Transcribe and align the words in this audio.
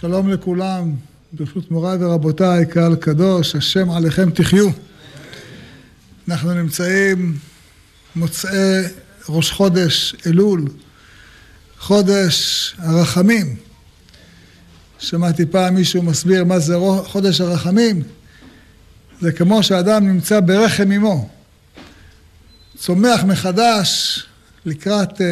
שלום 0.00 0.28
לכולם, 0.28 0.94
ברשות 1.32 1.70
מוריי 1.70 2.04
ורבותיי, 2.04 2.66
קהל 2.66 2.96
קדוש, 2.96 3.54
השם 3.54 3.90
עליכם 3.90 4.30
תחיו. 4.30 4.70
אנחנו 6.28 6.54
נמצאים 6.54 7.38
מוצאי 8.16 8.82
ראש 9.28 9.50
חודש 9.50 10.16
אלול, 10.26 10.64
חודש 11.78 12.74
הרחמים. 12.78 13.56
שמעתי 14.98 15.46
פעם 15.46 15.74
מישהו 15.74 16.02
מסביר 16.02 16.44
מה 16.44 16.58
זה 16.58 16.76
חודש 17.04 17.40
הרחמים. 17.40 18.02
זה 19.20 19.32
כמו 19.32 19.62
שאדם 19.62 20.08
נמצא 20.08 20.40
ברחם 20.40 20.92
אמו, 20.92 21.28
צומח 22.76 23.24
מחדש 23.24 24.22
לקראת 24.66 25.20
uh, 25.20 25.24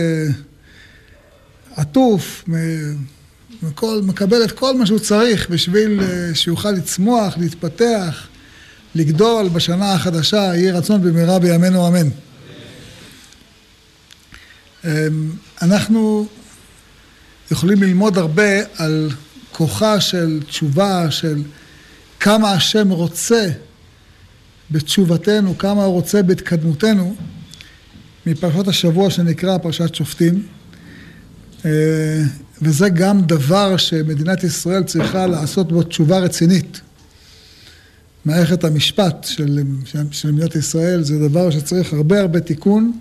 עטוף, 1.76 2.44
מכל, 3.62 4.00
מקבל 4.02 4.44
את 4.44 4.52
כל 4.52 4.76
מה 4.76 4.86
שהוא 4.86 4.98
צריך 4.98 5.50
בשביל 5.50 6.00
uh, 6.00 6.34
שיוכל 6.34 6.70
לצמוח, 6.70 7.38
להתפתח, 7.38 8.28
לגדול 8.94 9.48
בשנה 9.48 9.92
החדשה, 9.92 10.36
יהי 10.36 10.70
רצון 10.70 11.02
במהרה 11.02 11.38
בימינו 11.38 11.88
אמן. 11.88 12.08
Um, 14.82 14.86
אנחנו 15.62 16.26
יכולים 17.50 17.82
ללמוד 17.82 18.18
הרבה 18.18 18.60
על 18.76 19.10
כוחה 19.52 20.00
של 20.00 20.40
תשובה, 20.48 21.10
של 21.10 21.42
כמה 22.20 22.52
השם 22.52 22.90
רוצה 22.90 23.48
בתשובתנו, 24.70 25.58
כמה 25.58 25.84
הוא 25.84 25.94
רוצה 25.94 26.22
בהתקדמותנו, 26.22 27.16
מפרשת 28.26 28.68
השבוע 28.68 29.10
שנקרא 29.10 29.58
פרשת 29.58 29.94
שופטים. 29.94 30.46
וזה 32.62 32.88
גם 32.88 33.22
דבר 33.22 33.76
שמדינת 33.76 34.44
ישראל 34.44 34.84
צריכה 34.84 35.26
לעשות 35.26 35.72
בו 35.72 35.82
תשובה 35.82 36.18
רצינית. 36.18 36.80
מערכת 38.24 38.64
המשפט 38.64 39.24
של, 39.24 39.62
של 40.10 40.32
מדינת 40.32 40.54
ישראל 40.56 41.02
זה 41.02 41.28
דבר 41.28 41.50
שצריך 41.50 41.92
הרבה 41.92 42.20
הרבה 42.20 42.40
תיקון. 42.40 42.98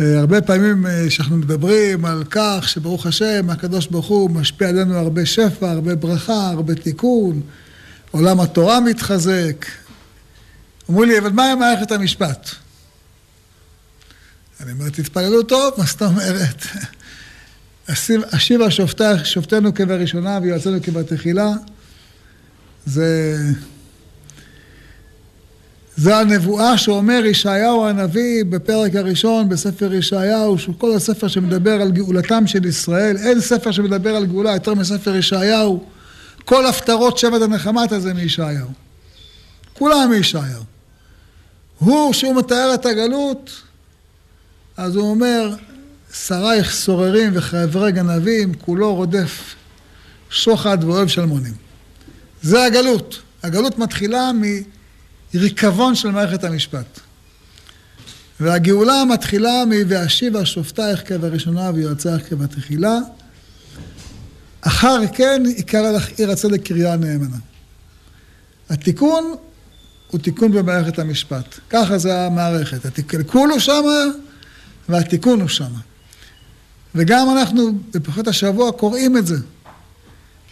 אה, 0.00 0.18
הרבה 0.18 0.40
פעמים 0.42 0.86
אה, 0.86 1.10
שאנחנו 1.10 1.36
מדברים 1.36 2.04
על 2.04 2.24
כך 2.30 2.64
שברוך 2.68 3.06
השם, 3.06 3.50
הקדוש 3.50 3.86
ברוך 3.86 4.06
הוא 4.06 4.30
משפיע 4.30 4.68
עלינו 4.68 4.96
הרבה 4.98 5.26
שפע, 5.26 5.70
הרבה 5.70 5.94
ברכה, 5.94 6.50
הרבה 6.50 6.74
תיקון, 6.74 7.40
עולם 8.10 8.40
התורה 8.40 8.80
מתחזק. 8.80 9.66
אמרו 10.90 11.04
לי, 11.04 11.18
אבל 11.18 11.32
מה 11.32 11.52
עם 11.52 11.58
מערכת 11.58 11.92
המשפט? 11.92 12.50
אני 14.60 14.72
אומר, 14.72 14.90
תתפללו 14.90 15.42
טוב, 15.42 15.74
מה 15.78 15.84
זאת 15.84 16.02
אומרת? 16.02 16.66
השיבה 18.32 18.66
שופטנו 19.24 19.74
כבראשונה 19.74 20.38
ויועצינו 20.42 20.82
כבתחילה, 20.82 21.52
זה... 22.86 23.36
זה 25.96 26.16
הנבואה 26.16 26.78
שאומר 26.78 27.22
ישעיהו 27.24 27.86
הנביא 27.86 28.44
בפרק 28.44 28.94
הראשון 28.94 29.48
בספר 29.48 29.94
ישעיהו, 29.94 30.58
שהוא 30.58 30.74
כל 30.78 30.96
הספר 30.96 31.28
שמדבר 31.28 31.82
על 31.82 31.90
גאולתם 31.90 32.46
של 32.46 32.64
ישראל. 32.64 33.16
אין 33.16 33.40
ספר 33.40 33.70
שמדבר 33.70 34.16
על 34.16 34.26
גאולה 34.26 34.52
יותר 34.52 34.74
מספר 34.74 35.16
ישעיהו. 35.16 35.84
כל 36.44 36.66
הפטרות 36.66 37.18
שבט 37.18 37.42
הנחמת 37.42 37.92
הזה 37.92 38.14
מישעיהו. 38.14 38.68
כולם 39.72 40.10
מישעיהו. 40.10 40.62
הוא, 41.78 42.12
שהוא 42.12 42.36
מתאר 42.36 42.74
את 42.74 42.86
הגלות, 42.86 43.50
אז 44.76 44.96
הוא 44.96 45.10
אומר, 45.10 45.54
שרייך 46.12 46.72
סוררים 46.72 47.30
וחברי 47.34 47.92
גנבים, 47.92 48.54
כולו 48.54 48.94
רודף 48.94 49.54
שוחד 50.30 50.78
ואוהב 50.84 51.08
שלמונים. 51.08 51.54
זה 52.42 52.64
הגלות. 52.64 53.22
הגלות 53.42 53.78
מתחילה 53.78 54.30
מריקבון 55.34 55.94
של 55.94 56.10
מערכת 56.10 56.44
המשפט. 56.44 57.00
והגאולה 58.40 59.04
מתחילה 59.04 59.64
מ"ואשיבה 59.64 60.46
שופטייך 60.46 61.08
כבראשונה 61.08 61.70
ויועצייך 61.74 62.28
כבתחילה". 62.28 62.98
אחר 64.60 65.00
כן 65.12 65.42
יקרא 65.46 65.90
לך 65.90 66.08
עיר 66.18 66.30
הצדק 66.30 66.62
קריה 66.62 66.96
נאמנה. 66.96 67.36
התיקון 68.68 69.34
הוא 70.10 70.20
תיקון 70.20 70.52
במערכת 70.52 70.98
המשפט. 70.98 71.58
ככה 71.70 71.98
זה 71.98 72.20
המערכת. 72.20 72.98
הקלקול 72.98 73.50
הוא 73.50 73.58
שמה 73.58 74.04
והתיקון 74.88 75.40
הוא 75.40 75.48
שמה. 75.48 75.78
וגם 76.96 77.30
אנחנו 77.30 77.72
בפרשת 77.94 78.28
השבוע 78.28 78.72
קוראים 78.72 79.16
את 79.16 79.26
זה. 79.26 79.36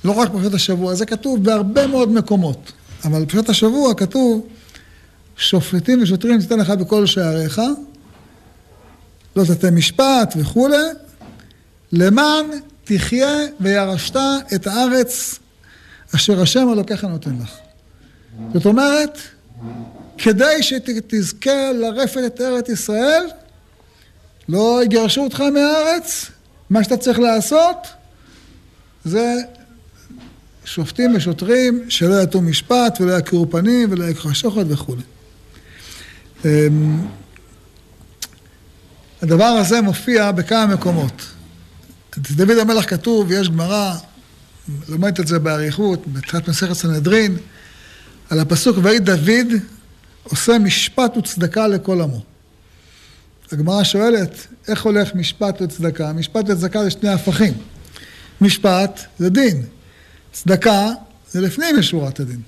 לא 0.05 0.13
רק 0.13 0.31
בפרשת 0.31 0.55
השבוע, 0.55 0.95
זה 0.95 1.07
כתוב 1.07 1.45
בהרבה 1.45 1.87
מאוד 1.87 2.13
מקומות. 2.13 2.73
אבל 3.05 3.25
בפרשת 3.25 3.49
השבוע 3.49 3.95
כתוב, 3.95 4.47
שופטים 5.37 6.03
ושוטרים 6.03 6.41
תיתן 6.41 6.59
לך 6.59 6.71
בכל 6.71 7.07
שעריך, 7.07 7.61
לא 9.37 9.45
תתן 9.45 9.75
משפט 9.75 10.35
וכולי, 10.37 10.87
למען 11.93 12.47
תחיה 12.85 13.37
וירשת 13.61 14.17
את 14.55 14.67
הארץ 14.67 15.39
אשר 16.15 16.41
השם 16.41 16.69
אלוקיך 16.73 17.05
נותן 17.05 17.37
לך. 17.43 17.57
זאת 18.55 18.67
אומרת, 18.67 19.19
כדי 20.19 20.63
שתזכה 20.63 21.73
לרפת 21.73 22.21
את 22.27 22.41
ארץ 22.41 22.69
ישראל, 22.69 23.25
לא 24.49 24.81
יגרשו 24.85 25.21
אותך 25.21 25.41
מהארץ, 25.41 26.31
מה 26.75 26.85
שאתה 26.85 26.97
צריך 26.97 27.19
לעשות 27.19 27.77
זה 29.05 29.35
שופטים 30.65 31.17
ושוטרים 31.17 31.85
שלא 31.89 32.23
יטו 32.23 32.41
משפט 32.41 33.01
ולא 33.01 33.13
יכירו 33.13 33.51
פנים 33.51 33.93
ולא 33.93 34.05
יקחו 34.05 34.35
שוחד 34.35 34.71
וכולי. 34.71 35.03
אמ, 36.45 37.07
הדבר 39.23 39.45
הזה 39.45 39.81
מופיע 39.81 40.33
בכמה 40.33 40.67
מקומות. 40.67 41.23
דוד 42.19 42.59
המלך 42.59 42.91
כתוב, 42.91 43.33
יש 43.33 43.49
גמרא, 43.49 43.95
לומדת 44.89 45.21
את 45.21 45.27
זה 45.27 45.39
באריכות, 45.39 46.07
בתחילת 46.07 46.49
מסכת 46.49 46.73
סנהדרין, 46.73 47.37
על 48.31 48.41
הפסוק, 48.41 48.77
ויהי 48.83 48.99
דוד 48.99 49.53
עושה 50.23 50.59
משפט 50.59 51.17
וצדקה 51.17 51.67
לכל 51.67 52.01
עמו. 52.01 52.34
הגמרא 53.53 53.85
שואלת, 53.85 54.47
איך 54.69 54.83
הולך 54.83 55.15
משפט 55.15 55.63
וצדקה? 55.63 56.13
משפט 56.13 56.45
וצדקה 56.49 56.85
זה 56.85 56.91
שני 56.91 57.09
הפכים. 57.09 57.55
משפט 58.41 59.01
זה 59.19 59.31
דין, 59.31 59.63
צדקה 60.33 60.89
זה 61.31 61.41
לפנים 61.41 61.79
משורת 61.79 62.21
הדין. 62.21 62.41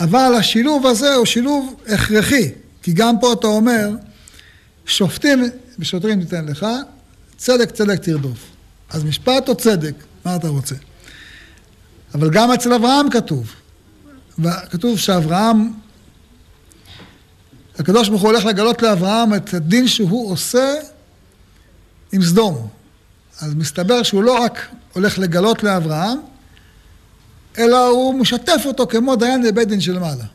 אבל 0.00 0.34
השילוב 0.38 0.86
הזה 0.86 1.14
הוא 1.14 1.26
שילוב 1.26 1.80
הכרחי, 1.88 2.50
כי 2.82 2.92
גם 2.92 3.20
פה 3.20 3.32
אתה 3.32 3.46
אומר, 3.46 3.90
שופטים 4.86 5.44
ושוטרים 5.78 6.20
תיתן 6.20 6.44
לך, 6.44 6.66
צדק 7.36 7.70
צדק 7.70 8.02
תרדוף. 8.02 8.38
אז 8.90 9.04
משפט 9.04 9.48
או 9.48 9.54
צדק, 9.54 9.94
מה 10.24 10.36
אתה 10.36 10.48
רוצה? 10.48 10.74
אבל 12.14 12.30
גם 12.30 12.52
אצל 12.52 12.72
אברהם 12.72 13.10
כתוב, 13.10 13.54
כתוב 14.70 14.98
שאברהם 14.98 15.72
הקדוש 17.78 18.08
ברוך 18.08 18.22
הוא 18.22 18.30
הולך 18.30 18.44
לגלות 18.44 18.82
לאברהם 18.82 19.34
את 19.34 19.54
הדין 19.54 19.88
שהוא 19.88 20.32
עושה 20.32 20.74
עם 22.12 22.22
סדום. 22.22 22.68
אז 23.40 23.54
מסתבר 23.54 24.02
שהוא 24.02 24.22
לא 24.22 24.42
רק 24.42 24.68
הולך 24.92 25.18
לגלות 25.18 25.62
לאברהם, 25.62 26.18
אלא 27.58 27.86
הוא 27.86 28.14
משתף 28.14 28.62
אותו 28.66 28.86
כמו 28.86 29.16
דיין 29.16 29.42
בבית 29.42 29.68
דין 29.68 29.80
של 29.80 29.98
מעלה. 29.98 30.14
הוא 30.14 30.26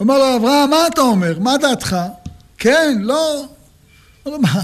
אומר 0.00 0.18
לו, 0.18 0.36
אברהם, 0.36 0.70
מה 0.70 0.86
אתה 0.86 1.00
אומר? 1.00 1.38
מה 1.38 1.58
דעתך? 1.58 1.96
כן, 2.58 2.98
לא. 3.00 3.46
הוא 4.22 4.34
אומר, 4.34 4.38
מה? 4.38 4.62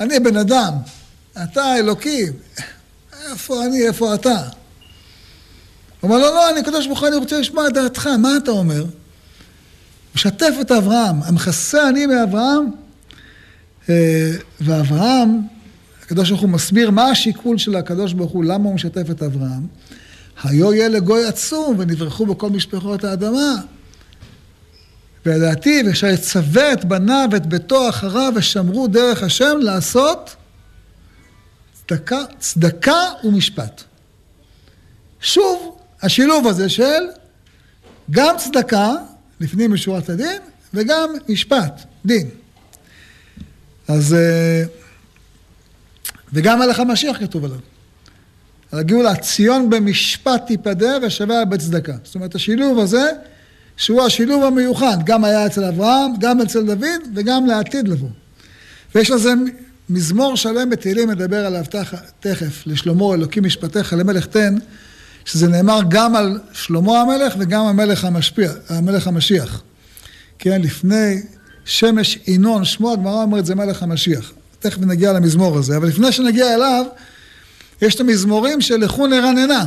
אני 0.00 0.20
בן 0.20 0.36
אדם, 0.36 0.72
אתה 1.42 1.76
אלוקים, 1.76 2.32
איפה 3.30 3.64
אני, 3.64 3.86
איפה 3.86 4.14
אתה? 4.14 4.36
הוא 6.00 6.10
אומר 6.10 6.18
לו, 6.18 6.34
לא, 6.34 6.50
אני 6.50 6.62
קדוש 6.62 6.86
ברוך 6.86 7.00
הוא, 7.00 7.08
אני 7.08 7.16
רוצה 7.16 7.40
לשמוע 7.40 7.68
את 7.68 7.72
דעתך, 7.72 8.06
מה 8.06 8.36
אתה 8.36 8.50
אומר? 8.50 8.84
משתף 10.18 10.54
את 10.60 10.72
אברהם, 10.72 11.22
המכסה 11.22 11.88
אני 11.88 12.06
מאברהם, 12.06 12.70
אה, 13.88 14.32
ואברהם, 14.60 15.40
הקדוש 16.02 16.30
ברוך 16.30 16.40
הוא 16.40 16.50
מסביר 16.50 16.90
מה 16.90 17.04
השיקול 17.04 17.58
של 17.58 17.76
הקדוש 17.76 18.12
ברוך 18.12 18.32
הוא, 18.32 18.44
למה 18.44 18.64
הוא 18.64 18.74
משתף 18.74 19.10
את 19.10 19.22
אברהם. 19.22 19.66
היו 20.42 20.74
יהיה 20.74 20.88
לגוי 20.88 21.26
עצום 21.26 21.74
ונברחו 21.78 22.26
בכל 22.26 22.50
משפחות 22.50 23.04
האדמה. 23.04 23.54
ולדעתי, 25.26 25.82
ואשר 25.86 26.06
יצווה 26.06 26.72
את 26.72 26.84
בניו 26.84 27.28
ואת 27.32 27.46
ביתו 27.46 27.88
אחריו 27.88 28.32
ושמרו 28.36 28.88
דרך 28.88 29.22
השם 29.22 29.58
לעשות 29.60 30.36
צדקה, 31.72 32.24
צדקה 32.38 33.00
ומשפט. 33.24 33.82
שוב, 35.20 35.78
השילוב 36.02 36.46
הזה 36.46 36.68
של 36.68 37.02
גם 38.10 38.36
צדקה 38.38 38.94
לפנים 39.40 39.72
משורת 39.72 40.08
הדין, 40.08 40.40
וגם 40.74 41.10
משפט, 41.28 41.84
דין. 42.04 42.28
אז... 43.88 44.14
אה, 44.14 44.64
וגם 46.32 46.58
מלך 46.58 46.80
המשיח 46.80 47.18
כתוב 47.20 47.44
עליו. 47.44 47.58
על 48.72 48.78
הגאולה, 48.78 49.16
ציון 49.16 49.70
במשפט 49.70 50.46
תיפדה 50.46 50.98
ושווה 51.02 51.44
בצדקה. 51.44 51.94
זאת 52.04 52.14
אומרת, 52.14 52.34
השילוב 52.34 52.78
הזה, 52.78 53.10
שהוא 53.76 54.02
השילוב 54.02 54.44
המיוחד, 54.44 54.96
גם 55.04 55.24
היה 55.24 55.46
אצל 55.46 55.64
אברהם, 55.64 56.12
גם 56.18 56.40
אצל 56.40 56.66
דוד 56.66 57.00
וגם 57.14 57.46
לעתיד 57.46 57.88
לבוא. 57.88 58.08
ויש 58.94 59.10
לזה 59.10 59.32
מזמור 59.90 60.36
שלם 60.36 60.70
בתהילים, 60.70 61.08
מדבר 61.08 61.46
עליו 61.46 61.64
תכף, 62.20 62.66
לשלמה 62.66 63.14
אלוקים 63.14 63.44
משפטיך 63.44 63.92
למלך 63.92 64.26
תן, 64.26 64.54
שזה 65.28 65.48
נאמר 65.48 65.80
גם 65.88 66.16
על 66.16 66.40
שלמה 66.52 67.00
המלך 67.00 67.34
וגם 67.38 67.64
המלך 67.64 68.04
המשפיע, 68.04 68.52
המלך 68.68 69.06
המשיח. 69.06 69.62
כן, 70.38 70.62
לפני 70.62 71.22
שמש 71.64 72.18
ינון, 72.26 72.64
שמו 72.64 72.92
הגמרא 72.92 73.22
אומרת 73.22 73.46
זה 73.46 73.54
מלך 73.54 73.82
המשיח. 73.82 74.32
תכף 74.60 74.78
נגיע 74.78 75.12
למזמור 75.12 75.58
הזה, 75.58 75.76
אבל 75.76 75.88
לפני 75.88 76.12
שנגיע 76.12 76.54
אליו, 76.54 76.84
יש 77.82 77.94
את 77.94 78.00
המזמורים 78.00 78.60
של 78.60 78.76
לכו 78.76 79.06
נרננה. 79.06 79.64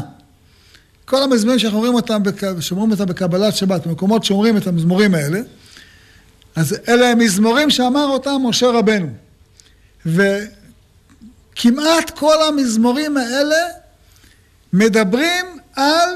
כל 1.06 1.24
המזמורים 1.24 1.60
שאנחנו 1.60 1.96
אותם, 1.96 2.22
שאומרים 2.60 2.92
אותם 2.92 3.06
בקבלת 3.06 3.56
שבת, 3.56 3.88
במקומות 3.88 4.24
שאומרים 4.24 4.58
את 4.58 4.68
המזמורים 4.68 5.16
האלה, 5.16 5.40
אז 6.56 6.76
אלה 6.88 7.08
הם 7.08 7.20
מזמורים 7.20 7.70
שאמר 7.70 8.06
אותם 8.06 8.42
משה 8.44 8.68
רבנו. 8.68 9.08
וכמעט 10.06 12.10
כל 12.16 12.36
המזמורים 12.48 13.18
האלה 13.18 13.81
מדברים 14.74 15.46
על 15.76 16.10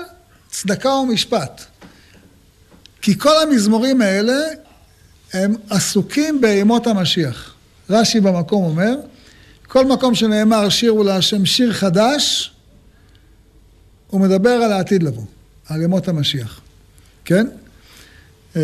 צדקה 0.49 0.89
ומשפט. 0.89 1.61
כי 3.01 3.19
כל 3.19 3.41
המזמורים 3.41 4.01
האלה 4.01 4.37
הם 5.33 5.55
עסוקים 5.69 6.41
בימות 6.41 6.87
המשיח. 6.87 7.53
רש"י 7.89 8.19
במקום 8.19 8.63
אומר, 8.63 8.95
כל 9.67 9.85
מקום 9.85 10.15
שנאמר 10.15 10.69
שיר 10.69 10.91
הוא 10.91 11.05
להשם 11.05 11.45
שיר 11.45 11.73
חדש, 11.73 12.53
הוא 14.07 14.21
מדבר 14.21 14.49
על 14.49 14.71
העתיד 14.71 15.03
לבוא, 15.03 15.25
על 15.69 15.81
ימות 15.81 16.07
המשיח, 16.07 16.61
כן? 17.25 17.47
אמ, 18.55 18.61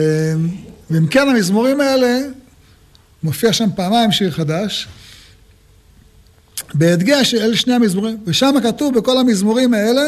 ואם 0.89 1.07
כן 1.07 1.29
המזמורים 1.29 1.81
האלה, 1.81 2.19
מופיע 3.23 3.53
שם 3.53 3.69
פעמיים 3.75 4.11
שיר 4.11 4.31
חדש, 4.31 4.87
בהדגש 6.73 7.33
אל 7.33 7.55
שני 7.55 7.73
המזמורים, 7.73 8.17
ושם 8.25 8.55
כתוב 8.63 8.99
בכל 8.99 9.17
המזמורים 9.17 9.73
האלה 9.73 10.03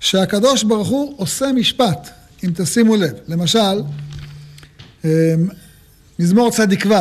שהקדוש 0.00 0.62
ברוך 0.62 0.88
הוא 0.88 1.14
עושה 1.16 1.52
משפט, 1.52 2.10
אם 2.44 2.50
תשימו 2.54 2.96
לב. 2.96 3.12
למשל, 3.28 3.82
אמ, 5.04 5.10
מזמור 6.18 6.50
צדיק 6.50 6.86
ו' 6.86 6.94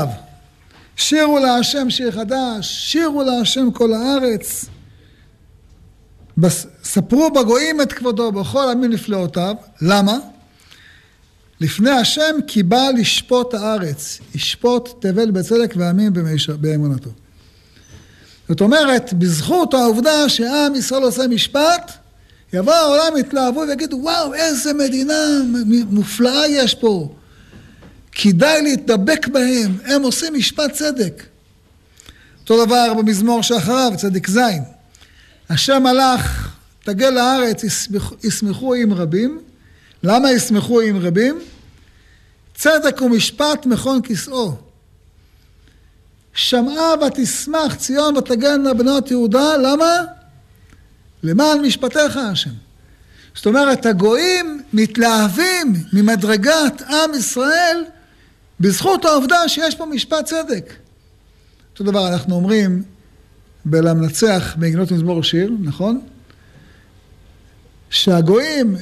שירו 0.95 1.39
להשם 1.39 1.89
שיר 1.89 2.11
חדש, 2.11 2.91
שירו 2.91 3.23
להשם 3.23 3.71
כל 3.71 3.93
הארץ. 3.93 4.65
ספרו 6.83 7.31
בגויים 7.31 7.81
את 7.81 7.93
כבודו 7.93 8.31
בכל 8.31 8.69
עמים 8.71 8.91
נפלאותיו. 8.91 9.55
למה? 9.81 10.17
לפני 11.59 11.89
השם 11.89 12.35
כי 12.47 12.63
בא 12.63 12.89
לשפוט 12.97 13.53
הארץ, 13.53 14.19
ישפוט 14.35 14.89
תבל 15.05 15.31
בצדק 15.31 15.73
ועמים 15.77 16.13
באמונתו. 16.59 17.09
זאת 18.49 18.61
אומרת, 18.61 19.13
בזכות 19.13 19.73
העובדה 19.73 20.29
שעם 20.29 20.75
ישראל 20.75 21.03
עושה 21.03 21.27
משפט, 21.27 21.91
יבוא 22.53 22.73
העולם 22.73 23.17
יתלהבו 23.17 23.63
ויגידו, 23.67 23.97
וואו, 23.97 24.33
איזה 24.33 24.73
מדינה 24.73 25.41
מופלאה 25.89 26.47
יש 26.47 26.75
פה. 26.75 27.15
כדאי 28.11 28.61
להתדבק 28.61 29.27
בהם, 29.27 29.77
הם 29.85 30.01
עושים 30.01 30.33
משפט 30.33 30.71
צדק. 30.71 31.23
אותו 32.41 32.65
דבר 32.65 32.93
במזמור 32.93 33.41
שאחריו, 33.41 33.91
צדיק 33.97 34.29
ז', 34.29 34.39
השם 35.49 35.85
הלך, 35.85 36.49
תגל 36.83 37.09
לארץ, 37.09 37.63
ישמחו 38.23 38.73
עם 38.73 38.93
רבים. 38.93 39.41
למה 40.03 40.31
ישמחו 40.31 40.81
עם 40.81 40.97
רבים? 40.97 41.39
צדק 42.55 43.01
ומשפט 43.01 43.65
מכון 43.65 43.99
כסאו. 44.03 44.51
שמעה 46.33 46.93
ותשמח 47.07 47.75
ציון 47.75 48.17
ותגלנה 48.17 48.73
בנות 48.73 49.11
יהודה, 49.11 49.57
למה? 49.57 50.01
למען 51.23 51.61
משפטיך 51.61 52.17
השם. 52.17 52.49
זאת 53.35 53.45
אומרת, 53.45 53.85
הגויים 53.85 54.61
מתלהבים 54.73 55.73
ממדרגת 55.93 56.81
עם 56.81 57.13
ישראל 57.17 57.83
בזכות 58.59 59.05
העובדה 59.05 59.49
שיש 59.49 59.75
פה 59.75 59.85
משפט 59.85 60.25
צדק. 60.25 60.73
אותו 61.71 61.83
דבר 61.83 62.07
אנחנו 62.07 62.35
אומרים 62.35 62.83
בלמנצח 63.65 64.55
בגנות 64.59 64.91
מזמור 64.91 65.23
שיר, 65.23 65.51
נכון? 65.61 66.01
שהגויים 67.89 68.75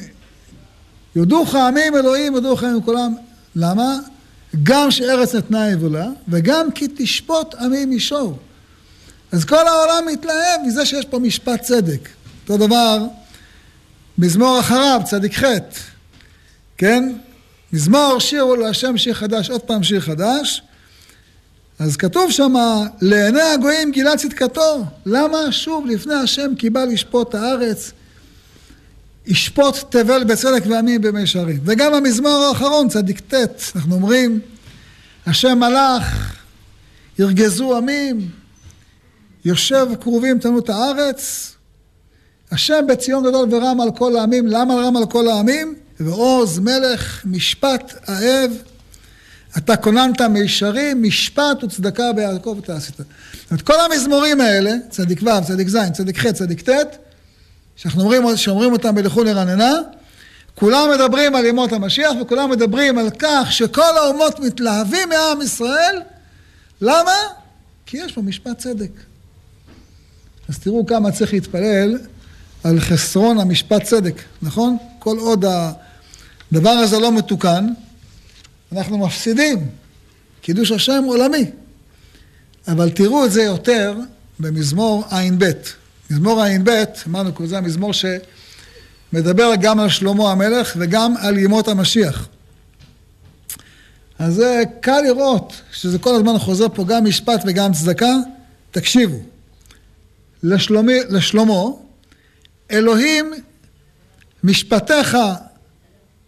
יודוך 1.16 1.56
עמים 1.56 1.96
אלוהים, 1.96 2.36
יודוך 2.36 2.64
עמים 2.64 2.82
כולם. 2.82 3.16
למה? 3.56 3.98
גם 4.64 4.92
שארץ 4.92 5.36
נתנה 5.36 5.70
יבולה, 5.70 6.08
וגם 6.28 6.72
כי 6.72 6.88
תשפוט 6.98 7.56
עמים 7.56 7.90
מישור. 7.90 8.40
אז 9.32 9.46
כל 9.46 9.68
העולם 9.68 10.08
מתלהב 10.14 10.62
מזה 10.68 10.86
שיש 10.86 11.06
פה 11.06 11.20
משפט 11.20 11.62
צדק. 11.62 12.10
אותו 12.44 12.58
דבר, 12.58 13.06
מזמור 14.18 14.60
אחריו, 14.60 15.02
צדיק 15.06 15.34
ח', 15.34 15.46
כן? 16.78 17.14
מזמור 17.74 18.20
שירו 18.20 18.56
להשם 18.56 18.98
שיר 18.98 19.14
חדש, 19.14 19.50
עוד 19.50 19.62
פעם 19.62 19.84
שיר 19.84 20.00
חדש. 20.00 20.62
אז 21.80 21.98
כתוב 21.98 22.32
שם, 22.32 22.54
לעיני 23.02 23.42
הגויים 23.42 23.92
גילה 23.92 24.18
צדקתו. 24.18 24.86
למה? 25.06 25.52
שוב, 25.52 25.86
לפני 25.86 26.14
השם 26.14 26.56
כי 26.58 26.70
בא 26.70 26.84
לשפוט 26.84 27.36
הארץ. 27.36 27.92
ישפוט 29.32 29.76
תבל 29.90 30.24
בצדק 30.24 30.64
ועמים 30.70 31.02
במישרים. 31.02 31.60
וגם 31.66 31.94
המזמור 31.94 32.46
האחרון, 32.50 32.90
צדיק 32.90 33.20
ט', 33.20 33.34
אנחנו 33.76 33.96
אומרים, 33.96 34.40
השם 35.26 35.60
מלך, 35.60 36.36
ירגזו 37.20 37.78
עמים, 37.78 38.30
יושב 39.46 39.88
כרובים 40.02 40.40
תנו 40.40 40.60
את 40.60 40.70
הארץ, 40.70 41.52
השם 42.52 42.86
בציון 42.88 43.24
גדול 43.24 43.48
ורם 43.52 43.82
על 43.82 43.92
כל 43.92 44.16
העמים. 44.18 44.48
למה 44.48 44.74
רם 44.74 44.98
על 44.98 45.06
כל 45.06 45.28
העמים? 45.28 45.76
ועוז 46.00 46.60
מלך 46.60 47.26
משפט 47.26 48.10
אהב, 48.10 48.52
אתה 49.58 49.76
כוננת 49.76 50.22
מישרים, 50.22 51.04
משפט 51.04 51.64
וצדקה 51.64 52.14
ביעקב 52.14 52.60
אתה 52.64 52.76
עשית. 52.76 52.96
זאת 52.98 53.06
אומרת, 53.52 53.62
כל 53.62 53.80
המזמורים 53.80 54.42
האלה, 54.42 54.72
צדיק 54.90 55.24
ו', 55.24 55.46
צדיק 55.48 55.68
ז', 55.68 55.78
צדיק 55.94 56.18
ח', 56.18 56.32
צדיק 56.32 56.70
ט', 56.70 56.98
שאנחנו 57.82 58.02
אומרים, 58.02 58.38
שאומרים 58.38 58.74
אותם 58.74 58.96
בלכו 58.96 59.24
לרננה, 59.24 59.74
כולם 60.56 60.90
מדברים 60.96 61.36
על 61.36 61.46
ימות 61.46 61.74
המשיח 61.74 62.12
וכולם 62.22 62.50
מדברים 62.50 62.98
על 62.98 63.10
כך 63.20 63.48
שכל 63.52 63.98
האומות 63.98 64.40
מתלהבים 64.40 65.10
מעם 65.10 65.42
ישראל. 65.42 66.02
למה? 66.82 67.12
כי 67.86 67.98
יש 67.98 68.12
פה 68.12 68.22
משפט 68.22 68.58
צדק. 68.58 68.92
אז 70.50 70.60
תראו 70.60 70.86
כמה 70.86 71.12
צריך 71.12 71.34
להתפלל 71.34 71.98
על 72.64 72.80
חסרון 72.80 73.40
המשפט 73.40 73.84
צדק, 73.84 74.22
נכון? 74.42 74.78
כל 75.00 75.18
עוד 75.18 75.46
הדבר 76.52 76.70
הזה 76.70 77.00
לא 77.00 77.12
מתוקן, 77.12 77.68
אנחנו 78.72 78.98
מפסידים. 78.98 79.70
קידוש 80.42 80.72
השם 80.72 81.04
עולמי. 81.08 81.52
אבל 82.68 82.90
תראו 82.90 83.26
את 83.26 83.32
זה 83.32 83.44
יותר 83.44 83.96
במזמור 84.40 85.06
ע"ב. 85.10 85.52
מזמור 86.12 86.42
ע"ב, 86.42 86.84
אמרנו, 87.08 87.32
זה 87.46 87.58
המזמור 87.58 87.92
שמדבר 87.94 89.52
גם 89.62 89.80
על 89.80 89.90
שלמה 89.90 90.32
המלך 90.32 90.74
וגם 90.80 91.18
על 91.18 91.38
ימות 91.38 91.68
המשיח. 91.68 92.28
אז 94.20 94.34
זה 94.34 94.64
קל 94.80 95.02
לראות 95.02 95.62
שזה 95.72 96.00
כל 96.00 96.16
הזמן 96.16 96.38
חוזר 96.38 96.66
פה 96.74 96.84
גם 96.84 97.06
משפט 97.06 97.42
וגם 97.46 97.74
צדקה. 97.74 98.16
תקשיבו, 98.72 99.18
לשלומי, 100.44 101.00
לשלמה, 101.10 101.64
אלוהים 102.72 103.34
משפטיך 104.44 105.18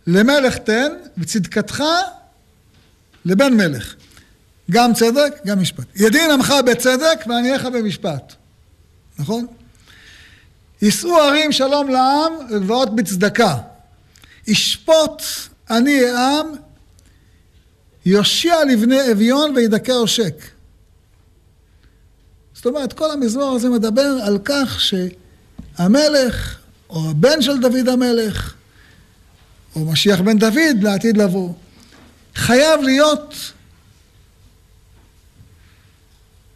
למלך 0.07 0.57
תן 0.57 0.91
וצדקתך 1.17 1.83
לבן 3.25 3.53
מלך. 3.53 3.95
גם 4.71 4.93
צדק, 4.93 5.33
גם 5.45 5.61
משפט. 5.61 5.85
ידין 5.95 6.31
עמך 6.31 6.53
בצדק 6.65 7.25
וענייך 7.27 7.65
במשפט. 7.65 8.33
נכון? 9.19 9.47
יישאו 10.83 11.17
ערים 11.17 11.51
שלום 11.51 11.89
לעם 11.89 12.33
וגבעות 12.49 12.95
בצדקה. 12.95 13.57
ישפוט 14.47 15.21
אני 15.69 16.09
העם, 16.09 16.47
יושיע 18.05 18.65
לבני 18.65 19.11
אביון 19.11 19.55
וידכא 19.55 19.91
עושק. 19.91 20.35
זאת 22.53 22.65
אומרת, 22.65 22.93
כל 22.93 23.11
המזמור 23.11 23.55
הזה 23.55 23.69
מדבר 23.69 24.17
על 24.23 24.39
כך 24.45 24.81
שהמלך, 24.81 26.59
או 26.89 27.09
הבן 27.09 27.41
של 27.41 27.59
דוד 27.59 27.89
המלך, 27.89 28.53
או 29.75 29.85
משיח 29.85 30.21
בן 30.21 30.39
דוד 30.39 30.81
לעתיד 30.81 31.17
לבוא, 31.17 31.53
חייב 32.35 32.81
להיות 32.81 33.35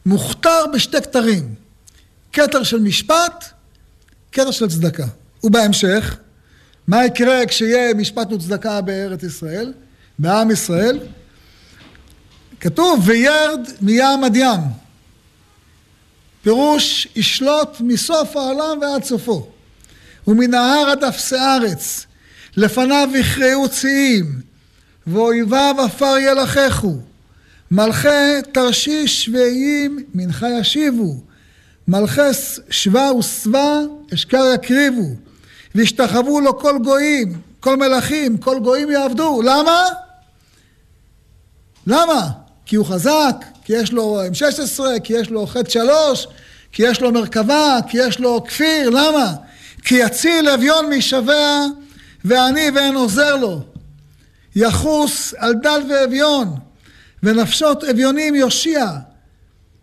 מוכתר 0.05 0.65
בשתי 0.73 1.01
כתרים. 1.01 1.55
כתר 2.33 2.63
של 2.63 2.79
משפט 2.79 3.56
קטע 4.37 4.51
של 4.51 4.67
צדקה. 4.67 5.05
ובהמשך, 5.43 6.17
מה 6.87 7.05
יקרה 7.05 7.45
כשיהיה 7.47 7.93
משפט 7.93 8.31
וצדקה 8.31 8.81
בארץ 8.81 9.23
ישראל, 9.23 9.73
בעם 10.19 10.51
ישראל? 10.51 10.99
כתוב, 12.59 13.03
וירד 13.05 13.67
מים 13.81 14.23
עד 14.23 14.35
ים. 14.35 14.59
פירוש, 16.41 17.07
ישלוט 17.15 17.77
מסוף 17.79 18.35
העולם 18.35 18.79
ועד 18.81 19.03
סופו. 19.03 19.47
ומנהר 20.27 20.89
עד 20.91 21.03
אפסי 21.03 21.35
ארץ, 21.35 22.05
לפניו 22.57 23.09
יכרעו 23.15 23.69
ציים, 23.69 24.41
ואויביו 25.07 25.75
עפר 25.85 26.15
ילחכו. 26.17 26.95
מלכי 27.71 28.41
תרשיש 28.51 29.29
ואיים 29.33 29.99
מנחה 30.13 30.47
ישיבו, 30.49 31.15
מלכי 31.87 32.21
שבה 32.69 33.11
ושבע 33.13 33.96
אשכר 34.13 34.53
יקריבו, 34.55 35.09
וישתחוו 35.75 36.41
לו 36.41 36.59
כל 36.59 36.77
גויים, 36.83 37.41
כל 37.59 37.77
מלכים, 37.77 38.37
כל 38.37 38.59
גויים 38.59 38.91
יעבדו. 38.91 39.41
למה? 39.41 39.85
למה? 41.87 42.29
כי 42.65 42.75
הוא 42.75 42.85
חזק, 42.85 43.35
כי 43.63 43.73
יש 43.73 43.91
לו 43.91 44.21
M16, 44.25 44.99
כי 45.03 45.13
יש 45.13 45.29
לו 45.29 45.47
חטא 45.47 45.69
שלוש, 45.69 46.27
כי 46.71 46.83
יש 46.83 47.01
לו 47.01 47.11
מרכבה, 47.11 47.77
כי 47.89 47.97
יש 47.97 48.19
לו 48.19 48.43
כפיר, 48.43 48.89
למה? 48.89 49.33
כי 49.83 49.95
יציל 49.95 50.49
אביון 50.49 50.93
משבע 50.93 51.65
ועני 52.25 52.69
ואין 52.75 52.95
עוזר 52.95 53.35
לו. 53.35 53.61
יחוס 54.55 55.33
על 55.37 55.53
דל 55.53 55.81
ואביון, 55.89 56.55
ונפשות 57.23 57.83
אביונים 57.83 58.35
יושיע. 58.35 58.87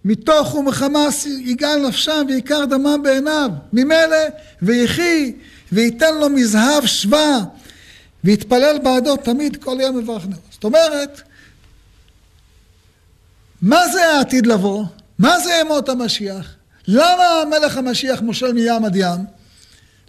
מתוך 0.04 0.54
ומחמס 0.54 1.26
יגאל 1.26 1.86
נפשם 1.88 2.26
ויקר 2.28 2.64
דמם 2.64 3.00
בעיניו. 3.02 3.50
ממילא 3.72 4.16
ויחי 4.62 5.32
וייתן 5.72 6.14
לו 6.20 6.28
מזהב 6.28 6.86
שבא 6.86 7.38
ויתפלל 8.24 8.78
בעדו 8.82 9.16
תמיד 9.16 9.56
כל 9.56 9.76
יום 9.80 9.98
מברך 9.98 10.26
נאו. 10.26 10.38
זאת 10.50 10.64
אומרת, 10.64 11.20
מה 13.62 13.88
זה 13.88 14.06
העתיד 14.06 14.46
לבוא? 14.46 14.84
מה 15.18 15.40
זה 15.40 15.50
ימות 15.60 15.88
המשיח? 15.88 16.54
למה 16.88 17.24
המלך 17.42 17.76
המשיח 17.76 18.20
מושל 18.20 18.52
מים 18.52 18.84
עד 18.84 18.96
ים? 18.96 19.24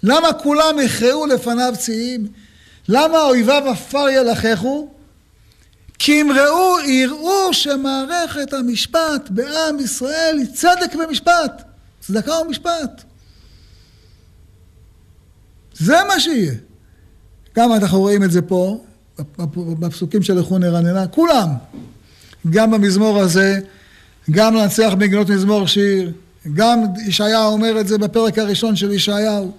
למה 0.04 0.34
כולם 0.34 0.80
יכרעו 0.84 1.25
לפניו 1.25 1.74
ציים? 1.78 2.28
למה 2.90 3.22
אויביו 3.22 3.70
עפר 3.70 4.10
ילחכו? 4.10 4.95
כי 6.00 6.22
אם 6.22 6.32
ראו, 6.36 6.80
יראו 6.80 7.54
שמערכת 7.54 8.54
המשפט 8.54 9.30
בעם 9.30 9.80
ישראל 9.80 10.36
היא 10.38 10.48
צדק 10.54 10.96
ומשפט, 10.96 11.64
צדקה 12.00 12.34
ומשפט. 12.34 13.04
זה 15.74 15.98
מה 16.08 16.20
שיהיה. 16.20 16.54
גם 17.56 17.74
אנחנו 17.74 18.00
רואים 18.00 18.24
את 18.24 18.32
זה 18.32 18.42
פה, 18.42 18.84
בפסוקים 19.80 20.24
של 20.24 20.34
לכו 20.34 20.58
נרננה, 20.58 21.08
כולם. 21.08 21.50
גם 22.50 22.72
במזמור 22.72 23.20
הזה, 23.20 23.60
גם 24.32 24.56
לנצח 24.56 24.94
בגנות 24.98 25.30
מזמור 25.30 25.68
שיר, 25.68 26.12
גם 26.54 26.84
ישעיהו 27.08 27.52
אומר 27.52 27.80
את 27.80 27.88
זה 27.88 27.98
בפרק 27.98 28.38
הראשון 28.40 28.75
של 28.75 28.92
ישעיהו, 28.92 29.52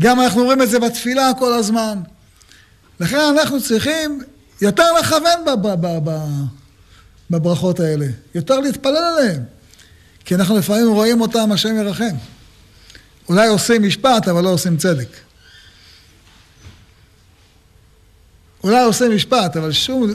גם 0.00 0.20
אנחנו 0.20 0.44
רואים 0.44 0.62
את 0.62 0.70
זה 0.70 0.78
בתפילה 0.78 1.30
כל 1.38 1.52
הזמן. 1.52 1.98
לכן 3.00 3.18
אנחנו 3.18 3.62
צריכים 3.62 4.20
יותר 4.60 4.92
לכוון 5.00 5.44
בברכות 7.30 7.80
האלה, 7.80 8.06
יותר 8.34 8.60
להתפלל 8.60 8.96
עליהן, 8.96 9.42
כי 10.24 10.34
אנחנו 10.34 10.58
לפעמים 10.58 10.88
רואים 10.88 11.20
אותם, 11.20 11.52
השם 11.52 11.76
ירחם. 11.76 12.16
אולי 13.28 13.48
עושים 13.48 13.82
משפט, 13.82 14.28
אבל 14.28 14.44
לא 14.44 14.48
עושים 14.48 14.76
צדק. 14.76 15.08
אולי 18.64 18.82
עושים 18.82 19.14
משפט, 19.14 19.56
אבל 19.56 19.72
שום... 19.72 20.12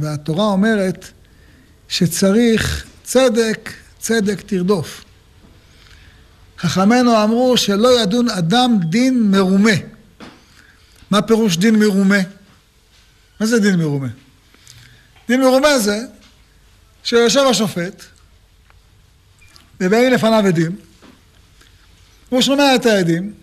והתורה 0.00 0.44
אומרת 0.44 1.08
שצריך 1.88 2.84
צדק, 3.04 3.70
צדק 3.98 4.40
תרדוף. 4.40 5.04
חכמינו 6.58 7.24
אמרו 7.24 7.56
שלא 7.56 8.00
ידון 8.00 8.28
אדם 8.28 8.78
דין 8.82 9.30
מרומה. 9.30 9.70
מה 11.10 11.22
פירוש 11.22 11.56
דין 11.56 11.78
מרומה? 11.78 12.18
מה 13.40 13.46
זה 13.46 13.60
דין 13.60 13.76
מרומה? 13.76 14.08
דין 15.28 15.40
מרומה 15.40 15.78
זה 15.78 15.98
שיושב 17.04 17.40
השופט 17.50 18.02
ובאים 19.80 20.12
לפניו 20.12 20.46
עדים 20.46 20.76
והוא 22.32 22.42
שומע 22.42 22.74
את 22.74 22.86
העדים 22.86 23.34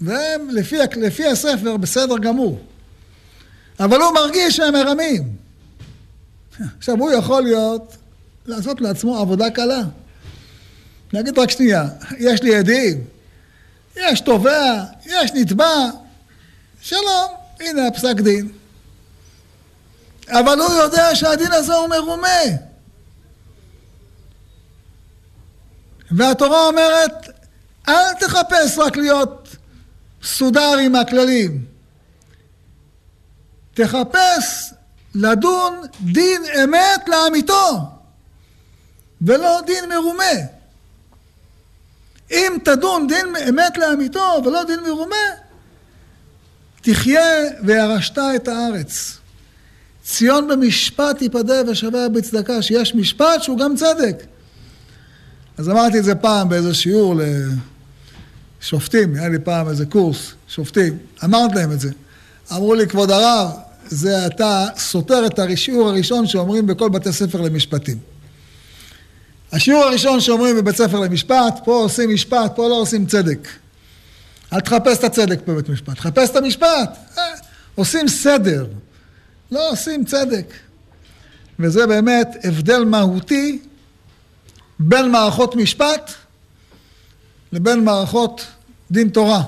והם 0.00 0.50
לפי, 0.50 0.76
לפי 0.96 1.26
הספר 1.26 1.76
בסדר 1.76 2.18
גמור 2.18 2.64
אבל 3.80 4.00
הוא 4.00 4.14
מרגיש 4.14 4.56
שהם 4.56 4.74
מרמים 4.74 5.36
עכשיו 6.78 6.96
הוא 6.98 7.10
יכול 7.10 7.42
להיות 7.42 7.96
לעשות 8.46 8.80
לעצמו 8.80 9.18
עבודה 9.18 9.50
קלה 9.50 9.82
להגיד 11.12 11.38
רק 11.38 11.50
שנייה, 11.50 11.88
יש 12.18 12.42
לי 12.42 12.56
עדים, 12.56 13.04
יש 13.96 14.20
תובע, 14.20 14.84
יש 15.06 15.30
נתבע, 15.34 15.90
שלום, 16.80 17.34
הנה 17.60 17.86
הפסק 17.86 18.14
דין. 18.14 18.57
אבל 20.30 20.58
הוא 20.58 20.72
יודע 20.72 21.14
שהדין 21.14 21.52
הזה 21.52 21.74
הוא 21.74 21.88
מרומה. 21.88 22.42
והתורה 26.10 26.66
אומרת, 26.66 27.28
אל 27.88 28.14
תחפש 28.20 28.78
רק 28.78 28.96
להיות 28.96 29.56
סודר 30.22 30.76
עם 30.78 30.94
הכללים. 30.94 31.64
תחפש 33.74 34.72
לדון 35.14 35.80
דין 36.00 36.42
אמת 36.64 37.08
לאמיתו, 37.08 37.80
ולא 39.22 39.60
דין 39.66 39.88
מרומה. 39.88 40.24
אם 42.30 42.58
תדון 42.64 43.06
דין 43.08 43.26
אמת 43.48 43.78
לאמיתו 43.78 44.42
ולא 44.44 44.64
דין 44.64 44.80
מרומה, 44.80 45.16
תחיה 46.82 47.30
וירשת 47.64 48.18
את 48.36 48.48
הארץ. 48.48 49.18
ציון 50.08 50.48
במשפט 50.48 51.22
יפדה 51.22 51.54
ושווה 51.68 52.08
בצדקה, 52.08 52.62
שיש 52.62 52.94
משפט 52.94 53.42
שהוא 53.42 53.58
גם 53.58 53.76
צדק. 53.76 54.22
אז 55.58 55.68
אמרתי 55.68 55.98
את 55.98 56.04
זה 56.04 56.14
פעם 56.14 56.48
באיזה 56.48 56.74
שיעור 56.74 57.20
לשופטים, 58.60 59.14
היה 59.14 59.28
לי 59.28 59.38
פעם 59.38 59.68
איזה 59.68 59.86
קורס, 59.86 60.32
שופטים, 60.48 60.98
אמרתי 61.24 61.54
להם 61.54 61.72
את 61.72 61.80
זה. 61.80 61.90
אמרו 62.52 62.74
לי, 62.74 62.86
כבוד 62.86 63.10
הרב, 63.10 63.50
זה 63.86 64.26
אתה 64.26 64.66
סותר 64.76 65.26
את 65.26 65.38
השיעור 65.38 65.88
הראשון 65.88 66.26
שאומרים 66.26 66.66
בכל 66.66 66.88
בתי 66.88 67.12
ספר 67.12 67.40
למשפטים. 67.40 67.98
השיעור 69.52 69.84
הראשון 69.84 70.20
שאומרים 70.20 70.56
בבית 70.56 70.76
ספר 70.76 71.00
למשפט, 71.00 71.60
פה 71.64 71.74
עושים 71.74 72.14
משפט, 72.14 72.56
פה 72.56 72.68
לא 72.68 72.74
עושים 72.74 73.06
צדק. 73.06 73.48
אל 74.52 74.60
תחפש 74.60 74.98
את 74.98 75.04
הצדק 75.04 75.38
בבית 75.46 75.68
משפט, 75.68 75.96
תחפש 75.96 76.30
את 76.30 76.36
המשפט. 76.36 76.96
אה, 77.18 77.22
עושים 77.74 78.08
סדר, 78.08 78.66
לא 79.50 79.70
עושים 79.70 80.04
צדק. 80.04 80.52
וזה 81.58 81.86
באמת 81.86 82.28
הבדל 82.44 82.84
מהותי 82.84 83.58
בין 84.78 85.10
מערכות 85.10 85.56
משפט 85.56 86.12
לבין 87.52 87.84
מערכות 87.84 88.46
דין 88.90 89.08
תורה. 89.08 89.42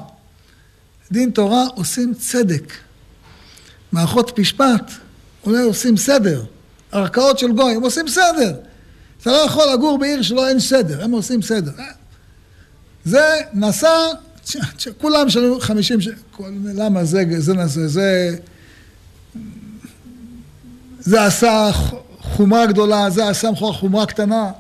דין 1.13 1.31
תורה 1.31 1.67
עושים 1.75 2.15
צדק. 2.15 2.73
מערכות 3.93 4.39
משפט 4.39 4.91
אולי 5.47 5.63
עושים 5.63 5.97
סדר. 5.97 6.45
ערכאות 6.93 7.39
של 7.39 7.53
גויים 7.53 7.83
עושים 7.83 8.09
סדר. 8.09 8.57
אתה 9.23 9.31
לא 9.31 9.37
יכול 9.37 9.73
לגור 9.73 9.99
בעיר 9.99 10.23
שלא 10.23 10.49
אין 10.49 10.61
סדר, 10.61 11.05
הם 11.05 11.11
עושים 11.11 11.43
סדר. 11.43 11.73
זה 13.05 13.37
נסע, 13.55 13.89
כולם 14.99 15.29
שלו 15.29 15.61
חמישים, 15.61 15.99
למה 16.75 17.05
זה, 17.05 17.25
זה 17.39 17.55
נסע, 17.55 17.87
זה, 17.87 18.37
זה 21.01 21.25
עשה 21.25 21.71
חומרה 22.21 22.67
גדולה, 22.67 23.11
זה 23.11 23.29
עשה 23.29 23.49
חומרה 23.55 24.07
קטנה, 24.07 24.51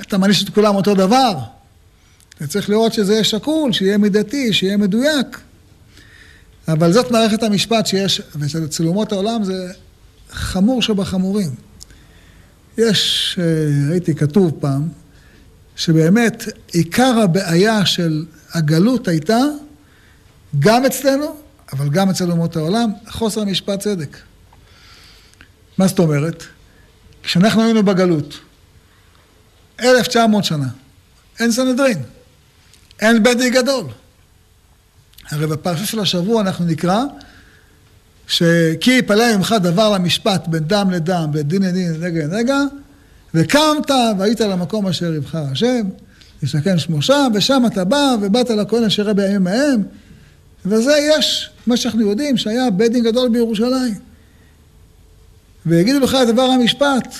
אתה 0.00 0.18
מעניש 0.18 0.44
את 0.44 0.48
כולם 0.48 0.76
אותו 0.76 0.94
דבר. 0.94 1.38
אתה 2.36 2.46
צריך 2.46 2.70
לראות 2.70 2.92
שזה 2.92 3.12
יהיה 3.12 3.24
שקול, 3.24 3.72
שיהיה 3.72 3.98
מידתי, 3.98 4.52
שיהיה 4.52 4.76
מדויק. 4.76 5.40
אבל 6.68 6.92
זאת 6.92 7.10
מערכת 7.10 7.42
המשפט 7.42 7.86
שיש, 7.86 8.22
ואצל 8.34 8.86
אומות 8.86 9.12
העולם 9.12 9.44
זה 9.44 9.72
חמור 10.30 10.82
שבחמורים. 10.82 11.50
יש, 12.78 13.36
אה, 13.40 13.90
ראיתי 13.90 14.14
כתוב 14.14 14.52
פעם, 14.60 14.88
שבאמת 15.76 16.44
עיקר 16.72 17.20
הבעיה 17.22 17.86
של 17.86 18.24
הגלות 18.52 19.08
הייתה 19.08 19.40
גם 20.58 20.84
אצלנו, 20.84 21.36
אבל 21.72 21.88
גם 21.88 22.10
אצל 22.10 22.30
אומות 22.30 22.56
העולם, 22.56 22.90
חוסר 23.08 23.44
משפט 23.44 23.80
צדק. 23.80 24.16
מה 25.78 25.86
זאת 25.86 25.98
אומרת? 25.98 26.44
כשאנחנו 27.22 27.62
היינו 27.62 27.82
בגלות, 27.82 28.34
1900 29.80 30.44
שנה, 30.44 30.68
אין 31.40 31.52
סנהדרין. 31.52 31.98
אין 33.00 33.22
בית 33.22 33.38
דין 33.38 33.52
גדול. 33.52 33.84
הרי 35.30 35.46
בפרשה 35.46 35.86
של 35.86 36.00
השבוע 36.00 36.40
אנחנו 36.40 36.64
נקרא 36.64 37.02
ש"כי 38.26 38.90
יפלא 38.90 39.36
ממך 39.36 39.54
דבר 39.62 39.92
למשפט 39.92 40.48
בין 40.48 40.64
דם 40.64 40.90
לדם, 40.90 41.28
בין 41.32 41.42
דין 41.42 41.62
לדין, 41.62 41.92
נגע 42.00 42.26
לנגע, 42.26 42.58
וקמת 43.34 43.90
והיית 44.18 44.40
למקום 44.40 44.86
אשר 44.86 45.14
יבחר 45.14 45.44
השם, 45.52 45.82
ישכן 46.42 46.78
שמו 46.78 47.02
שם, 47.02 47.32
ושם 47.34 47.62
אתה 47.66 47.84
בא, 47.84 48.14
ובאת 48.22 48.50
לכהן 48.50 48.84
אשר 48.84 49.02
ראה 49.02 49.14
בימים 49.14 49.46
ההם, 49.46 49.82
וזה 50.66 50.92
יש, 51.10 51.50
מה 51.66 51.76
שאנחנו 51.76 52.00
יודעים, 52.00 52.36
שהיה 52.36 52.70
בית 52.70 52.92
דין 52.92 53.04
גדול 53.04 53.28
בירושלים. 53.28 54.13
ויגידו 55.66 56.00
לך 56.00 56.16
דבר 56.26 56.42
המשפט, 56.42 57.14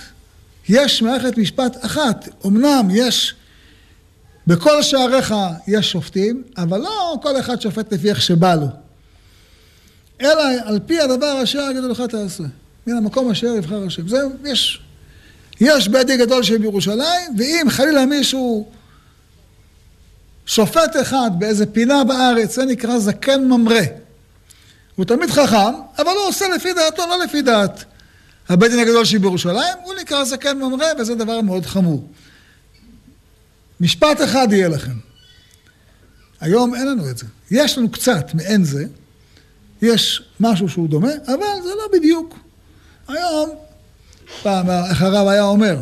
יש 0.68 1.02
מערכת 1.02 1.38
משפט 1.38 1.84
אחת, 1.84 2.28
אמנם 2.46 2.88
יש, 2.92 3.34
בכל 4.46 4.82
שעריך 4.82 5.34
יש 5.66 5.90
שופטים, 5.90 6.42
אבל 6.56 6.78
לא 6.78 7.16
כל 7.22 7.40
אחד 7.40 7.60
שופט 7.60 7.92
לפי 7.92 8.08
איך 8.08 8.22
שבא 8.22 8.54
לו. 8.54 8.66
אלא 10.20 10.42
על 10.64 10.80
פי 10.86 11.00
הדבר 11.00 11.42
אשר 11.42 11.70
יגידו 11.70 11.88
לך 11.88 12.00
תעשה. 12.00 12.44
מן 12.86 12.96
המקום 12.96 13.30
אשר 13.30 13.46
יבחר 13.46 13.86
השם. 13.86 14.08
זהו, 14.08 14.30
יש. 14.44 14.80
יש 15.60 15.88
בית 15.88 16.06
דין 16.06 16.20
גדול 16.20 16.42
של 16.42 16.64
ירושלים, 16.64 17.36
ואם 17.38 17.66
חלילה 17.68 18.06
מישהו 18.06 18.66
שופט 20.46 20.96
אחד 21.02 21.30
באיזה 21.38 21.66
פינה 21.66 22.04
בארץ, 22.04 22.54
זה 22.54 22.64
נקרא 22.64 22.98
זקן 22.98 23.44
ממרא. 23.44 23.80
הוא 24.96 25.04
תמיד 25.04 25.30
חכם, 25.30 25.74
אבל 25.98 26.10
הוא 26.10 26.28
עושה 26.28 26.48
לפי 26.56 26.72
דעתו, 26.72 27.06
לא 27.06 27.24
לפי 27.24 27.42
דעת 27.42 27.84
הבית 28.48 28.70
דין 28.70 28.80
הגדול 28.80 29.04
של 29.04 29.24
ירושלים, 29.24 29.76
הוא 29.84 29.94
נקרא 30.00 30.24
זקן 30.24 30.58
ממרא, 30.58 30.86
וזה 30.98 31.14
דבר 31.14 31.40
מאוד 31.40 31.66
חמור. 31.66 32.08
משפט 33.80 34.22
אחד 34.24 34.48
יהיה 34.50 34.68
לכם. 34.68 34.94
היום 36.40 36.74
אין 36.74 36.88
לנו 36.88 37.10
את 37.10 37.18
זה. 37.18 37.26
יש 37.50 37.78
לנו 37.78 37.90
קצת 37.90 38.34
מעין 38.34 38.64
זה, 38.64 38.84
יש 39.82 40.22
משהו 40.40 40.68
שהוא 40.68 40.88
דומה, 40.88 41.12
אבל 41.26 41.62
זה 41.64 41.68
לא 41.68 41.88
בדיוק. 41.92 42.38
היום, 43.08 43.50
פעם, 44.42 44.70
איך 44.70 45.02
הרב 45.02 45.28
היה 45.28 45.42
אומר, 45.42 45.78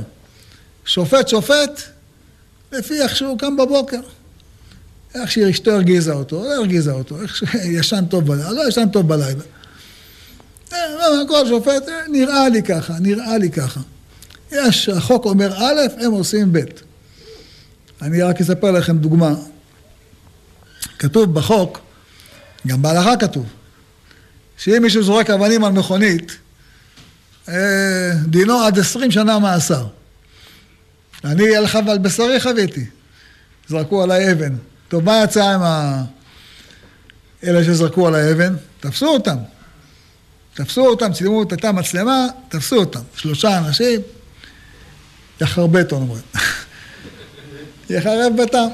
שופט 0.85 1.28
שופט 1.28 1.81
לפי 2.73 3.02
איך 3.02 3.16
שהוא 3.16 3.38
קם 3.38 3.57
בבוקר. 3.57 4.00
איך 5.14 5.31
שאשתו 5.31 5.71
הרגיזה 5.71 6.12
אותו, 6.12 6.45
לא 6.45 6.54
הרגיזה 6.54 6.92
אותו, 6.92 7.23
איך 7.23 7.37
שישן 7.37 8.04
טוב 8.11 8.26
בלילה, 8.26 8.50
לא 8.50 8.69
ישן 8.69 8.88
טוב 8.88 9.09
בלילה. 9.09 9.42
אה, 10.75 10.97
לא, 10.99 11.25
כל 11.29 11.47
שופט, 11.49 11.88
אה, 11.88 11.95
נראה 12.09 12.49
לי 12.49 12.62
ככה, 12.62 12.95
נראה 13.00 13.38
לי 13.38 13.50
ככה. 13.50 13.81
יש, 14.52 14.88
החוק 14.88 15.25
אומר 15.25 15.55
א', 15.57 16.05
הם 16.05 16.12
עושים 16.12 16.52
ב'. 16.52 16.59
אני 18.02 18.23
רק 18.23 18.41
אספר 18.41 18.71
לכם 18.71 18.99
דוגמה. 18.99 19.35
כתוב 20.99 21.35
בחוק, 21.35 21.81
גם 22.67 22.83
בהלכה 22.83 23.17
כתוב, 23.17 23.47
שאם 24.57 24.83
מישהו 24.83 25.02
זורק 25.02 25.31
אבנים 25.31 25.64
על 25.64 25.73
מכונית, 25.73 26.37
אה, 27.49 28.12
דינו 28.26 28.62
עד 28.62 28.79
עשרים 28.79 29.11
שנה 29.11 29.38
מאסר. 29.38 29.87
אני 31.25 31.57
על 31.57 31.67
חבל 31.67 31.99
בשרי 31.99 32.41
חוויתי, 32.41 32.85
זרקו 33.69 34.02
עליי 34.02 34.33
אבן. 34.33 34.55
טוב, 34.88 35.05
מה 35.05 35.23
יצא 35.25 35.45
עם 35.45 35.62
ה... 35.62 36.05
אלה 37.45 37.64
שזרקו 37.64 38.07
על 38.07 38.14
האבן? 38.14 38.55
תפסו 38.81 39.07
אותם. 39.07 39.37
תפסו 40.54 40.87
אותם, 40.87 41.12
צילמו 41.12 41.42
את 41.42 41.52
התא 41.52 41.71
מצלמה, 41.73 42.26
תפסו 42.49 42.76
אותם. 42.76 43.00
שלושה 43.16 43.59
אנשים, 43.59 44.00
יחרבט 45.40 45.92
אומרים. 45.92 46.23
יחרב 47.90 48.32
ביתם. 48.37 48.68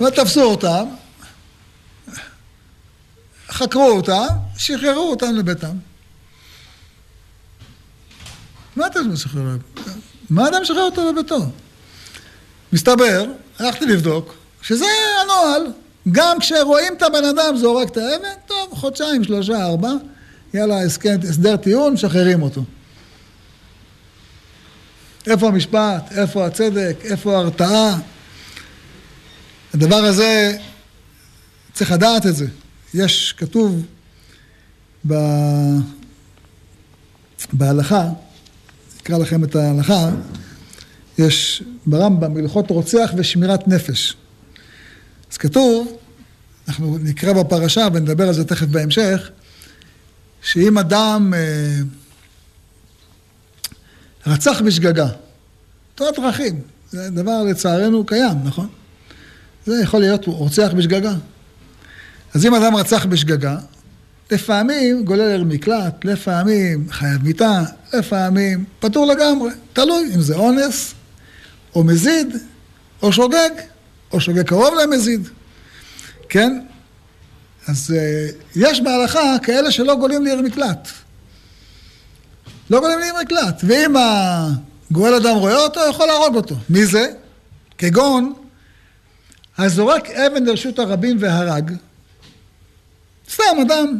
ותפסו 0.00 0.42
אותם, 0.42 0.84
חקרו 3.48 3.90
אותם, 3.90 4.26
שחררו 4.56 5.10
אותם 5.10 5.34
לביתם. 5.34 5.76
מה 8.76 8.86
אתה 8.86 9.02
משחרר? 9.02 9.56
מה 10.30 10.48
אתה 10.48 10.60
משחרר 10.60 10.82
אותו 10.82 11.12
לביתו? 11.12 11.40
מסתבר, 12.72 13.24
הלכתי 13.58 13.86
לבדוק, 13.86 14.34
שזה 14.62 14.86
הנוהל. 15.22 15.66
גם 16.12 16.40
כשרואים 16.40 16.94
את 16.96 17.02
הבן 17.02 17.24
אדם 17.24 17.56
זורק 17.56 17.88
את 17.88 17.96
האבן, 17.96 18.28
טוב, 18.46 18.68
חודשיים, 18.72 19.24
שלושה, 19.24 19.64
ארבע, 19.64 19.92
יאללה, 20.54 20.82
הסכם, 20.82 21.16
הסדר 21.28 21.56
טיעון, 21.56 21.92
משחררים 21.92 22.42
אותו. 22.42 22.64
איפה 25.26 25.48
המשפט? 25.48 26.12
איפה 26.12 26.46
הצדק? 26.46 26.96
איפה 27.04 27.36
ההרתעה? 27.36 27.98
הדבר 29.74 29.96
הזה, 29.96 30.56
צריך 31.72 31.92
לדעת 31.92 32.26
את 32.26 32.36
זה. 32.36 32.46
יש, 32.94 33.34
כתוב 33.36 33.86
ב... 35.06 35.14
בהלכה, 37.52 38.08
אקרא 39.02 39.18
לכם 39.18 39.44
את 39.44 39.56
ההלכה, 39.56 40.10
יש 41.18 41.62
ברמב"ם 41.86 42.36
הלכות 42.36 42.70
רוצח 42.70 43.10
ושמירת 43.16 43.68
נפש. 43.68 44.16
אז 45.32 45.36
כתוב, 45.36 45.96
אנחנו 46.68 46.98
נקרא 46.98 47.32
בפרשה 47.32 47.88
ונדבר 47.92 48.28
על 48.28 48.34
זה 48.34 48.44
תכף 48.44 48.66
בהמשך, 48.66 49.30
שאם 50.42 50.78
אדם 50.78 51.34
אה, 51.34 51.80
רצח 54.26 54.60
בשגגה, 54.60 55.08
תורת 55.94 56.18
דרכים, 56.18 56.60
זה 56.90 57.10
דבר 57.10 57.42
לצערנו 57.42 58.06
קיים, 58.06 58.36
נכון? 58.44 58.68
זה 59.66 59.80
יכול 59.82 60.00
להיות 60.00 60.26
רוצח 60.26 60.70
בשגגה. 60.76 61.14
אז 62.34 62.46
אם 62.46 62.54
אדם 62.54 62.76
רצח 62.76 63.06
בשגגה, 63.06 63.56
לפעמים 64.30 65.04
גולל 65.04 65.44
מקלט, 65.44 66.04
לפעמים 66.04 66.86
חייב 66.90 67.22
מיתה, 67.22 67.62
לפעמים 67.92 68.64
פטור 68.80 69.06
לגמרי. 69.06 69.50
תלוי 69.72 70.10
אם 70.14 70.20
זה 70.20 70.36
אונס, 70.36 70.94
או 71.74 71.84
מזיד, 71.84 72.36
או 73.02 73.12
שוגג, 73.12 73.50
או 74.12 74.20
שוגג 74.20 74.42
קרוב 74.42 74.74
למזיד. 74.82 75.28
כן? 76.28 76.60
אז 77.70 77.94
uh, 77.96 78.34
יש 78.56 78.80
בהלכה 78.80 79.36
כאלה 79.42 79.70
שלא 79.70 79.94
גולים 79.94 80.24
לעיר 80.24 80.42
מקלט. 80.42 80.88
לא 82.70 82.80
גולים 82.80 82.98
לעיר 82.98 83.14
מקלט. 83.22 83.60
ואם 83.64 83.94
הגואל 83.96 85.14
אדם 85.14 85.36
רואה 85.36 85.56
אותו, 85.56 85.80
יכול 85.90 86.06
להרוג 86.06 86.36
אותו. 86.36 86.54
מי 86.70 86.86
זה? 86.86 87.12
כגון 87.78 88.32
הזורק 89.58 90.10
אבן 90.10 90.44
לרשות 90.44 90.78
הרבים 90.78 91.16
והרג, 91.20 91.72
סתם 93.30 93.42
אדם 93.62 93.98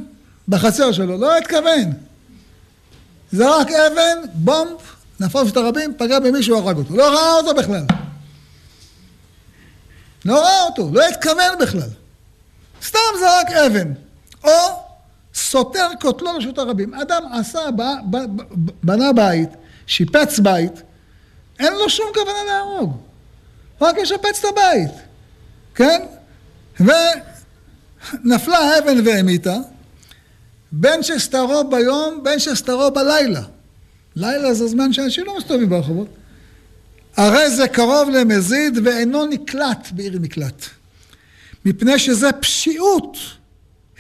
בחצר 0.49 0.93
שלו, 0.93 1.19
לא 1.19 1.39
התכוון. 1.39 1.93
זרק 3.33 3.69
אבן, 3.71 4.29
בומב, 4.35 4.79
נפל 5.21 5.39
רשות 5.39 5.57
הרבים, 5.57 5.95
פגע 5.99 6.19
במישהו, 6.19 6.59
הרג 6.59 6.77
אותו. 6.77 6.97
לא 6.97 7.09
ראה 7.09 7.33
אותו 7.33 7.55
בכלל. 7.55 7.85
לא 10.25 10.43
ראה 10.43 10.63
אותו, 10.63 10.91
לא 10.93 11.09
התכוון 11.09 11.59
בכלל. 11.61 12.00
סתם 12.83 12.99
זרק 13.21 13.51
אבן. 13.67 13.93
או 14.45 14.51
סותר 15.35 15.89
קוטלו 16.01 16.33
לרשות 16.33 16.59
הרבים. 16.59 16.95
אדם 16.95 17.23
עשה, 17.33 17.71
ב, 17.77 17.83
ב, 18.11 18.17
ב, 18.17 18.43
בנה 18.83 19.13
בית, 19.13 19.49
שיפץ 19.87 20.39
בית, 20.39 20.83
אין 21.59 21.73
לו 21.73 21.91
שום 21.91 22.07
כוונה 22.15 22.45
להרוג. 22.47 22.97
רק 23.81 23.97
ישפץ 23.99 24.45
את 24.45 24.45
הבית. 24.45 24.91
כן? 25.75 26.03
ונפלה 26.81 28.59
האבן 28.59 29.07
והמיתה, 29.07 29.57
בין 30.73 31.03
שסתרו 31.03 31.71
ביום, 31.71 32.21
בין 32.23 32.39
שסתרו 32.39 32.91
בלילה. 32.91 33.43
לילה 34.17 34.55
זה 34.55 34.67
זמן 34.67 34.93
שאנשים 34.93 35.27
לא 35.27 35.39
מסתובבים 35.39 35.69
ברחובות. 35.69 36.09
הרי 37.17 37.51
זה 37.51 37.69
קרוב 37.69 38.11
למזיד 38.11 38.79
ואינו 38.85 39.27
נקלט 39.27 39.89
בעיר 39.93 40.19
מקלט. 40.21 40.67
מפני 41.65 41.99
שזה 41.99 42.33
פשיעות 42.33 43.17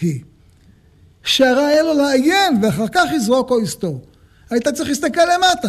היא. 0.00 0.20
שהרי 1.24 1.64
היה 1.64 1.82
לו 1.82 1.94
לעיין 1.94 2.64
ואחר 2.64 2.88
כך 2.88 3.04
יזרוק 3.12 3.50
או 3.50 3.60
יסתור. 3.60 4.04
היית 4.50 4.68
צריך 4.68 4.88
להסתכל 4.88 5.24
למטה. 5.34 5.68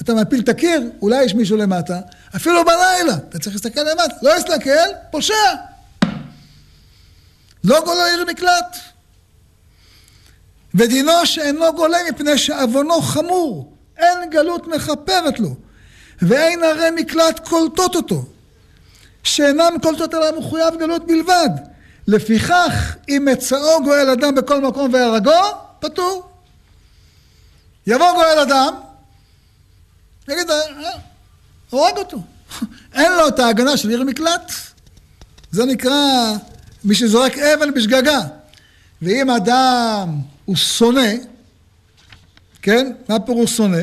אתה 0.00 0.14
מפיל 0.14 0.40
את 0.40 0.48
הקיר, 0.48 0.90
אולי 1.02 1.24
יש 1.24 1.34
מישהו 1.34 1.56
למטה, 1.56 2.00
אפילו 2.36 2.64
בלילה, 2.64 3.14
אתה 3.28 3.38
צריך 3.38 3.56
להסתכל 3.56 3.80
למטה. 3.80 4.14
לא 4.22 4.34
להסתכל, 4.34 4.70
פושע. 5.10 5.34
לא 7.64 7.84
גולה 7.84 8.06
עיר 8.06 8.24
מקלט. 8.28 8.76
ודינו 10.74 11.12
שאינו 11.24 11.72
גולה 11.76 11.98
מפני 12.10 12.38
שעוונו 12.38 13.02
חמור, 13.02 13.76
אין 13.96 14.30
גלות 14.30 14.66
מכפרת 14.66 15.40
לו, 15.40 15.54
ואין 16.22 16.62
ערי 16.64 16.90
מקלט 16.96 17.48
קולטות 17.48 17.96
אותו, 17.96 18.24
שאינם 19.24 19.72
קולטות 19.82 20.14
אלא 20.14 20.38
מחויב 20.38 20.74
גלות 20.78 21.06
בלבד. 21.06 21.50
לפיכך, 22.06 22.96
אם 23.08 23.28
מצאו 23.32 23.84
גואל 23.84 24.10
אדם 24.10 24.34
בכל 24.34 24.60
מקום 24.60 24.94
והרגו, 24.94 25.30
פטור. 25.80 26.28
יבוא 27.86 28.12
גואל 28.14 28.38
אדם, 28.38 28.74
יגיד, 30.28 30.50
אה, 30.50 30.90
הורג 31.70 31.96
אותו. 31.96 32.22
אין 32.94 33.12
לו 33.12 33.28
את 33.28 33.38
ההגנה 33.38 33.76
של 33.76 33.88
עיר 33.88 34.04
מקלט. 34.04 34.52
זה 35.50 35.64
נקרא 35.64 36.32
מי 36.84 36.94
שזורק 36.94 37.38
אבן 37.38 37.74
בשגגה. 37.74 38.20
ואם 39.02 39.30
אדם 39.30 40.18
הוא 40.44 40.56
שונא, 40.56 41.10
כן? 42.62 42.92
מה 43.08 43.20
פירוש 43.20 43.56
שונא? 43.56 43.82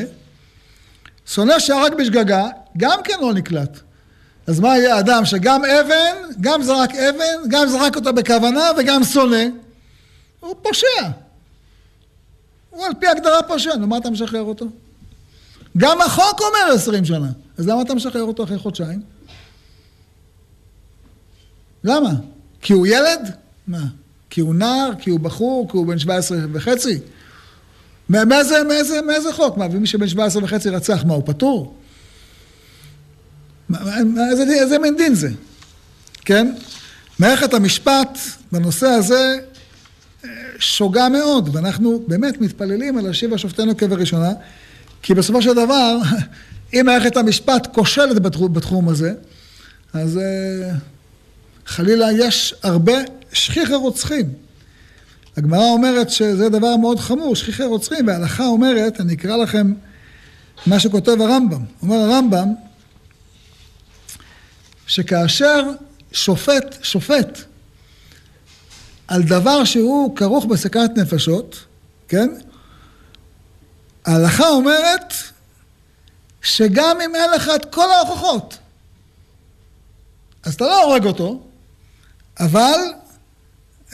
שונא 1.26 1.58
שהרג 1.58 1.94
בשגגה, 1.94 2.46
גם 2.76 2.98
כן 3.04 3.14
לא 3.20 3.34
נקלט. 3.34 3.80
אז 4.48 4.60
מה 4.60 4.78
יהיה 4.78 4.98
אדם 4.98 5.24
שגם 5.24 5.62
אבן, 5.64 6.40
גם 6.40 6.62
זרק 6.62 6.94
אבן, 6.94 7.48
גם 7.48 7.68
זרק 7.68 7.96
אותה 7.96 8.12
בכוונה 8.12 8.70
וגם 8.78 9.04
שונא? 9.04 9.44
הוא 10.40 10.54
פושע. 10.62 10.86
הוא 12.70 12.86
על 12.86 12.92
פי 13.00 13.06
הגדרה 13.06 13.42
פושע, 13.42 13.76
נו 13.76 13.86
מה 13.86 13.98
אתה 13.98 14.10
משחרר 14.10 14.42
אותו? 14.42 14.66
גם 15.76 16.00
החוק 16.00 16.40
אומר 16.40 16.74
עשרים 16.74 17.04
שנה, 17.04 17.28
אז 17.58 17.66
למה 17.66 17.82
אתה 17.82 17.94
משחרר 17.94 18.22
אותו 18.22 18.44
אחרי 18.44 18.58
חודשיים? 18.58 19.02
למה? 21.84 22.10
כי 22.60 22.72
הוא 22.72 22.86
ילד? 22.86 23.34
מה? 23.66 23.84
כי 24.30 24.40
הוא 24.40 24.54
נער? 24.54 24.90
כי 24.98 25.10
הוא 25.10 25.20
בחור? 25.20 25.68
כי 25.70 25.76
הוא 25.76 25.86
בן 25.86 25.98
17 25.98 26.38
וחצי? 26.52 26.98
מאיזה, 28.08 28.64
מאיזה, 28.68 29.02
מאיזה 29.02 29.32
חוק? 29.32 29.56
מה, 29.56 29.66
ומי 29.72 29.86
שבן 29.86 30.08
17 30.08 30.44
וחצי 30.44 30.70
רצח, 30.70 31.04
מה, 31.04 31.14
הוא 31.14 31.22
פטור? 31.26 31.74
איזה, 34.60 34.78
מין 34.78 34.96
דין 34.96 35.14
זה? 35.14 35.28
כן? 36.24 36.52
מערכת 37.18 37.54
המשפט 37.54 38.18
בנושא 38.52 38.86
הזה 38.86 39.38
אה, 40.24 40.30
שוגה 40.58 41.08
מאוד, 41.08 41.56
ואנחנו 41.56 42.02
באמת 42.06 42.40
מתפללים 42.40 42.98
על 42.98 43.06
השיבה 43.10 43.38
שופטינו 43.38 43.76
כבראשונה, 43.76 44.32
כי 45.02 45.14
בסופו 45.14 45.42
של 45.42 45.54
דבר, 45.54 45.98
אם 46.74 46.82
מערכת 46.86 47.16
המשפט 47.16 47.74
כושלת 47.74 48.18
בתחום, 48.18 48.52
בתחום 48.52 48.88
הזה, 48.88 49.12
אז 49.92 50.18
אה, 50.18 50.72
חלילה 51.66 52.12
יש 52.12 52.54
הרבה 52.62 52.94
שכיחי 53.32 53.74
רוצחים. 53.74 54.26
הגמרא 55.36 55.64
אומרת 55.64 56.10
שזה 56.10 56.48
דבר 56.48 56.76
מאוד 56.76 57.00
חמור, 57.00 57.36
שכיחי 57.36 57.64
רוצחים, 57.64 58.06
וההלכה 58.06 58.46
אומרת, 58.46 59.00
אני 59.00 59.14
אקרא 59.14 59.36
לכם 59.36 59.72
מה 60.66 60.80
שכותב 60.80 61.20
הרמב"ם. 61.20 61.60
אומר 61.82 61.96
הרמב"ם, 61.96 62.48
שכאשר 64.88 65.62
שופט, 66.12 66.76
שופט, 66.82 67.38
על 69.08 69.22
דבר 69.22 69.64
שהוא 69.64 70.16
כרוך 70.16 70.44
בסכנת 70.44 70.90
נפשות, 70.96 71.64
כן? 72.08 72.28
ההלכה 74.04 74.48
אומרת 74.48 75.14
שגם 76.42 76.96
אם 77.04 77.14
אין 77.14 77.30
לך 77.30 77.50
את 77.54 77.74
כל 77.74 77.90
ההוכחות, 77.90 78.58
אז 80.44 80.54
אתה 80.54 80.64
לא 80.64 80.82
הורג 80.82 81.04
אותו, 81.04 81.42
אבל 82.40 82.80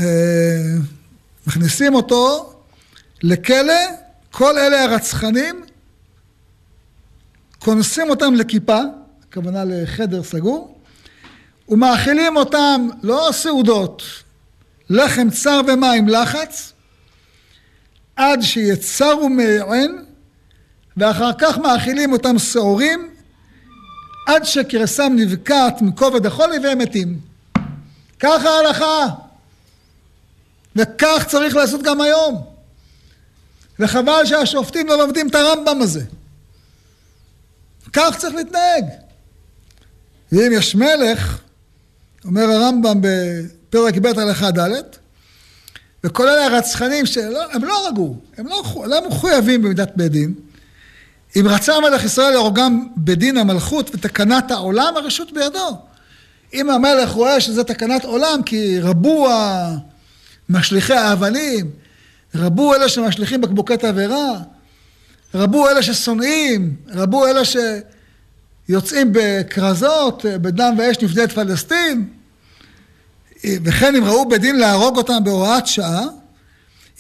אה, 0.00 0.74
מכניסים 1.46 1.94
אותו 1.94 2.52
לכלא, 3.22 3.82
כל 4.30 4.58
אלה 4.58 4.84
הרצחנים, 4.84 5.64
כונסים 7.58 8.10
אותם 8.10 8.34
לכיפה, 8.34 8.78
הכוונה 9.28 9.64
לחדר 9.64 10.22
סגור, 10.22 10.73
ומאכילים 11.68 12.36
אותם 12.36 12.88
לא 13.02 13.28
סעודות, 13.32 14.02
לחם 14.90 15.30
צר 15.30 15.60
ומים 15.68 16.08
לחץ, 16.08 16.72
עד 18.16 18.40
שיצר 18.42 19.18
ומעין, 19.18 20.04
ואחר 20.96 21.30
כך 21.38 21.58
מאכילים 21.58 22.12
אותם 22.12 22.38
שעורים, 22.38 23.14
עד 24.26 24.44
שקרסם 24.44 25.12
נבקעת 25.16 25.82
מכובד 25.82 26.26
החולי 26.26 26.58
והם 26.58 26.78
מתים. 26.78 27.20
ככה 28.20 28.48
ההלכה. 28.48 29.06
וכך 30.76 31.24
צריך 31.28 31.56
לעשות 31.56 31.82
גם 31.82 32.00
היום. 32.00 32.44
וחבל 33.78 34.24
שהשופטים 34.24 34.86
לא 34.86 34.98
לומדים 34.98 35.28
את 35.28 35.34
הרמב"ם 35.34 35.82
הזה. 35.82 36.04
כך 37.92 38.16
צריך 38.18 38.34
להתנהג. 38.34 38.84
ואם 40.32 40.52
יש 40.52 40.74
מלך, 40.74 41.38
אומר 42.24 42.42
הרמב"ם 42.42 43.00
בפרק 43.00 43.96
ב' 43.96 44.06
הלכה 44.06 44.50
ד', 44.50 44.70
וכל 46.04 46.28
אלה 46.28 46.46
הרצחנים 46.46 47.06
שהם 47.06 47.64
לא 47.64 47.86
הרגו, 47.86 48.16
הם 48.36 48.46
לא, 48.46 48.84
לא 48.86 49.08
מחויבים 49.08 49.62
במידת 49.62 49.92
בית 49.96 50.12
דין. 50.12 50.34
אם 51.36 51.48
רצה 51.48 51.74
המלך 51.74 52.04
ישראל 52.04 52.30
להורגם 52.30 52.86
בדין 52.96 53.38
המלכות 53.38 53.90
ותקנת 53.94 54.50
העולם, 54.50 54.94
הרשות 54.96 55.32
בידו. 55.32 55.78
אם 56.54 56.70
המלך 56.70 57.10
רואה 57.10 57.40
שזה 57.40 57.64
תקנת 57.64 58.04
עולם, 58.04 58.42
כי 58.46 58.80
רבו 58.80 59.28
משליכי 60.48 60.94
האבנים, 60.94 61.70
רבו 62.34 62.74
אלה 62.74 62.88
שמשליכים 62.88 63.40
בקבוקי 63.40 63.76
תבערה, 63.76 64.32
רבו 65.34 65.68
אלה 65.68 65.82
ששונאים, 65.82 66.76
רבו 66.88 67.26
אלה 67.26 67.40
שיוצאים 67.44 69.10
בכרזות, 69.12 70.24
בדם 70.24 70.74
ואש 70.78 70.96
נפדה 71.02 71.24
את 71.24 71.32
פלסטין, 71.32 72.08
וכן 73.64 73.96
אם 73.96 74.04
ראו 74.04 74.28
בדין 74.28 74.56
להרוג 74.56 74.96
אותם 74.96 75.24
בהוראת 75.24 75.66
שעה, 75.66 76.04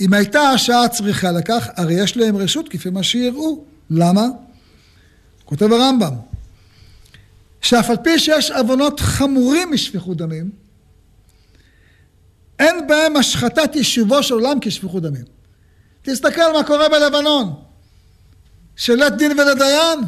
אם 0.00 0.12
הייתה 0.14 0.40
השעה 0.40 0.88
צריכה 0.88 1.32
לכך, 1.32 1.68
הרי 1.76 1.94
יש 1.94 2.16
להם 2.16 2.36
רשות 2.36 2.68
כפי 2.68 2.90
מה 2.90 3.02
שיראו. 3.02 3.64
למה? 3.90 4.26
כותב 5.44 5.72
הרמב"ם, 5.72 6.14
שאף 7.60 7.90
על 7.90 7.96
פי 7.96 8.18
שיש 8.18 8.50
עוונות 8.50 9.00
חמורים 9.00 9.72
משפיכות 9.72 10.16
דמים, 10.16 10.50
אין 12.58 12.86
בהם 12.86 13.16
השחתת 13.16 13.76
יישובו 13.76 14.22
של 14.22 14.34
עולם 14.34 14.58
כשפיכות 14.60 15.02
דמים. 15.02 15.24
תסתכל 16.02 16.52
מה 16.52 16.64
קורה 16.64 16.88
בלבנון. 16.88 17.54
שלית 18.76 19.12
דין 19.12 19.40
ולדיין, 19.40 20.00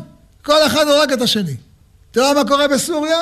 כל 0.42 0.66
אחד 0.66 0.88
הורג 0.88 1.12
את 1.12 1.22
השני. 1.22 1.56
תראה 2.10 2.34
מה 2.34 2.44
קורה 2.48 2.68
בסוריה, 2.68 3.18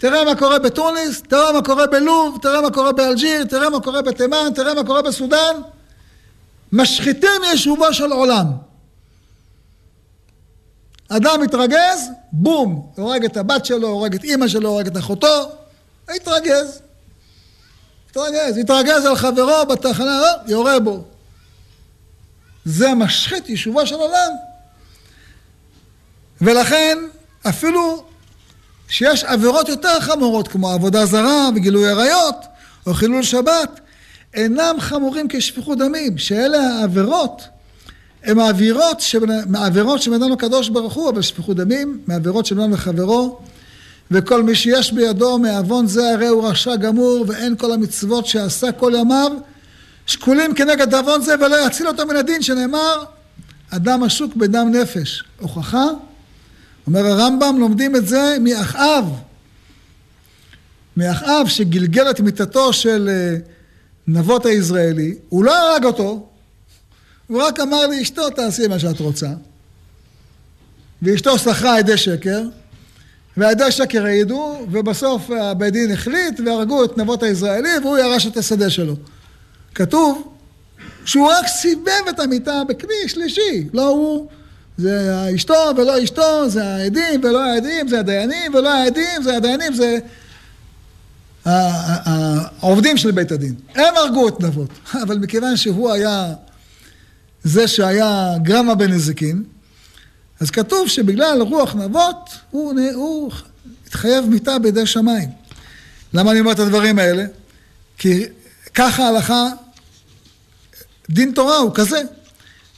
תראה 0.00 0.24
מה 0.24 0.34
קורה 0.34 0.58
בתוניס, 0.58 1.22
תראה 1.22 1.52
מה 1.52 1.62
קורה 1.62 1.86
בלוב, 1.86 2.38
תראה 2.42 2.60
מה 2.60 2.70
קורה 2.70 2.92
באלג'יר, 2.92 3.44
תראה 3.44 3.70
מה 3.70 3.80
קורה 3.80 4.02
בתימן, 4.02 4.48
תראה 4.54 4.74
מה 4.74 4.84
קורה 4.84 5.02
בסודאן. 5.02 5.56
משחיתים 6.72 7.42
יישובו 7.50 7.94
של 7.94 8.12
עולם. 8.12 8.46
אדם 11.08 11.40
מתרגז, 11.42 12.08
בום, 12.32 12.92
הורג 12.96 13.24
את 13.24 13.36
הבת 13.36 13.64
שלו, 13.64 13.88
הורג 13.88 14.14
את 14.14 14.24
אימא 14.24 14.48
שלו, 14.48 14.68
הורג 14.68 14.86
את 14.86 14.96
אחותו, 14.96 15.52
התרגז. 16.08 16.80
התרגז, 18.10 18.56
התרגז 18.56 19.04
על 19.04 19.16
חברו 19.16 19.66
בתחנה, 19.68 20.20
לא, 20.20 20.28
יורה 20.46 20.78
בו. 20.78 21.04
זה 22.64 22.94
משחית 22.94 23.48
יישובו 23.48 23.86
של 23.86 23.94
עולם. 23.94 24.32
ולכן, 26.40 26.98
אפילו 27.48 28.09
שיש 28.90 29.24
עבירות 29.24 29.68
יותר 29.68 30.00
חמורות, 30.00 30.48
כמו 30.48 30.70
עבודה 30.70 31.06
זרה 31.06 31.48
וגילוי 31.54 31.88
עריות, 31.88 32.36
או 32.86 32.94
חילול 32.94 33.22
שבת, 33.22 33.80
אינם 34.34 34.74
חמורים 34.78 35.26
כשפיכות 35.28 35.78
דמים, 35.78 36.18
שאלה 36.18 36.58
העבירות, 36.58 37.42
הן 38.24 38.38
העבירות, 38.38 39.00
שבן 40.00 40.22
אדם 40.22 40.32
הקדוש 40.32 40.68
ברוך 40.68 40.94
הוא, 40.94 41.10
אבל 41.10 41.22
שפיכות 41.22 41.56
דמים, 41.56 42.00
מעבירות 42.06 42.46
של 42.46 42.60
אדם 42.60 42.72
לחברו, 42.72 43.38
וכל 44.10 44.42
מי 44.42 44.54
שיש 44.54 44.92
בידו 44.92 45.38
מעוון 45.38 45.86
זה 45.86 46.12
הרי 46.12 46.26
הוא 46.26 46.48
רשע 46.48 46.76
גמור, 46.76 47.24
ואין 47.28 47.56
כל 47.56 47.72
המצוות 47.72 48.26
שעשה 48.26 48.72
כל 48.72 48.92
ימיו, 48.98 49.32
שקולים 50.06 50.54
כנגד 50.54 50.94
עוון 50.94 51.22
זה 51.22 51.34
ולא 51.34 51.66
יציל 51.66 51.88
אותו 51.88 52.06
מן 52.06 52.16
הדין, 52.16 52.42
שנאמר, 52.42 53.04
אדם 53.70 54.02
עשוק 54.02 54.36
בדם 54.36 54.70
נפש. 54.72 55.24
הוכחה, 55.40 55.84
אומר 56.86 57.06
הרמב"ם, 57.06 57.56
לומדים 57.58 57.96
את 57.96 58.06
זה 58.06 58.36
מאחאב. 58.40 59.04
מאחאב 60.96 61.48
שגלגל 61.48 62.10
את 62.10 62.20
מיתתו 62.20 62.72
של 62.72 63.08
אה, 63.12 63.36
נבות 64.06 64.46
היזרעאלי, 64.46 65.14
הוא 65.28 65.44
לא 65.44 65.56
הרג 65.56 65.84
אותו, 65.84 66.26
הוא 67.26 67.42
רק 67.42 67.60
אמר 67.60 67.86
לאשתו, 67.86 68.30
תעשי 68.30 68.66
מה 68.66 68.78
שאת 68.78 69.00
רוצה. 69.00 69.28
ואשתו 71.02 71.38
שכרה 71.38 71.78
עדי 71.78 71.96
שקר, 71.96 72.42
ועדי 73.36 73.70
שקר 73.70 74.04
העידו, 74.04 74.66
ובסוף 74.70 75.30
הבית 75.30 75.72
דין 75.72 75.92
החליט 75.92 76.40
והרגו 76.46 76.84
את 76.84 76.98
נבות 76.98 77.22
היזרעאלי 77.22 77.78
והוא 77.82 77.98
ירש 77.98 78.26
את 78.26 78.36
השדה 78.36 78.70
שלו. 78.70 78.96
כתוב 79.74 80.34
שהוא 81.04 81.28
רק 81.30 81.46
סיבב 81.46 82.08
את 82.10 82.20
המיטה 82.20 82.62
בכלי 82.68 83.08
שלישי, 83.08 83.68
לא 83.72 83.88
הוא, 83.88 84.28
זה 84.80 85.26
אשתו 85.34 85.72
ולא 85.76 86.04
אשתו, 86.04 86.48
זה 86.48 86.64
העדים 86.64 87.24
ולא 87.24 87.44
העדים, 87.44 87.88
זה 87.88 88.00
הדיינים 88.00 88.54
ולא 88.54 88.68
העדים, 88.68 89.22
זה 89.22 89.36
הדיינים, 89.36 89.74
זה 89.74 89.98
העובדים 92.60 92.96
של 92.96 93.10
בית 93.10 93.32
הדין. 93.32 93.54
הם 93.74 93.96
הרגו 93.96 94.28
את 94.28 94.40
נבות, 94.40 94.70
אבל 95.02 95.18
מכיוון 95.18 95.56
שהוא 95.56 95.90
היה 95.90 96.34
זה 97.44 97.68
שהיה 97.68 98.34
גרמה 98.42 98.74
בנזיקין, 98.74 99.42
אז 100.40 100.50
כתוב 100.50 100.88
שבגלל 100.88 101.42
רוח 101.42 101.74
נבות 101.74 102.30
הוא, 102.50 102.74
הוא 102.94 103.32
התחייב 103.86 104.24
מיתה 104.24 104.58
בידי 104.58 104.86
שמיים. 104.86 105.28
למה 106.14 106.30
אני 106.30 106.40
אומר 106.40 106.52
את 106.52 106.58
הדברים 106.58 106.98
האלה? 106.98 107.24
כי 107.98 108.24
ככה 108.74 109.04
ההלכה, 109.04 109.46
דין 111.10 111.32
תורה 111.32 111.56
הוא 111.56 111.70
כזה. 111.74 112.02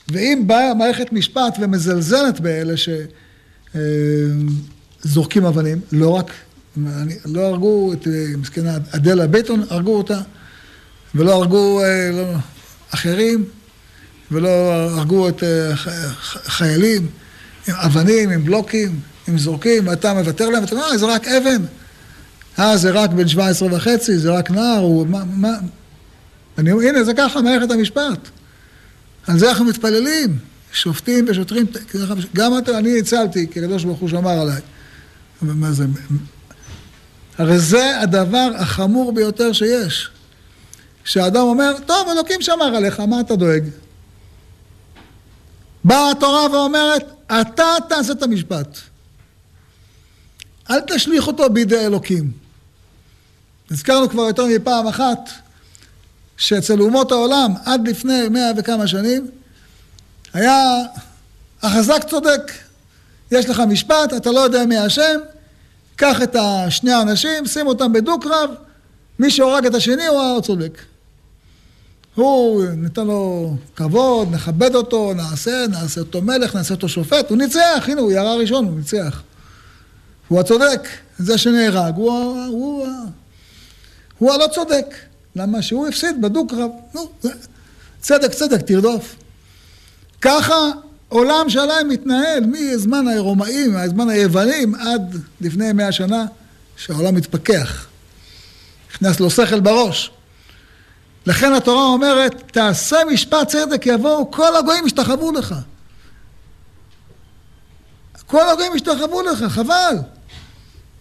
ואם 0.09 0.43
באה 0.47 0.73
מערכת 0.73 1.13
משפט 1.13 1.57
ומזלזלת 1.59 2.39
באלה 2.39 2.73
שזורקים 5.05 5.45
אבנים, 5.45 5.81
לא 5.91 6.09
רק, 6.09 6.31
לא 7.25 7.41
הרגו 7.41 7.93
את 7.93 8.07
מסכנה 8.37 8.77
אדלה 8.91 9.27
ביטון, 9.27 9.63
הרגו 9.69 9.97
אותה, 9.97 10.21
ולא 11.15 11.33
הרגו 11.33 11.81
לא, 12.13 12.33
אחרים, 12.93 13.45
ולא 14.31 14.49
הרגו 14.73 15.29
את 15.29 15.43
חיילים 16.45 17.07
עם 17.67 17.75
אבנים, 17.75 18.29
עם 18.29 18.45
בלוקים, 18.45 18.99
עם 19.27 19.37
זורקים, 19.37 19.87
ואתה 19.87 20.13
מוותר 20.13 20.49
להם, 20.49 20.63
ואתה 20.63 20.75
אומר, 20.75 20.85
אה, 20.91 20.97
זה 20.97 21.05
רק 21.05 21.27
אבן. 21.27 21.65
אה, 22.59 22.77
זה 22.77 22.91
רק 22.91 23.09
בן 23.09 23.27
17 23.27 23.75
וחצי, 23.75 24.17
זה 24.17 24.31
רק 24.31 24.51
נער, 24.51 24.79
הוא... 24.79 25.07
מה... 25.07 25.23
מה... 25.33 25.49
אני 26.57 26.71
אומר, 26.71 26.83
הנה, 26.83 27.03
זה 27.03 27.13
ככה 27.17 27.41
מערכת 27.41 27.71
המשפט. 27.71 28.29
על 29.27 29.39
זה 29.39 29.49
אנחנו 29.49 29.65
מתפללים, 29.65 30.39
שופטים 30.71 31.25
ושוטרים, 31.27 31.65
גם 32.35 32.57
אתה, 32.57 32.77
אני 32.77 32.99
הצלתי, 32.99 33.47
כי 33.51 33.59
הקדוש 33.59 33.83
ברוך 33.83 33.99
הוא 33.99 34.09
שמר 34.09 34.29
עליי. 34.41 34.61
מה 35.41 35.71
זה? 35.71 35.85
הרי 37.37 37.59
זה 37.59 37.99
הדבר 38.01 38.49
החמור 38.55 39.13
ביותר 39.13 39.53
שיש. 39.53 40.09
שהאדם 41.05 41.41
אומר, 41.41 41.73
טוב, 41.85 42.07
אלוקים 42.09 42.41
שמר 42.41 42.75
עליך, 42.75 42.99
מה 42.99 43.19
אתה 43.19 43.35
דואג? 43.35 43.63
באה 45.83 46.11
התורה 46.11 46.51
ואומרת, 46.51 47.03
אתה 47.27 47.65
תעשה 47.89 48.13
את 48.13 48.23
המשפט. 48.23 48.77
אל 50.69 50.79
תשליך 50.79 51.27
אותו 51.27 51.49
בידי 51.49 51.85
אלוקים. 51.85 52.31
הזכרנו 53.71 54.09
כבר 54.09 54.21
יותר 54.21 54.45
מפעם 54.45 54.87
אחת 54.87 55.29
שאצל 56.37 56.81
אומות 56.81 57.11
העולם, 57.11 57.53
עד 57.65 57.87
לפני 57.87 58.29
מאה 58.29 58.51
וכמה 58.57 58.87
שנים, 58.87 59.27
היה 60.33 60.75
החזק 61.61 62.03
צודק. 62.09 62.51
יש 63.31 63.49
לך 63.49 63.59
משפט, 63.59 64.13
אתה 64.17 64.31
לא 64.31 64.39
יודע 64.39 64.65
מי 64.65 64.77
השם, 64.77 65.19
קח 65.95 66.21
את 66.21 66.35
השני 66.39 66.91
האנשים, 66.91 67.45
שים 67.45 67.67
אותם 67.67 67.93
בדו-קרב, 67.93 68.49
מי 69.19 69.31
שהורג 69.31 69.65
את 69.65 69.75
השני 69.75 70.07
הוא 70.07 70.37
הצודק. 70.37 70.81
הוא, 72.15 72.65
ניתן 72.77 73.07
לו 73.07 73.53
כבוד, 73.75 74.27
נכבד 74.31 74.75
אותו, 74.75 75.13
נעשה, 75.13 75.65
נעשה 75.69 76.01
אותו 76.01 76.21
מלך, 76.21 76.55
נעשה 76.55 76.73
אותו 76.73 76.89
שופט, 76.89 77.29
הוא 77.29 77.37
ניצח, 77.37 77.85
הנה 77.87 78.01
הוא 78.01 78.11
ירה 78.11 78.35
ראשון, 78.35 78.65
הוא 78.65 78.77
ניצח. 78.77 79.21
הוא 80.27 80.39
הצודק, 80.39 80.87
זה 81.17 81.37
שנהרג, 81.37 81.95
הוא, 81.95 82.11
הוא, 82.11 82.47
הוא, 82.47 82.87
הוא 84.17 84.33
הלא 84.33 84.47
צודק. 84.47 84.95
למה? 85.35 85.61
שהוא 85.61 85.87
הפסיד 85.87 86.21
בדו-קרב. 86.21 86.69
נו, 86.93 87.09
צדק, 88.01 88.31
צדק, 88.31 88.61
תרדוף. 88.61 89.15
ככה 90.21 90.71
עולם 91.09 91.49
שלם 91.49 91.89
מתנהל 91.89 92.43
מזמן 92.45 93.07
הרומאים, 93.07 93.73
מהזמן 93.73 94.09
היוונים, 94.09 94.75
עד 94.75 95.15
לפני 95.41 95.73
מאה 95.73 95.91
שנה, 95.91 96.25
שהעולם 96.77 97.15
מתפכח. 97.15 97.85
נכנס 98.91 99.19
לו 99.19 99.29
שכל 99.29 99.59
בראש. 99.59 100.11
לכן 101.25 101.53
התורה 101.53 101.83
אומרת, 101.83 102.51
תעשה 102.51 102.97
משפט 103.13 103.47
צדק, 103.47 103.85
יבואו 103.85 104.31
כל 104.31 104.55
הגויים 104.55 104.85
ישתחוו 104.85 105.31
לך. 105.31 105.55
כל 108.27 108.49
הגויים 108.49 108.75
ישתחוו 108.75 109.21
לך, 109.21 109.43
חבל. 109.43 109.95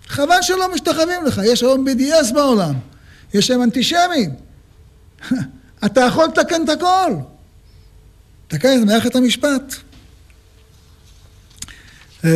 חבל 0.07 0.42
שלא 0.42 0.75
משתחווים 0.75 1.25
לך. 1.25 1.40
יש 1.45 1.62
היום 1.62 1.88
BDS 1.88 2.35
בעולם. 2.35 2.75
יש 3.35 3.51
להם 3.51 3.62
אנטישמים. 3.62 4.31
אתה 5.87 6.01
יכול 6.01 6.25
לתקן 6.25 6.64
את 6.64 6.68
הכל. 6.68 7.12
תקן 8.49 8.79
את 8.79 8.87
מערכת 8.87 9.16
המשפט. 9.16 9.75
אמ, 12.25 12.31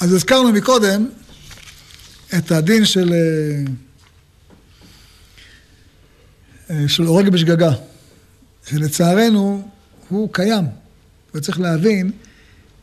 אז 0.00 0.12
הזכרנו 0.12 0.52
מקודם 0.52 1.06
את 2.38 2.50
הדין 2.50 2.84
של, 2.84 3.12
אה, 3.12 3.64
אה, 6.70 6.88
של 6.88 7.02
הורג 7.02 7.28
בשגגה, 7.28 7.72
שלצערנו 8.66 9.68
הוא 10.08 10.28
קיים, 10.32 10.64
וצריך 11.34 11.60
להבין 11.60 12.10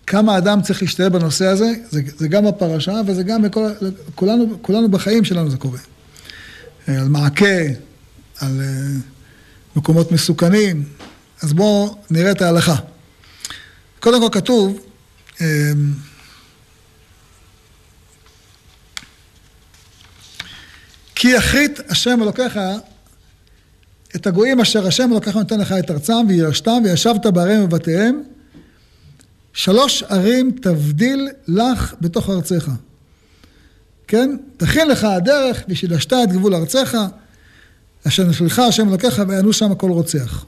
כמה 0.08 0.38
אדם 0.38 0.62
צריך 0.62 0.82
להשתלב 0.82 1.14
בנושא 1.14 1.46
הזה, 1.46 1.74
זה, 1.90 2.02
זה 2.18 2.28
גם 2.28 2.46
בפרשה 2.46 3.02
וזה 3.08 3.24
גם 3.24 3.42
בכל, 3.42 3.70
כולנו, 4.16 4.58
כולנו 4.62 4.90
בחיים 4.90 5.24
שלנו 5.24 5.50
זה 5.50 5.58
קורה. 5.58 5.80
על 6.88 7.08
מעקה, 7.08 7.62
על 8.40 8.62
אה, 8.62 9.00
מקומות 9.76 10.12
מסוכנים. 10.12 10.84
אז 11.42 11.54
בואו 11.54 11.98
נראה 12.10 12.32
את 12.32 12.42
ההלכה. 12.42 12.76
קודם 14.00 14.22
כל 14.22 14.40
כתוב, 14.40 14.80
אה, 15.42 15.72
כי 21.16 21.28
יחריט 21.28 21.80
השם 21.90 22.24
אלוקיך 22.24 22.60
את 24.16 24.28
הגויים 24.28 24.62
אשר 24.62 24.88
השם 24.88 25.12
אלוקיך 25.12 25.36
נותן 25.36 25.60
לך 25.60 25.72
את 25.80 25.92
ארצם 25.92 26.26
וירשתם 26.28 26.82
וישבת 26.84 27.26
בעריהם 27.26 27.64
ובתיהם 27.64 28.24
שלוש 29.54 30.04
ערים 30.04 30.52
תבדיל 30.62 31.30
לך 31.48 31.94
בתוך 32.02 32.30
ארציך. 32.30 32.70
כן? 34.12 34.36
תכין 34.58 34.88
לך 34.88 35.04
הדרך 35.04 35.64
ושילשת 35.70 36.14
את 36.14 36.32
גבול 36.32 36.56
ארצך, 36.56 36.98
אשר 38.08 38.24
נשלחה 38.24 38.66
השם 38.68 38.90
אלוקיך 38.90 39.22
ויענו 39.28 39.54
שם 39.54 39.76
כל 39.76 39.92
רוצח. 39.92 40.46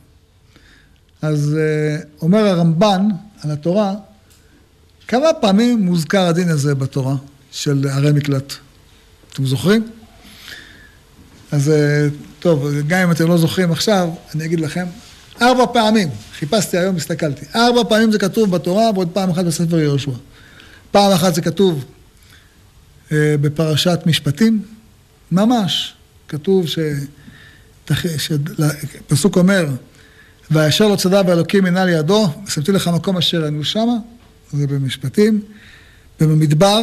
אז 1.22 1.58
אה, 1.58 1.98
אומר 2.22 2.46
הרמב"ן 2.46 3.08
על 3.44 3.52
התורה, 3.52 3.94
כמה 5.08 5.34
פעמים 5.42 5.80
מוזכר 5.80 6.28
הדין 6.28 6.50
הזה 6.50 6.76
בתורה 6.76 7.16
של 7.52 7.88
ערי 7.92 8.12
מקלט? 8.12 8.54
אתם 9.34 9.46
זוכרים? 9.46 9.88
אז 11.52 11.70
אה, 11.70 12.08
טוב, 12.40 12.68
גם 12.88 13.00
אם 13.00 13.12
אתם 13.12 13.28
לא 13.28 13.38
זוכרים 13.38 13.72
עכשיו, 13.72 14.10
אני 14.36 14.46
אגיד 14.46 14.60
לכם, 14.60 14.86
ארבע 15.42 15.66
פעמים, 15.74 16.10
חיפשתי 16.40 16.78
היום, 16.78 16.96
הסתכלתי, 16.96 17.46
ארבע 17.56 17.84
פעמים 17.90 18.12
זה 18.12 18.20
כתוב 18.20 18.52
בתורה 18.52 18.92
ועוד 18.94 19.10
פעם 19.14 19.30
אחת 19.30 19.46
בספר 19.46 19.80
יהושע. 19.80 20.12
פעם 20.92 21.12
אחת 21.12 21.36
זה 21.36 21.42
כתוב 21.42 21.86
בפרשת 23.12 24.00
משפטים, 24.06 24.62
ממש, 25.32 25.94
כתוב 26.28 26.68
ש... 26.68 26.80
פסוק 29.08 29.38
אומר, 29.38 29.68
וישר 30.52 30.88
לא 30.88 30.96
צדע 30.96 31.22
ואלוקים 31.28 31.64
מנהל 31.64 31.90
ידו, 31.90 32.30
שמתי 32.48 32.72
לך 32.72 32.88
מקום 32.88 33.18
אשר 33.18 33.44
היינו 33.44 33.64
שמה, 33.64 33.98
זה 34.52 34.68
במשפטים. 34.68 35.42
במדבר, 36.20 36.82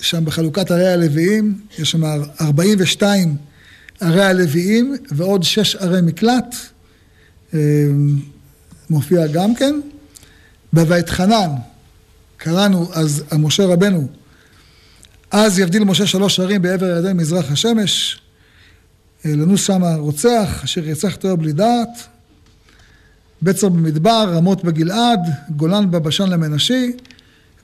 שם 0.00 0.24
בחלוקת 0.24 0.70
ערי 0.70 0.88
הלוויים, 0.88 1.58
יש 1.78 1.90
שם 1.90 2.04
42 2.40 3.36
ערי 4.00 4.24
הלוויים 4.24 4.96
ועוד 5.10 5.42
6 5.42 5.76
ערי 5.76 6.00
מקלט, 6.02 6.54
אה, 7.54 7.58
מופיע 8.90 9.26
גם 9.26 9.54
כן. 9.54 9.80
בבית 10.72 11.08
חנן, 11.08 11.50
קראנו 12.36 12.90
אז 12.92 13.24
משה 13.38 13.66
רבנו, 13.66 14.08
אז 15.36 15.58
יבדיל 15.58 15.84
משה 15.84 16.06
שלוש 16.06 16.40
ערים 16.40 16.62
בעבר 16.62 16.86
ירדן 16.86 17.16
מזרח 17.16 17.52
השמש, 17.52 18.20
לנוס 19.24 19.66
שמה 19.66 19.94
רוצח, 19.94 20.60
אשר 20.64 20.88
ירצח 20.88 21.14
תואר 21.14 21.36
בלי 21.36 21.52
דעת, 21.52 21.88
בצר 23.42 23.68
במדבר, 23.68 24.32
רמות 24.34 24.64
בגלעד, 24.64 25.20
גולן 25.56 25.90
בבשן 25.90 26.30
למנשי, 26.30 26.92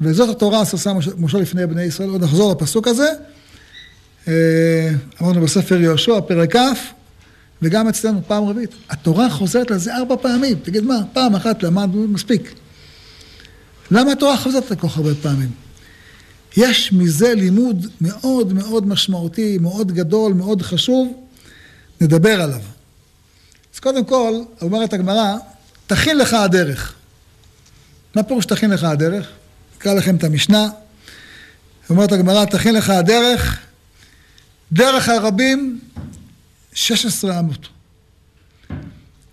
וזאת 0.00 0.28
התורה 0.28 0.60
עשה 0.60 0.92
משה 1.18 1.38
לפני 1.38 1.66
בני 1.66 1.82
ישראל. 1.82 2.08
עוד 2.08 2.24
נחזור 2.24 2.52
לפסוק 2.52 2.88
הזה. 2.88 3.08
אה, 4.28 4.90
אמרנו 5.22 5.40
בספר 5.40 5.80
יהושע, 5.80 6.20
פרק 6.20 6.56
כ', 6.56 6.58
וגם 7.62 7.88
אצלנו 7.88 8.20
פעם 8.26 8.44
רביעית. 8.44 8.70
התורה 8.90 9.30
חוזרת 9.30 9.70
לזה 9.70 9.96
ארבע 9.96 10.16
פעמים. 10.16 10.58
תגיד 10.62 10.84
מה, 10.84 10.98
פעם 11.12 11.34
אחת 11.34 11.62
למדנו, 11.62 12.08
מספיק. 12.08 12.54
למה 13.90 14.12
התורה 14.12 14.36
חוזרת 14.36 14.70
לכל 14.70 14.88
כך 14.88 14.96
הרבה 14.96 15.14
פעמים? 15.14 15.69
יש 16.56 16.92
מזה 16.92 17.34
לימוד 17.34 17.86
מאוד 18.00 18.52
מאוד 18.52 18.86
משמעותי, 18.86 19.58
מאוד 19.58 19.92
גדול, 19.92 20.32
מאוד 20.32 20.62
חשוב, 20.62 21.26
נדבר 22.00 22.42
עליו. 22.42 22.60
אז 23.74 23.80
קודם 23.80 24.04
כל, 24.04 24.32
אומרת 24.62 24.92
הגמרא, 24.92 25.36
תכין 25.86 26.18
לך 26.18 26.34
הדרך. 26.34 26.94
מה 28.14 28.22
פירוש 28.22 28.46
תכין 28.46 28.70
לך 28.70 28.84
הדרך? 28.84 29.28
אקרא 29.78 29.94
לכם 29.94 30.16
את 30.16 30.24
המשנה. 30.24 30.68
אומרת 31.90 32.12
הגמרא, 32.12 32.44
תכין 32.44 32.74
לך 32.74 32.90
הדרך, 32.90 33.58
דרך 34.72 35.08
הרבים, 35.08 35.80
16 36.74 37.38
אמות. 37.40 37.68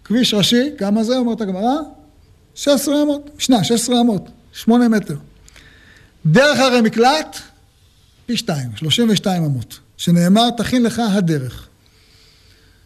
כביש 0.03 0.33
ראשי, 0.33 0.69
כמה 0.77 1.03
זה? 1.03 1.17
אומרת 1.17 1.41
הגמרא? 1.41 1.75
16 2.55 3.03
אמות, 3.03 3.29
משנה, 3.37 3.63
16 3.63 4.01
אמות, 4.01 4.29
8 4.53 4.87
מטר. 4.87 5.15
דרך 6.31 6.59
הרי 6.59 6.81
מקלט, 6.81 7.37
פי 8.25 8.37
שתיים, 8.37 8.69
32 8.75 9.43
אמות. 9.43 9.79
שנאמר, 9.97 10.49
תכין 10.57 10.83
לך 10.83 11.01
הדרך. 11.17 11.67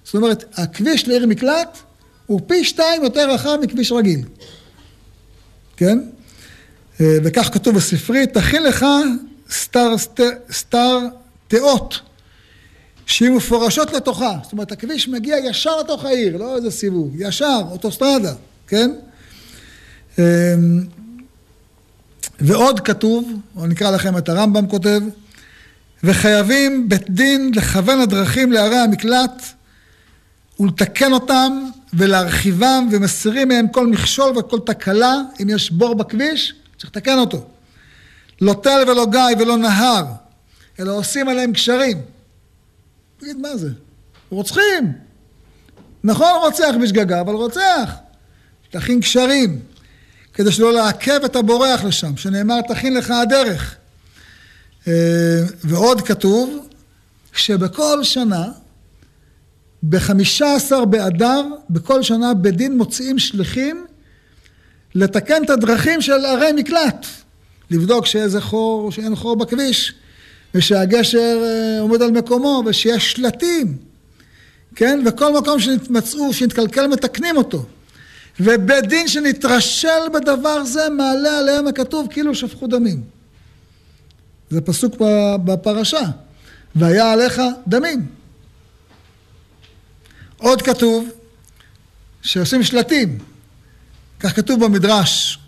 זאת 0.04 0.16
אומרת, 0.16 0.60
הכביש 0.60 1.08
לעיר 1.08 1.28
מקלט 1.28 1.78
הוא 2.26 2.42
פי 2.48 2.64
שתיים 2.64 3.04
יותר 3.04 3.34
רחב 3.34 3.58
מכביש 3.62 3.92
רגיל. 3.92 4.22
כן? 5.78 6.00
אה, 7.02 7.18
וכך 7.24 7.50
כתוב 7.54 7.76
בספרי, 7.76 8.28
תכין 8.28 8.64
לך 8.64 8.86
סטר, 9.50 9.98
סטר, 9.98 10.30
סטרטאות, 10.52 12.00
שיהיו 13.06 13.34
מפולשות 13.34 13.94
לתוכה. 13.94 14.38
זאת 14.44 14.52
אומרת, 14.52 14.72
הכביש 14.72 15.08
מגיע 15.08 15.38
ישר 15.38 15.80
לתוך 15.80 16.06
העיר, 16.06 16.38
לא 16.38 16.56
איזה 16.56 16.72
סיבוב, 16.72 17.14
ישר, 17.16 17.62
אוטוסטרדה, 17.72 18.34
כן? 18.68 18.92
ועוד 22.40 22.80
כתוב, 22.80 23.32
או 23.56 23.68
נקרא 23.68 23.92
לכם 23.92 24.18
את 24.18 24.30
הרמב"ם 24.30 24.68
כותב, 24.68 25.02
וחייבים 26.04 26.90
בית 26.90 27.10
דין 27.10 27.52
לכוון 27.56 28.00
הדרכים 28.00 28.52
לערי 28.52 28.78
המקלט 28.78 29.44
ולתקן 30.60 31.14
אותם 31.14 31.70
ולהרחיבם 31.94 32.90
ומסירים 32.92 33.48
מהם 33.48 33.68
כל 33.68 33.88
מכשול 33.88 34.38
וכל 34.38 34.60
תקלה, 34.66 35.16
אם 35.42 35.50
יש 35.50 35.72
בור 35.72 35.96
בכביש, 35.96 36.54
צריך 36.78 36.90
לתקן 36.90 37.18
אותו. 37.18 37.46
לא 38.42 38.54
תל 38.64 38.84
ולא 38.88 39.06
גיא 39.06 39.22
ולא 39.40 39.58
נהר, 39.58 40.06
אלא 40.80 40.92
עושים 40.92 41.30
עליהם 41.30 41.54
קשרים. 41.54 42.02
תגיד, 43.20 43.38
מה 43.38 43.58
זה? 43.58 43.70
רוצחים. 44.30 44.94
נכון 46.04 46.32
רוצח 46.42 46.74
בשגגה, 46.84 47.22
אבל 47.22 47.34
רוצח. 47.34 47.92
תכין 48.70 49.02
קשרים, 49.02 49.60
כדי 50.34 50.52
שלא 50.52 50.74
לעכב 50.74 51.20
את 51.26 51.36
הבורח 51.36 51.84
לשם, 51.84 52.18
שנאמר 52.18 52.62
תכין 52.62 52.94
לך 52.94 53.12
הדרך. 53.12 53.76
אה, 54.88 54.94
ועוד 55.64 56.02
כתוב 56.02 56.68
שבכל 57.34 58.04
שנה, 58.04 58.48
בחמישה 59.90 60.56
עשר 60.56 60.86
באדר, 60.86 61.46
בכל 61.70 62.04
שנה 62.04 62.34
בדין 62.34 62.78
מוציאים 62.78 63.20
שליחים 63.20 63.86
לתקן 64.96 65.44
את 65.44 65.50
הדרכים 65.50 66.02
של 66.02 66.26
ערי 66.26 66.52
מקלט. 66.56 67.06
לבדוק 67.72 68.06
שאיזה 68.06 68.42
חור, 68.42 68.92
שאין 68.92 69.16
חור 69.16 69.36
בכביש, 69.36 69.94
ושהגשר 70.56 71.42
אה, 71.44 71.82
עומד 71.82 72.02
על 72.02 72.12
מקומו, 72.12 72.64
ושיש 72.66 73.12
שלטים, 73.12 73.78
כן? 74.76 75.00
וכל 75.06 75.38
מקום 75.38 75.60
שנתמצאו, 75.60 76.34
שנתקלקל, 76.34 76.88
מתקנים 76.88 77.38
אותו. 77.38 77.66
ובית 78.40 78.86
דין 78.88 79.08
שנתרשל 79.08 80.10
בדבר 80.14 80.64
זה, 80.64 80.90
מעלה 80.90 81.40
עליהם 81.40 81.68
הכתוב 81.68 82.08
כאילו 82.12 82.36
שפכו 82.36 82.68
דמים. 82.68 83.04
זה 84.50 84.62
פסוק 84.62 84.96
בפרשה. 85.46 86.02
והיה 86.76 87.12
עליך 87.12 87.42
דמים. 87.68 88.08
עוד 90.38 90.62
כתוב 90.62 91.10
שעושים 92.22 92.64
שלטים. 92.64 93.18
כך 94.20 94.36
כתוב 94.36 94.66
במדרש. 94.66 95.40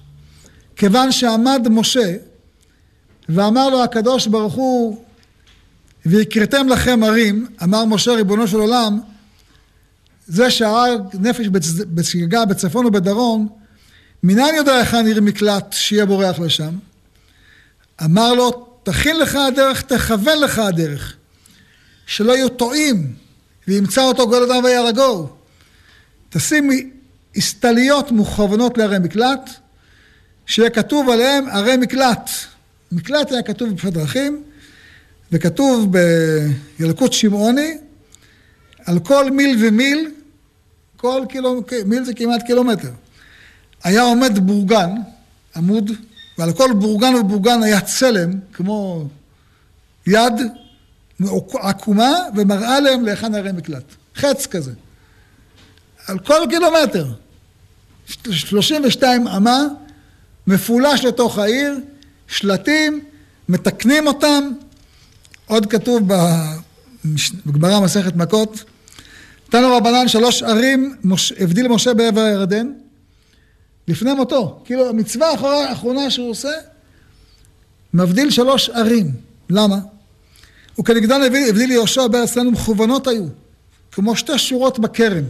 כיוון 0.75 1.11
שעמד 1.11 1.67
משה 1.69 2.15
ואמר 3.29 3.69
לו 3.69 3.83
הקדוש 3.83 4.27
ברוך 4.27 4.53
הוא 4.53 5.03
והקראתם 6.05 6.69
לכם 6.69 7.03
ערים, 7.03 7.47
אמר 7.63 7.85
משה 7.85 8.11
ריבונו 8.11 8.47
של 8.47 8.57
עולם, 8.57 8.99
זה 10.27 10.51
שהרג 10.51 11.01
נפש 11.13 11.47
בשגגה 11.93 12.45
בצפון 12.45 12.85
ובדרום, 12.85 13.49
מניין 14.23 14.55
יודע 14.55 14.75
היכן 14.75 15.05
עיר 15.05 15.21
מקלט 15.21 15.73
שיהיה 15.73 16.05
בורח 16.05 16.39
לשם? 16.39 16.73
אמר 18.03 18.33
לו, 18.33 18.67
תכין 18.83 19.19
לך 19.19 19.35
הדרך, 19.35 19.81
תכוון 19.81 20.39
לך 20.39 20.59
הדרך, 20.59 21.15
שלא 22.05 22.33
יהיו 22.33 22.49
טועים, 22.49 23.13
וימצא 23.67 24.01
אותו 24.01 24.27
גול 24.27 24.51
אדם 24.51 24.63
ויהרגו. 24.63 25.29
תשים 26.29 26.91
הסתליות 27.35 28.11
מוכוונות 28.11 28.77
לערי 28.77 28.99
מקלט, 28.99 29.49
שיהיה 30.45 30.69
כתוב 30.69 31.09
עליהם 31.09 31.49
ערי 31.49 31.77
מקלט. 31.77 32.29
מקלט 32.91 33.31
היה 33.31 33.43
כתוב 33.43 33.69
בפשט 33.69 33.93
דרכים, 33.93 34.43
וכתוב 35.31 35.93
בילקוט 36.79 37.13
שמעוני, 37.13 37.77
על 38.85 38.99
כל 38.99 39.31
מיל 39.31 39.65
ומיל, 39.67 40.11
כל 40.97 41.25
קילו, 41.29 41.63
מיל 41.85 42.03
זה 42.03 42.13
כמעט 42.13 42.43
קילומטר. 42.45 42.91
היה 43.83 44.01
עומד 44.01 44.39
בורגן, 44.39 44.89
עמוד, 45.55 45.91
ועל 46.37 46.53
כל 46.53 46.73
בורגן 46.73 47.15
ובורגן 47.15 47.63
היה 47.63 47.81
צלם, 47.81 48.31
כמו 48.53 49.07
יד 50.07 50.33
עקומה, 51.53 52.13
ומראה 52.35 52.79
להם 52.79 53.05
להיכן 53.05 53.35
הרי 53.35 53.51
מקלט. 53.51 53.83
חץ 54.15 54.45
כזה. 54.45 54.71
על 56.07 56.19
כל 56.19 56.39
קילומטר. 56.49 57.07
32 58.05 59.27
אמה, 59.27 59.59
מפולש 60.47 61.05
לתוך 61.05 61.37
העיר, 61.37 61.79
שלטים, 62.27 63.01
מתקנים 63.49 64.07
אותם. 64.07 64.43
עוד 65.45 65.65
כתוב 65.65 66.09
בגמרא 67.45 67.79
מסכת 67.79 68.15
מכות, 68.15 68.63
נתנו 69.55 69.77
רבנן 69.77 70.07
שלוש 70.07 70.43
ערים, 70.43 70.95
מש, 71.03 71.31
הבדיל 71.31 71.67
משה 71.67 71.93
בעבר 71.93 72.21
הירדן, 72.21 72.71
לפני 73.87 74.13
מותו. 74.13 74.61
כאילו 74.65 74.89
המצווה 74.89 75.27
האחרונה 75.69 76.11
שהוא 76.11 76.29
עושה, 76.29 76.49
מבדיל 77.93 78.29
שלוש 78.29 78.69
ערים. 78.69 79.11
למה? 79.49 79.79
וכנגדן 80.79 81.21
הבדיל 81.21 81.71
יהושע 81.71 82.07
בארץ 82.07 82.35
לנו 82.35 82.51
מכוונות 82.51 83.07
היו, 83.07 83.25
כמו 83.91 84.15
שתי 84.15 84.37
שורות 84.37 84.79
בכרם. 84.79 85.23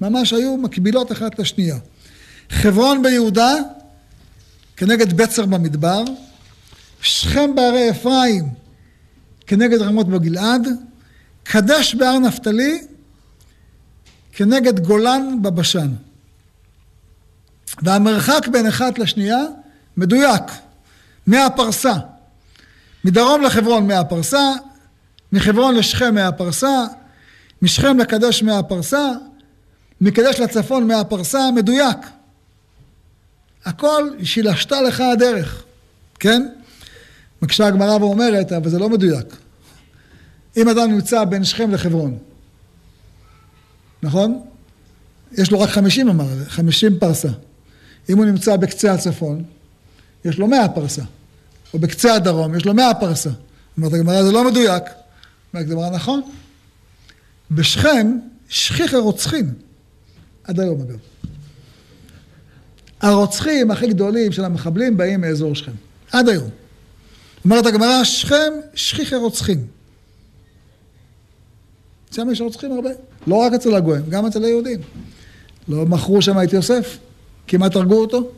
ממש 0.00 0.32
היו 0.32 0.56
מקבילות 0.56 1.12
אחת 1.12 1.38
לשנייה. 1.38 1.76
חברון 2.50 3.02
ביהודה, 3.02 3.54
כנגד 4.76 5.12
בצר 5.12 5.46
במדבר, 5.46 6.04
שכם 7.00 7.54
בהרי 7.54 7.90
אפרים, 7.90 8.44
כנגד 9.46 9.82
רמות 9.82 10.08
בגלעד, 10.08 10.68
קדש 11.42 11.94
בהר 11.94 12.18
נפתלי, 12.18 12.82
כנגד 14.34 14.80
גולן 14.80 15.42
בבשן. 15.42 15.88
והמרחק 17.82 18.48
בין 18.52 18.66
אחת 18.66 18.98
לשנייה 18.98 19.42
מדויק, 19.96 20.42
מהפרסה. 21.26 21.94
מדרום 23.04 23.42
לחברון 23.42 23.86
מהפרסה, 23.86 24.52
מחברון 25.32 25.74
לשכם 25.74 26.14
מהפרסה, 26.14 26.84
משכם 27.62 27.98
לקדש 27.98 28.42
מהפרסה, 28.42 29.08
מקדש 30.00 30.40
לצפון 30.40 30.86
מהפרסה, 30.86 31.50
מדויק. 31.54 31.98
הכל 33.64 34.10
שילשתה 34.22 34.82
לך 34.82 35.00
הדרך, 35.00 35.64
כן? 36.20 36.48
מקשה 37.42 37.66
הגמרא 37.66 37.96
ואומרת, 37.96 38.52
אבל 38.52 38.70
זה 38.70 38.78
לא 38.78 38.88
מדויק. 38.88 39.36
אם 40.56 40.68
אדם 40.68 40.90
נמצא 40.90 41.24
בין 41.24 41.44
שכם 41.44 41.70
לחברון, 41.70 42.18
נכון? 44.04 44.42
יש 45.32 45.50
לו 45.50 45.60
רק 45.60 45.70
חמישים 45.70 46.08
אמר, 46.08 46.26
חמישים 46.48 46.98
פרסה. 46.98 47.28
אם 48.08 48.18
הוא 48.18 48.24
נמצא 48.24 48.56
בקצה 48.56 48.92
הצפון, 48.92 49.44
יש 50.24 50.38
לו 50.38 50.46
מאה 50.46 50.68
פרסה. 50.68 51.02
או 51.74 51.78
בקצה 51.78 52.14
הדרום, 52.14 52.54
יש 52.54 52.64
לו 52.64 52.74
מאה 52.74 52.94
פרסה. 52.94 53.30
אומרת 53.76 53.92
הגמרא, 53.92 54.22
זה 54.22 54.32
לא 54.32 54.50
מדויק. 54.50 54.82
אומרת 55.54 55.66
הגמרא, 55.66 55.90
נכון. 55.90 56.22
בשכם, 57.50 58.18
שכיח 58.48 58.94
הרוצחים. 58.94 59.54
עד 60.44 60.60
היום 60.60 60.80
אגב. 60.80 60.98
הרוצחים 63.00 63.70
הכי 63.70 63.86
גדולים 63.86 64.32
של 64.32 64.44
המחבלים 64.44 64.96
באים 64.96 65.20
מאזור 65.20 65.54
שכם. 65.54 65.72
עד 66.12 66.28
היום. 66.28 66.50
אומרת 67.44 67.66
הגמרא, 67.66 68.04
שכם, 68.04 68.52
שכיח 68.74 69.12
הרוצחים. 69.12 69.66
שם 72.10 72.30
יש 72.32 72.40
רוצחים 72.40 72.72
הרבה. 72.72 72.90
לא 73.26 73.36
רק 73.36 73.52
אצל 73.52 73.74
הגויים, 73.74 74.04
גם 74.08 74.26
אצל 74.26 74.44
היהודים. 74.44 74.80
לא 75.68 75.86
מכרו 75.86 76.22
שם 76.22 76.42
את 76.42 76.52
יוסף, 76.52 76.98
כמעט 77.46 77.76
הרגו 77.76 78.00
אותו. 78.00 78.30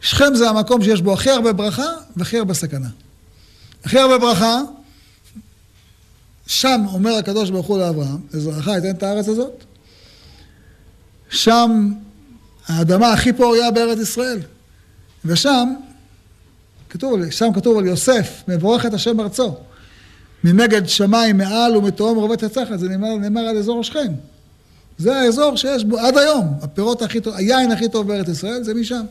שכם 0.00 0.34
זה 0.34 0.50
המקום 0.50 0.84
שיש 0.84 1.02
בו 1.02 1.12
הכי 1.12 1.30
הרבה 1.30 1.52
ברכה 1.52 1.86
והכי 2.16 2.38
הרבה 2.38 2.54
סכנה. 2.54 2.88
הכי 3.84 3.98
הרבה 3.98 4.18
ברכה, 4.18 4.60
שם 6.46 6.80
אומר 6.92 7.14
הקדוש 7.14 7.50
ברוך 7.50 7.66
הוא 7.66 7.78
לאברהם, 7.78 8.18
לזרעך 8.34 8.68
אתן 8.68 8.90
את 8.90 9.02
הארץ 9.02 9.28
הזאת, 9.28 9.64
שם 11.30 11.92
האדמה 12.66 13.12
הכי 13.12 13.32
פוריה 13.32 13.70
בארץ 13.70 13.98
ישראל, 13.98 14.38
ושם 15.24 15.74
כתוב, 16.90 17.30
שם 17.30 17.52
כתוב 17.54 17.78
על 17.78 17.86
יוסף, 17.86 18.42
מבורך 18.48 18.86
את 18.86 18.94
השם 18.94 19.20
ארצו. 19.20 19.56
ממגד 20.44 20.88
שמיים 20.88 21.36
מעל 21.36 21.76
ומתהום 21.76 22.18
רובץ 22.18 22.44
הצחת, 22.44 22.78
זה 22.78 22.88
נאמר, 22.88 23.16
נאמר 23.16 23.40
על 23.40 23.58
אזור 23.58 23.84
שכם. 23.84 24.12
זה 24.98 25.16
האזור 25.16 25.56
שיש 25.56 25.84
בו 25.84 25.98
עד 25.98 26.18
היום, 26.18 26.54
הפירות 26.62 27.02
הכי 27.02 27.20
טוב, 27.20 27.34
היין 27.34 27.72
הכי 27.72 27.88
טוב 27.88 28.08
בארץ 28.08 28.28
ישראל 28.28 28.62
זה 28.62 28.74
משם. 28.74 29.04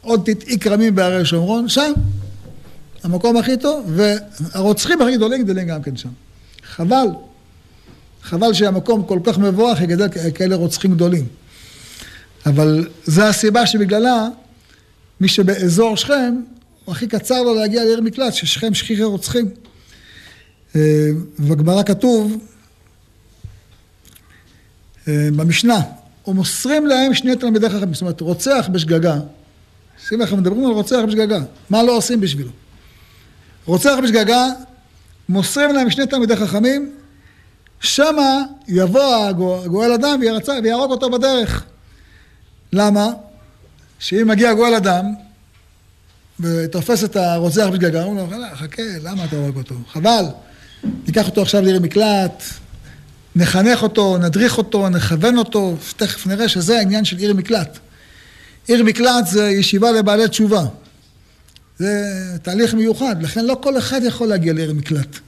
עוד 0.00 0.22
תתעי 0.24 0.58
כרמים 0.58 0.94
בהרי 0.94 1.24
שומרון, 1.24 1.68
שם. 1.68 1.92
המקום 3.02 3.36
הכי 3.36 3.56
טוב, 3.56 3.90
והרוצחים 3.96 5.02
הכי 5.02 5.16
גדולים 5.16 5.42
גדלים 5.42 5.66
גם 5.66 5.82
כן 5.82 5.96
שם. 5.96 6.08
חבל. 6.62 7.06
חבל 8.22 8.52
שהמקום 8.52 9.02
כל 9.02 9.18
כך 9.24 9.38
מבורך 9.38 9.80
יגדל 9.80 10.08
כאלה 10.34 10.56
רוצחים 10.56 10.94
גדולים. 10.94 11.26
אבל 12.46 12.88
זו 13.04 13.22
הסיבה 13.22 13.66
שבגללה 13.66 14.28
מי 15.20 15.28
שבאזור 15.28 15.96
שכם, 15.96 16.40
הוא 16.84 16.92
הכי 16.92 17.06
קצר 17.06 17.42
לו 17.42 17.54
להגיע 17.54 17.84
לעיר 17.84 18.00
מקלט, 18.00 18.34
ששכם 18.34 18.74
שכיחי 18.74 19.02
רוצחים. 19.02 19.48
אה, 20.76 21.10
בגמרא 21.38 21.82
כתוב, 21.82 22.38
אה, 25.08 25.28
במשנה, 25.36 25.80
ומוסרים 26.26 26.86
להם 26.86 27.14
שני 27.14 27.36
תלמידי 27.36 27.68
חכמים, 27.68 27.94
זאת 27.94 28.00
אומרת, 28.02 28.20
רוצח 28.20 28.68
בשגגה, 28.72 29.16
שים 30.08 30.20
לכם, 30.20 30.38
מדברים 30.38 30.66
על 30.66 30.72
רוצח 30.72 30.98
בשגגה, 31.08 31.38
מה 31.70 31.82
לא 31.82 31.96
עושים 31.96 32.20
בשבילו? 32.20 32.50
רוצח 33.66 33.94
בשגגה, 34.02 34.46
מוסרים 35.28 35.72
להם 35.72 35.90
שני 35.90 36.06
תלמידי 36.06 36.36
חכמים, 36.36 36.92
שמה 37.80 38.42
יבוא 38.68 39.26
הגואל 39.26 39.92
אדם 39.92 40.20
ויהרוג 40.62 40.90
אותו 40.90 41.10
בדרך. 41.10 41.64
למה? 42.72 43.10
שאם 43.98 44.28
מגיע 44.28 44.54
גואל 44.54 44.74
אדם 44.74 45.04
ותופס 46.40 47.04
את 47.04 47.16
הרוצח 47.16 47.66
בשגגה, 47.72 48.02
הוא 48.02 48.20
אומר 48.20 48.38
לו, 48.38 48.46
חכה, 48.54 48.82
למה 49.02 49.24
אתה 49.24 49.36
הורג 49.36 49.56
אותו? 49.56 49.74
חבל, 49.92 50.24
ניקח 51.06 51.26
אותו 51.26 51.42
עכשיו 51.42 51.62
לעיר 51.62 51.80
מקלט, 51.80 52.42
נחנך 53.36 53.82
אותו, 53.82 54.18
נדריך 54.18 54.58
אותו, 54.58 54.88
נכוון 54.88 55.38
אותו, 55.38 55.76
תכף 55.96 56.26
נראה 56.26 56.48
שזה 56.48 56.78
העניין 56.78 57.04
של 57.04 57.16
עיר 57.16 57.34
מקלט. 57.34 57.78
עיר 58.68 58.84
מקלט 58.84 59.26
זה 59.26 59.50
ישיבה 59.50 59.92
לבעלי 59.92 60.28
תשובה. 60.28 60.64
זה 61.78 62.04
תהליך 62.42 62.74
מיוחד, 62.74 63.22
לכן 63.22 63.44
לא 63.44 63.58
כל 63.62 63.78
אחד 63.78 64.00
יכול 64.04 64.28
להגיע 64.28 64.52
לעיר 64.52 64.72
מקלט. 64.72 65.18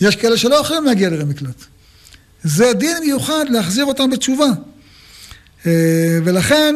יש 0.00 0.16
כאלה 0.16 0.36
שלא 0.36 0.54
יכולים 0.54 0.84
להגיע 0.84 1.10
לעיר 1.10 1.24
מקלט. 1.24 1.64
זה 2.42 2.72
דין 2.72 2.96
מיוחד 3.00 3.44
להחזיר 3.50 3.84
אותם 3.84 4.10
בתשובה. 4.10 4.46
אה, 5.66 6.18
ולכן 6.24 6.74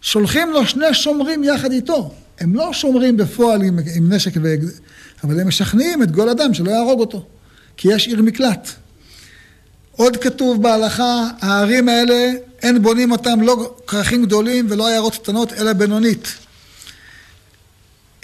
שולחים 0.00 0.50
לו 0.50 0.66
שני 0.66 0.94
שומרים 0.94 1.44
יחד 1.44 1.72
איתו. 1.72 2.14
הם 2.40 2.54
לא 2.54 2.72
שומרים 2.72 3.16
בפועל 3.16 3.62
עם, 3.62 3.78
עם 3.94 4.12
נשק, 4.12 4.32
ו... 4.42 4.54
אבל 5.24 5.40
הם 5.40 5.48
משכנעים 5.48 6.02
את 6.02 6.10
גול 6.10 6.28
אדם 6.28 6.54
שלא 6.54 6.70
יהרוג 6.70 7.00
אותו, 7.00 7.26
כי 7.76 7.88
יש 7.92 8.06
עיר 8.06 8.22
מקלט. 8.22 8.70
עוד 9.92 10.16
כתוב 10.16 10.62
בהלכה, 10.62 11.28
הערים 11.40 11.88
האלה, 11.88 12.32
אין 12.62 12.82
בונים 12.82 13.12
אותם 13.12 13.40
לא 13.40 13.76
כרכים 13.86 14.24
גדולים 14.24 14.66
ולא 14.70 14.88
עיירות 14.88 15.14
קטנות, 15.14 15.52
אלא 15.52 15.72
בינונית. 15.72 16.28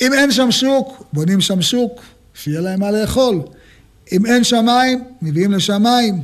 אם 0.01 0.13
אין 0.13 0.33
שם 0.33 0.51
שוק, 0.51 1.05
בונים 1.13 1.41
שם 1.41 1.63
שוק, 1.63 2.03
שיהיה 2.35 2.61
להם 2.61 2.81
מה 2.81 2.91
לאכול. 2.91 3.41
אם 4.13 4.27
אין 4.27 4.45
שם 4.45 4.65
מים, 4.67 5.05
מביאים 5.23 5.53
לשם 5.53 5.83
מים. 5.83 6.23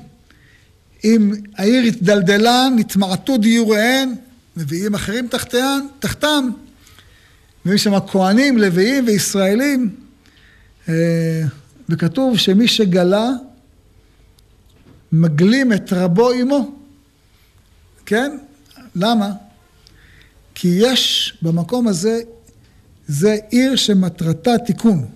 אם 1.04 1.32
העיר 1.56 1.84
התדלדלה, 1.84 2.68
נתמעטו 2.76 3.36
דיוריהן, 3.36 4.14
מביאים 4.56 4.94
אחרים 4.94 5.28
תחתיהם, 5.28 5.86
תחתם. 5.98 6.48
ויש 7.66 7.84
שם 7.84 8.00
כהנים, 8.06 8.58
לוויים 8.58 9.04
וישראלים. 9.06 9.90
וכתוב 11.88 12.38
שמי 12.38 12.68
שגלה, 12.68 13.30
מגלים 15.12 15.72
את 15.72 15.92
רבו 15.92 16.30
עמו. 16.30 16.70
כן? 18.06 18.38
למה? 18.94 19.32
כי 20.54 20.68
יש 20.80 21.34
במקום 21.42 21.88
הזה, 21.88 22.20
זה 23.06 23.36
עיר 23.50 23.76
שמטרתה 23.76 24.58
תיקון. 24.58 25.06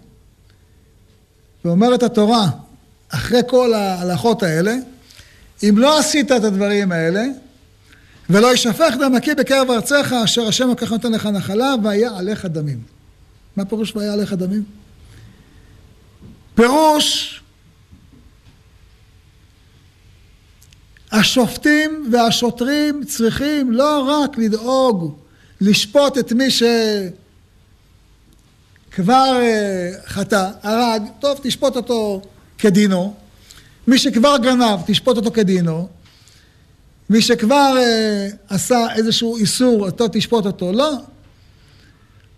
ואומרת 1.64 2.03
התורה, 2.03 2.51
אחרי 3.09 3.41
כל 3.49 3.75
ההלכות 3.75 4.43
האלה, 4.43 4.77
אם 5.62 5.75
לא 5.79 5.99
עשית 5.99 6.33
את 6.33 6.45
הדברים 6.45 6.93
האלה, 6.93 7.27
ולא 8.31 8.47
יישפך 8.47 8.95
דם 9.01 9.14
נקי 9.14 9.35
בקרב 9.35 9.70
ארציך, 9.70 10.12
אשר 10.12 10.47
השם 10.49 10.70
לקח 10.70 10.91
נותן 10.91 11.12
לך 11.12 11.27
נחלה, 11.27 11.75
והיה 11.83 12.11
עליך 12.18 12.47
דמים. 12.47 12.83
מה 13.57 13.64
פירוש 13.64 13.97
והיה 13.97 14.12
עליך 14.12 14.33
דמים? 14.33 14.64
פירוש 16.55 17.40
השופטים 21.12 22.09
והשוטרים 22.12 23.05
צריכים 23.05 23.72
לא 23.72 24.09
רק 24.09 24.38
לדאוג 24.38 25.16
לשפוט 25.61 26.18
את 26.18 26.32
מי 26.32 26.50
שכבר 26.50 27.12
אה, 29.42 29.90
חטא, 30.07 30.50
הרג, 30.62 31.03
טוב, 31.20 31.38
תשפוט 31.42 31.76
אותו 31.76 32.22
כדינו. 32.59 33.14
מי 33.86 33.98
שכבר 33.98 34.36
גנב, 34.42 34.80
תשפוט 34.86 35.16
אותו 35.16 35.30
כדינו. 35.30 35.88
מי 37.11 37.22
שכבר 37.22 37.74
אה, 37.78 38.28
עשה 38.48 38.86
איזשהו 38.96 39.36
איסור, 39.36 39.86
אותו 39.86 40.09
תשפוט 40.12 40.46
אותו. 40.46 40.72
לא. 40.72 40.92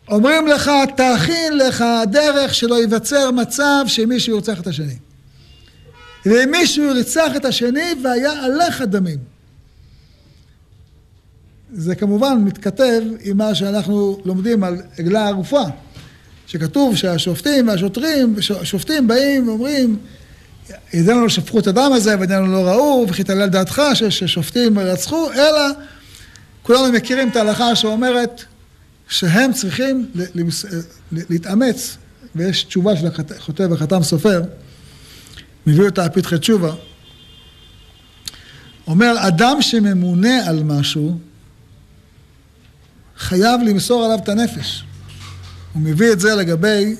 אומרים 0.09 0.47
לך, 0.47 0.71
תכין 0.97 1.59
לך 1.59 1.85
דרך 2.11 2.55
שלא 2.55 2.75
ייווצר 2.75 3.31
מצב 3.31 3.85
שמישהו 3.87 4.35
ירצח 4.35 4.61
את 4.61 4.67
השני. 4.67 4.97
ואם 6.27 6.51
מישהו 6.51 6.85
ירצח 6.85 7.37
את 7.37 7.45
השני 7.45 7.95
והיה 8.05 8.45
עליך 8.45 8.83
דמים. 8.83 9.19
זה 11.73 11.95
כמובן 11.95 12.39
מתכתב 12.45 13.03
עם 13.21 13.37
מה 13.37 13.55
שאנחנו 13.55 14.19
לומדים 14.25 14.65
על 14.65 14.77
עגלה 14.99 15.29
ערופה, 15.29 15.63
שכתוב 16.47 16.97
שהשופטים 16.97 17.69
והשוטרים, 17.69 18.37
השופטים 18.61 19.09
באים 19.09 19.49
ואומרים, 19.49 19.99
ידינו 20.93 21.23
לא 21.23 21.29
שפכו 21.29 21.59
את 21.59 21.67
הדם 21.67 21.91
הזה, 21.95 22.19
וידינו 22.21 22.47
לא 22.47 22.69
ראו, 22.69 23.07
וכי 23.09 23.25
תעלה 23.25 23.45
על 23.45 23.51
דעתך 23.51 23.83
ששופטים 23.95 24.79
רצחו, 24.79 25.33
אלא 25.33 25.69
כולנו 26.63 26.93
מכירים 26.93 27.29
את 27.29 27.37
ההלכה 27.37 27.77
שאומרת 27.77 28.45
שהם 29.09 29.53
צריכים 29.53 30.11
להתאמץ, 31.13 31.97
ויש 32.35 32.65
תשובה 32.65 32.97
של 32.97 33.07
הכותב 33.07 33.73
החתם 33.73 34.03
סופר, 34.03 34.43
מביא 35.67 35.85
אותה 35.85 36.09
פתחי 36.09 36.39
תשובה, 36.39 36.73
אומר, 38.87 39.15
אדם 39.19 39.57
שממונה 39.63 40.49
על 40.49 40.63
משהו, 40.63 41.19
חייב 43.17 43.61
למסור 43.67 44.05
עליו 44.05 44.19
את 44.19 44.29
הנפש. 44.29 44.85
הוא 45.73 45.83
מביא 45.83 46.13
את 46.13 46.21
זה 46.21 46.35
לגבי 46.35 46.97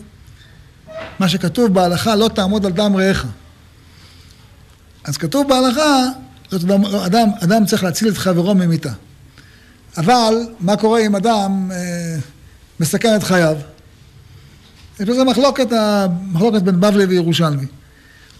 מה 1.19 1.29
שכתוב 1.29 1.75
בהלכה, 1.75 2.17
לא 2.17 2.31
תעמוד 2.35 2.67
על 2.67 2.73
דם 2.73 2.97
רעך. 2.97 3.27
אז 5.05 5.17
כתוב 5.17 5.49
בהלכה, 5.49 6.09
אדם, 7.07 7.29
אדם 7.41 7.67
צריך 7.67 7.85
להציל 7.85 8.09
את 8.09 8.19
חברו 8.19 8.55
ממיתה. 8.55 8.93
אבל, 9.97 10.35
מה 10.61 10.77
קורה 10.77 11.01
אם 11.01 11.17
אדם 11.17 11.71
אה, 11.73 12.17
מסכן 12.81 13.17
את 13.17 13.23
חייו? 13.23 13.57
יש 15.01 15.09
בזה 15.09 15.25
מחלוקת, 15.25 15.67
מחלוקת 16.33 16.63
בין 16.63 16.81
בבלי 16.81 17.05
וירושלמי. 17.05 17.67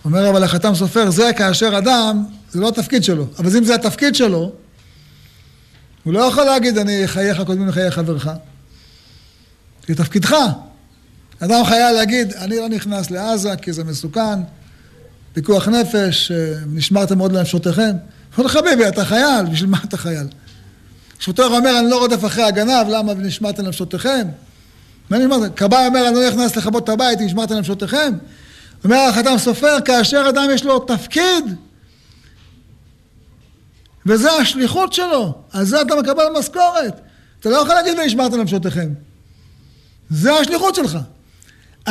אומר 0.05 0.31
אבל 0.31 0.45
החתם 0.45 0.75
סופר, 0.75 1.11
זה 1.11 1.31
כאשר 1.37 1.79
אדם, 1.79 2.25
זה 2.51 2.61
לא 2.61 2.69
התפקיד 2.69 3.05
שלו. 3.05 3.27
אבל 3.39 3.57
אם 3.57 3.65
זה 3.65 3.75
התפקיד 3.75 4.15
שלו, 4.15 4.53
הוא 6.05 6.13
לא 6.13 6.21
יכול 6.21 6.45
להגיד, 6.45 6.79
אני 6.79 7.03
חייך 7.07 7.41
קודמים 7.47 7.69
לחיי 7.69 7.91
חברך. 7.91 8.29
זה 9.89 9.95
תפקידך. 9.95 10.37
אדם 11.41 11.65
חייב 11.65 11.97
להגיד, 11.97 12.33
אני 12.33 12.57
לא 12.57 12.69
נכנס 12.69 13.11
לעזה 13.11 13.57
כי 13.63 13.73
זה 13.73 13.85
מסוכן, 13.85 14.41
פיקוח 15.33 15.69
נפש, 15.69 16.31
אה, 16.31 16.55
נשמרתם 16.67 17.19
מאוד 17.19 17.33
לנפשותיכם. 17.33 17.93
אומר 18.39 18.49
חביבי, 18.49 18.89
אתה 18.89 19.05
חייל, 19.05 19.47
בשביל 19.53 19.71
מה 19.71 19.79
אתה 19.85 19.97
חייל? 19.97 20.27
שוטר 21.19 21.47
אומר, 21.47 21.79
אני 21.79 21.91
לא 21.91 21.99
רודף 21.99 22.25
אחרי 22.25 22.45
הגנב, 22.45 22.89
למה 22.89 23.13
ונשמרתם 23.13 23.65
לנפשותיכם? 23.65 24.29
מה 25.11 25.19
נשמרתם? 25.19 25.55
כבאי 25.55 25.87
אומר, 25.87 26.09
אני 26.09 26.15
לא 26.17 26.29
נכנס 26.29 26.57
לכבות 26.57 26.85
את 26.85 26.89
הבית, 26.89 27.21
נשמרתם 27.21 27.55
לנפשותיכם? 27.55 28.13
אומר 28.85 28.97
החתם 28.97 29.39
סופר, 29.39 29.77
כאשר 29.85 30.27
אדם 30.29 30.49
יש 30.55 30.65
לו 30.65 30.79
תפקיד, 30.79 31.45
וזה 34.07 34.33
השליחות 34.33 34.93
שלו, 34.93 35.33
על 35.53 35.65
זה 35.65 35.83
אתה 35.83 35.97
מקבל 35.97 36.25
משכורת. 36.39 37.01
אתה 37.41 37.49
לא 37.49 37.57
יכול 37.57 37.75
להגיד 37.75 37.99
ונשמרתם 37.99 38.39
לנפשותיכם. 38.39 38.89
זה 40.11 40.33
השליחות 40.33 40.75
שלך. 40.75 40.99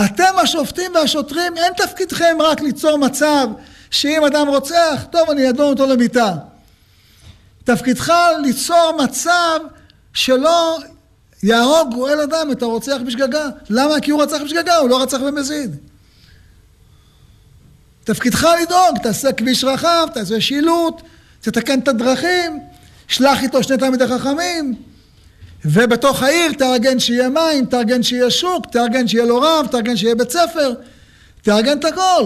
אתם 0.06 0.38
השופטים 0.44 0.92
והשוטרים, 0.96 1.58
אין 1.58 1.74
תפקידכם 1.78 2.38
רק 2.40 2.62
ליצור 2.62 2.98
מצב 2.98 3.48
שאם 3.92 4.26
אדם 4.26 4.48
רוצח, 4.48 5.06
טוב, 5.12 5.30
אני 5.30 5.50
אדון 5.50 5.70
אותו 5.70 5.86
למיטה. 5.86 6.36
תפקידך 7.64 8.14
ליצור 8.42 8.98
מצב 9.04 9.60
שלא 10.14 10.78
יהרוג 11.44 11.94
גואל 11.94 12.20
אדם 12.20 12.52
את 12.52 12.62
הרוצח 12.62 12.98
בשגגה. 13.06 13.50
למה? 13.70 14.00
כי 14.00 14.12
הוא 14.12 14.24
רצח 14.24 14.38
בשגגה, 14.46 14.78
הוא 14.78 14.90
לא 14.90 15.02
רצח 15.02 15.18
במזיד. 15.18 15.76
תפקידך 18.04 18.48
לדאוג, 18.62 18.98
תעשה 19.04 19.32
כביש 19.32 19.64
רחב, 19.64 20.08
תעשה 20.14 20.42
שילוט, 20.42 21.02
תתקן 21.42 21.80
את 21.80 21.88
הדרכים, 21.88 22.60
שלח 23.08 23.44
איתו 23.44 23.64
שני 23.64 23.78
תלמידי 23.78 24.08
חכמים, 24.08 24.76
ובתוך 25.66 26.24
העיר 26.24 26.54
תארגן 26.54 27.00
שיהיה 27.00 27.30
מים, 27.30 27.66
תארגן 27.66 28.04
שיהיה 28.04 28.32
שוק, 28.32 28.66
תארגן 28.72 29.08
שיהיה 29.08 29.26
לו 29.26 29.42
רב, 29.42 29.68
תארגן 29.72 29.98
שיהיה 29.98 30.16
בית 30.16 30.32
ספר, 30.32 30.74
תארגן 31.42 31.80
את 31.80 31.86
הכל. 31.86 32.26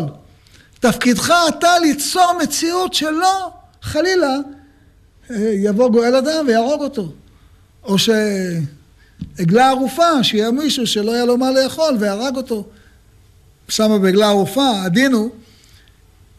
תפקידך 0.80 1.34
אתה 1.48 1.80
ליצור 1.80 2.34
מציאות 2.44 2.94
שלא, 2.94 3.52
חלילה, 3.82 4.36
יבוא 5.36 5.90
גואל 5.90 6.16
אדם 6.16 6.46
ויהרוג 6.48 6.82
אותו. 6.82 7.12
או 7.84 7.96
שעגלה 7.98 9.70
ערופה, 9.70 10.24
שיהיה 10.24 10.52
מישהו 10.52 10.88
שלא 10.88 11.14
היה 11.14 11.26
לו 11.26 11.38
מה 11.38 11.52
לאכול 11.52 11.98
והרג 12.00 12.36
אותו. 12.36 12.68
שמה 13.70 14.00
בעגלה 14.00 14.28
ערופה, 14.28 14.84
הדין 14.84 15.14
הוא 15.14 15.30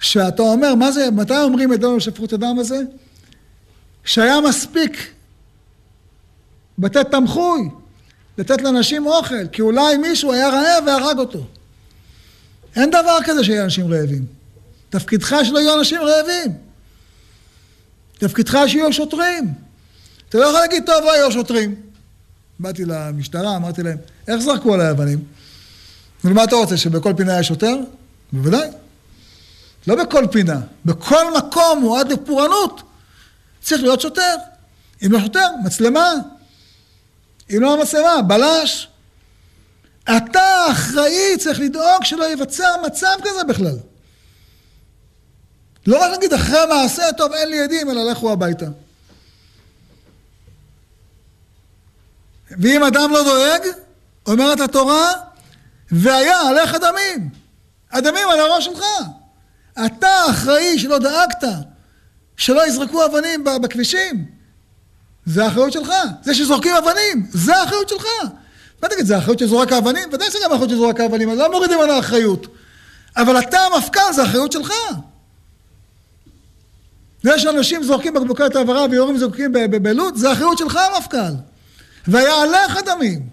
שאתה 0.01 0.43
אומר, 0.43 0.75
מה 0.75 0.93
זה, 0.93 1.11
מתי 1.11 1.39
אומרים 1.39 1.73
את 1.73 1.81
דם 1.81 2.01
שפכות 2.01 2.33
הדם 2.33 2.57
הזה? 2.59 2.81
שהיה 4.05 4.41
מספיק 4.41 5.13
לתת 6.79 7.11
תמחוי, 7.11 7.69
לתת 8.39 8.63
לאנשים 8.63 9.07
אוכל, 9.07 9.49
כי 9.53 9.63
אולי 9.63 9.97
מישהו 9.97 10.33
היה 10.33 10.49
רעב 10.49 10.85
והרג 10.87 11.19
אותו. 11.19 11.47
אין 12.77 12.91
דבר 12.91 13.19
כזה 13.25 13.45
שיהיה 13.45 13.65
אנשים 13.65 13.93
רעבים. 13.93 14.27
תפקידך 14.91 15.37
שלא 15.45 15.59
יהיו 15.59 15.79
אנשים 15.79 16.01
רעבים. 16.03 16.68
תפקידך 18.19 18.59
שיהיו 18.67 18.93
שוטרים. 18.93 19.55
אתה 20.29 20.39
לא 20.39 20.45
יכול 20.45 20.61
להגיד, 20.61 20.87
טוב, 20.87 21.05
לא 21.05 21.17
יהיו 21.17 21.33
שוטרים. 21.33 21.75
באתי 22.61 22.85
למשטרה, 22.85 23.57
אמרתי 23.57 23.83
להם, 23.83 23.97
איך 24.29 24.37
זרקו 24.37 24.75
עליי 24.75 24.91
אבנים? 24.91 25.25
ומה 26.25 26.45
אתה 26.45 26.57
רוצה, 26.57 26.77
שבכל 26.77 27.13
פינה 27.17 27.33
יהיה 27.33 27.43
שוטר? 27.43 27.77
בוודאי. 28.33 28.69
לא 29.87 30.05
בכל 30.05 30.25
פינה, 30.33 30.61
בכל 30.85 31.39
מקום 31.39 31.81
מועד 31.81 32.13
לפורענות 32.13 32.83
צריך 33.63 33.83
להיות 33.83 34.01
שוטר. 34.01 34.35
אם 35.07 35.13
לא 35.13 35.21
שוטר, 35.21 35.47
מצלמה. 35.65 36.13
אם 37.51 37.61
לא 37.61 37.75
המצלמה, 37.75 38.23
בלש. 38.23 38.89
אתה 40.17 40.67
אחראי, 40.73 41.37
צריך 41.39 41.61
לדאוג 41.61 42.05
שלא 42.05 42.25
ייווצר 42.25 42.75
מצב 42.87 43.17
כזה 43.25 43.45
בכלל. 43.49 43.77
לא 45.89 46.05
רק 46.05 46.11
להגיד 46.11 46.33
אחרי 46.33 46.59
המעשה, 46.59 47.13
טוב, 47.17 47.33
אין 47.33 47.49
לי 47.49 47.61
עדים, 47.61 47.91
אלא 47.91 48.11
לכו 48.11 48.33
הביתה. 48.33 48.67
ואם 52.51 52.83
אדם 52.83 53.11
לא 53.11 53.23
דואג, 53.23 53.61
אומרת 54.27 54.61
התורה, 54.61 55.13
והיה 55.91 56.41
עליך 56.41 56.75
דמים. 56.75 57.31
הדמים 57.93 58.29
על 58.29 58.41
הראש 58.41 58.65
שלך. 58.65 58.85
אתה 59.87 60.31
אחראי 60.31 60.79
שלא 60.79 60.99
דאגת, 60.99 61.45
שלא 62.37 62.67
יזרקו 62.67 63.05
אבנים 63.05 63.45
בכבישים. 63.45 64.25
זה 65.27 65.45
האחריות 65.45 65.73
שלך. 65.73 65.93
זה 66.23 66.35
שזורקים 66.35 66.75
אבנים, 66.75 67.27
זה 67.31 67.57
האחריות 67.57 67.89
שלך. 67.89 68.05
מה 68.83 68.89
תגיד, 68.89 69.07
זה 69.07 69.17
האחריות 69.17 69.39
של 69.39 69.47
זורק 69.47 69.73
האבנים? 69.73 70.09
ודאי 70.13 70.31
שזה 70.31 70.39
גם 70.45 70.53
האחריות 70.53 70.71
של 70.71 70.77
זורק 70.77 71.01
האבנים, 71.01 71.39
לא 71.39 71.51
מורידים 71.51 71.81
על 71.81 71.91
האחריות. 71.91 72.47
אבל 73.17 73.39
אתה 73.39 73.61
המפכ"ל, 73.61 74.13
זה 74.13 74.23
האחריות 74.23 74.53
שלך. 74.53 74.73
זה 77.23 77.39
שאנשים 77.39 77.83
זורקים 77.83 78.15
בקבוקי 78.15 78.43
תעברה 78.53 78.87
ויורים 78.91 79.19
זורקים 79.19 79.53
בלוד, 79.53 80.17
זה 80.17 80.31
האחריות 80.31 80.59
שלך 80.59 80.79
המפכ"ל. 80.95 81.35
והיה 82.09 82.43
עליך 82.43 82.79
דמים. 82.87 83.29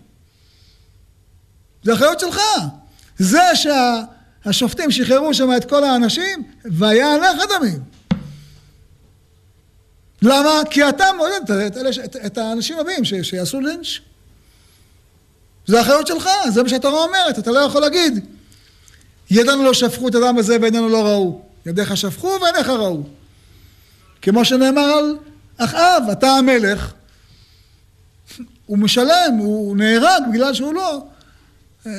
זה 1.84 1.94
אחריות 1.94 2.20
שלך. 2.20 2.40
זה 3.18 3.42
שהשופטים 3.56 4.92
שחררו 4.92 5.34
שם 5.34 5.50
את 5.58 5.70
כל 5.70 5.84
האנשים, 5.84 6.44
והיה 6.66 7.14
עליך 7.14 7.44
דמים. 7.50 7.80
למה? 10.22 10.62
כי 10.70 10.90
אתה 10.90 11.06
מעודד 11.18 11.52
את, 11.52 11.78
את, 12.06 12.16
את 12.26 12.38
האנשים 12.38 12.80
הבאים 12.80 13.06
שיעשו 13.06 13.62
לינץ'. 13.62 14.00
זה 15.68 15.82
אחריות 15.82 16.08
שלך, 16.08 16.30
זה 16.54 16.64
מה 16.64 16.70
שהתורה 16.70 17.04
אומרת, 17.04 17.40
אתה 17.40 17.52
לא 17.52 17.60
יכול 17.60 17.82
להגיד 17.82 18.26
ידינו 19.32 19.64
לא 19.64 19.74
שפכו 19.74 20.08
את 20.08 20.16
הדם 20.16 20.38
הזה 20.38 20.58
ועינינו 20.62 20.90
לא 20.90 21.06
ראו. 21.06 21.42
ידיך 21.66 21.98
שפכו 21.98 22.38
ועיניך 22.42 22.70
ראו. 22.70 23.04
כמו 24.26 24.46
שנאמר 24.46 24.82
על 24.82 25.18
אחאב, 25.58 26.04
אתה 26.12 26.28
המלך, 26.28 26.94
הוא 28.66 28.78
משלם, 28.78 29.34
הוא 29.38 29.78
נהרג 29.78 30.24
בגלל 30.34 30.54
שהוא 30.54 30.74
לא... 30.74 31.04
אה, 31.88 31.92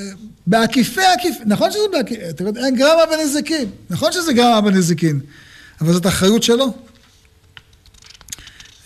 בעקיפי 0.47 1.01
עקיפי, 1.01 1.39
נכון 1.47 1.70
שזה 1.70 1.83
בעקיפי, 1.93 2.22
אין 2.57 2.77
גרמה 2.77 3.03
בנזיקין, 3.11 3.70
נכון 3.91 4.12
שזה 4.12 4.33
גרמה 4.33 4.61
בנזיקין, 4.61 5.20
אבל 5.81 5.93
זאת 5.93 6.07
אחריות 6.07 6.43
שלו. 6.43 6.74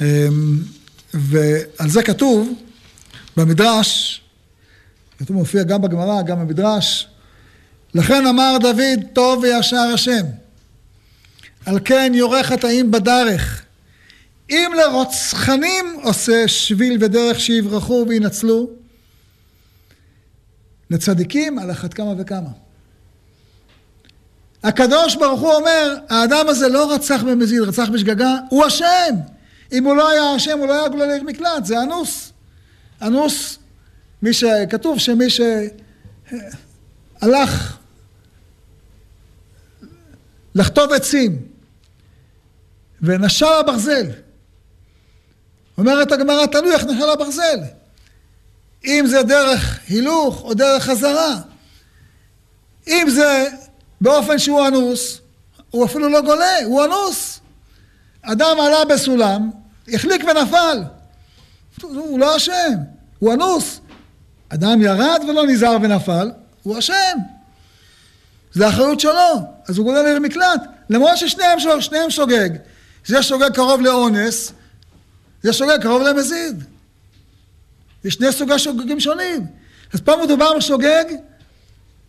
אמ, 0.01 0.07
ועל 1.15 1.91
זה 1.91 2.03
כתוב 2.03 2.55
במדרש, 3.37 4.21
כתוב 5.19 5.37
מופיע 5.37 5.63
גם 5.63 5.83
בגמרא, 5.83 6.23
גם 6.23 6.41
במדרש, 6.41 7.09
לכן 7.95 8.27
אמר 8.27 8.57
דוד, 8.61 9.01
טוב 9.13 9.43
וישר 9.43 9.77
השם, 9.95 10.27
על 11.67 11.79
כן 11.85 12.13
יורה 12.15 12.43
חטאים 12.43 12.91
בדרך, 12.91 13.65
אם 14.51 14.73
לרוצחנים 14.77 16.01
עושה 16.03 16.49
שביל 16.49 17.05
ודרך 17.05 17.41
שיברחו 17.41 18.05
וינצלו, 18.09 18.71
לצדיקים 20.91 21.59
על 21.59 21.71
אחת 21.71 21.95
כמה 21.95 22.13
וכמה. 22.19 22.49
הקדוש 24.63 25.17
ברוך 25.17 25.41
הוא 25.41 25.53
אומר, 25.53 25.97
האדם 26.09 26.49
הזה 26.49 26.69
לא 26.69 26.95
רצח 26.95 27.23
במזיד, 27.23 27.61
רצח 27.61 27.89
בשגגה, 27.89 28.37
הוא 28.51 28.67
אשם. 28.67 29.15
אם 29.73 29.85
הוא 29.85 29.97
לא 29.97 30.11
היה 30.11 30.37
אשם, 30.37 30.59
הוא 30.59 30.67
לא 30.67 30.73
היה 30.81 30.89
גולה 30.89 31.07
לעיר 31.07 31.23
מקלט, 31.23 31.65
זה 31.65 31.83
אנוס. 31.83 32.33
אנוס, 33.03 33.59
מי 34.23 34.33
שכתוב 34.33 34.99
שמי 34.99 35.27
שהלך 37.21 37.79
לחטוב 40.55 40.93
עצים 40.93 41.50
ונשל 43.03 43.47
הברזל, 43.61 44.07
אומרת 45.79 46.13
הגמרא, 46.13 46.47
תלוי 46.47 46.73
איך 46.73 46.85
נשל 46.85 47.11
הברזל. 47.11 47.59
אם 48.85 49.05
זה 49.07 49.23
דרך 49.23 49.79
הילוך 49.89 50.43
או 50.43 50.55
דרך 50.55 50.85
חזרה. 50.85 51.35
אם 52.87 53.07
זה 53.11 53.49
באופן 54.01 54.39
שהוא 54.39 54.67
אנוס, 54.67 55.21
הוא 55.71 55.85
אפילו 55.85 56.09
לא 56.09 56.21
גולה, 56.21 56.65
הוא 56.65 56.85
אנוס. 56.85 57.41
אדם 58.23 58.57
עלה 58.61 58.85
בסולם, 58.85 59.51
החליק 59.93 60.25
ונפל. 60.25 60.83
הוא 61.83 62.19
לא 62.19 62.37
אשם, 62.37 62.73
הוא 63.19 63.33
אנוס. 63.33 63.81
אדם 64.49 64.83
ירד 64.83 65.21
ולא 65.29 65.47
נזהר 65.47 65.77
ונפל, 65.83 66.31
הוא 66.63 66.79
אשם. 66.79 67.19
זה 68.53 68.67
האחריות 68.67 69.01
שלו, 69.01 69.43
אז 69.69 69.79
הוא 69.79 69.87
גולה 69.87 70.03
לעיר 70.03 70.21
מקלט. 70.21 70.63
למרות 70.91 71.17
ששניהם 71.17 72.11
שוגג. 72.11 72.51
זה 73.07 73.23
שוגג 73.23 73.51
קרוב 73.55 73.81
לאונס, 73.81 74.53
זה 75.43 75.53
שוגג 75.53 75.83
קרוב 75.83 76.03
למזיד. 76.03 76.65
זה 78.03 78.11
שני 78.11 78.33
סוגי 78.33 78.59
שוגגים 78.59 79.01
שונים. 79.01 79.47
אז 79.93 80.01
פה 80.01 80.13
מדובר 80.25 80.57
בשוגג 80.57 81.05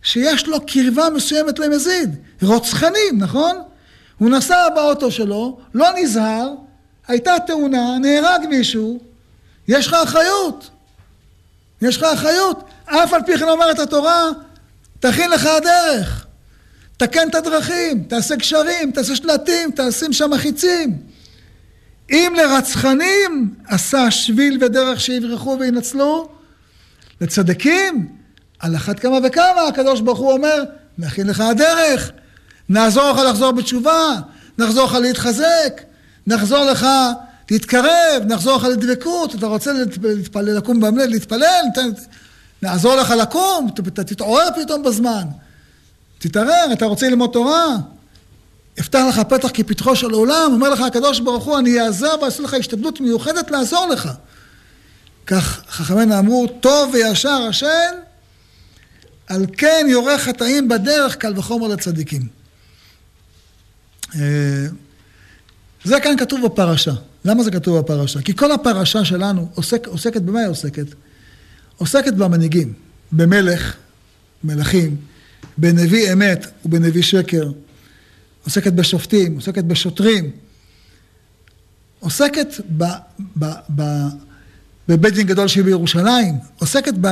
שיש 0.02 0.46
לו 0.46 0.66
קרבה 0.66 1.10
מסוימת 1.10 1.58
למזיד. 1.58 2.16
רוצחנים, 2.42 3.18
נכון? 3.18 3.62
הוא 4.18 4.30
נסע 4.30 4.68
באוטו 4.74 5.10
שלו, 5.10 5.58
לא 5.74 5.88
נזהר, 5.96 6.48
הייתה 7.08 7.32
תאונה, 7.46 7.98
נהרג 7.98 8.40
מישהו, 8.48 9.00
יש 9.68 9.86
לך 9.86 9.94
אחריות. 9.94 10.70
יש 11.82 11.96
לך 11.96 12.02
אחריות. 12.02 12.64
אף 12.84 13.12
על 13.12 13.22
פי 13.26 13.38
כן 13.38 13.48
אומרת 13.48 13.78
התורה, 13.78 14.28
תכין 15.00 15.30
לך 15.30 15.46
הדרך. 15.46 16.26
תקן 16.96 17.28
את 17.28 17.34
הדרכים, 17.34 18.02
תעשה 18.08 18.36
גשרים, 18.36 18.90
תעשה 18.90 19.16
שלטים, 19.16 19.70
תשים 19.76 20.12
שם 20.12 20.30
חיצים. 20.36 20.98
אם 22.10 22.32
לרצחנים 22.36 23.54
עשה 23.68 24.10
שביל 24.10 24.58
ודרך 24.60 25.00
שיברחו 25.00 25.56
וינצלו, 25.60 26.28
לצדקים, 27.20 28.08
על 28.58 28.76
אחת 28.76 29.00
כמה 29.00 29.18
וכמה 29.24 29.66
הקדוש 29.68 30.00
ברוך 30.00 30.18
הוא 30.18 30.32
אומר, 30.32 30.64
נכין 30.98 31.26
לך 31.26 31.40
הדרך, 31.40 32.10
נעזור 32.68 33.10
לך 33.12 33.18
לחזור 33.18 33.52
בתשובה, 33.52 34.14
נחזור 34.58 34.86
לך 34.86 34.94
להתחזק, 34.94 35.82
נחזור 36.26 36.64
לך 36.64 36.86
להתקרב, 37.50 38.22
נחזור 38.28 38.56
לך 38.56 38.64
לדבקות, 38.64 39.34
אתה 39.34 39.46
רוצה 39.46 39.72
להתפלל, 40.02 40.56
לקום 40.56 40.80
במלד, 40.80 41.10
להתפלל, 41.10 41.64
נעזור 42.62 42.96
לך 42.96 43.10
לקום, 43.10 43.68
תתעורר 43.94 44.48
פתאום 44.62 44.82
בזמן, 44.82 45.24
תתערר, 46.22 46.72
אתה 46.72 46.84
רוצה 46.84 47.08
ללמוד 47.08 47.30
תורה, 47.32 47.76
יפתח 48.78 49.00
לך 49.08 49.20
פתח 49.28 49.50
כפתחו 49.54 49.96
של 49.96 50.10
עולם, 50.10 50.50
אומר 50.52 50.70
לך 50.70 50.80
הקדוש 50.80 51.20
ברוך 51.20 51.44
הוא, 51.44 51.58
אני 51.58 51.80
אעזר 51.80 52.14
ואעשה 52.22 52.42
לך 52.42 52.54
השתדלות 52.54 53.00
מיוחדת 53.00 53.50
לעזור 53.50 53.86
לך. 53.92 54.08
כך 55.26 55.62
חכמינו 55.68 56.18
אמרו, 56.18 56.46
טוב 56.60 56.90
וישר 56.94 57.46
השם, 57.48 57.94
על 59.26 59.46
כן 59.56 59.86
יורה 59.88 60.18
חטאים 60.18 60.68
בדרך, 60.68 61.16
קל 61.16 61.38
וחומר 61.38 61.68
לצדיקים. 61.68 62.28
אה, 64.14 64.66
זה 65.84 66.00
כאן 66.00 66.16
כתוב 66.16 66.46
בפרשה. 66.46 66.92
למה 67.24 67.42
זה 67.42 67.50
כתוב 67.50 67.78
בפרשה? 67.78 68.22
כי 68.22 68.36
כל 68.36 68.52
הפרשה 68.52 69.04
שלנו 69.04 69.48
עוסק, 69.54 69.86
עוסקת, 69.86 70.22
במה 70.22 70.40
היא 70.40 70.48
עוסקת? 70.48 70.86
עוסקת 71.76 72.12
במנהיגים, 72.12 72.72
במלך, 73.12 73.76
מלכים, 74.44 74.96
בנביא 75.58 76.12
אמת 76.12 76.46
ובנביא 76.64 77.02
שקר, 77.02 77.50
עוסקת 78.44 78.72
בשופטים, 78.72 79.34
עוסקת 79.34 79.64
בשוטרים, 79.64 80.30
עוסקת 82.00 82.46
ב, 82.78 82.84
ב, 83.38 83.44
ב, 83.76 83.82
בבית 84.88 85.14
דין 85.14 85.26
גדול 85.26 85.48
שבירושלים, 85.48 86.34
עוסקת 86.58 86.94
ב... 87.00 87.08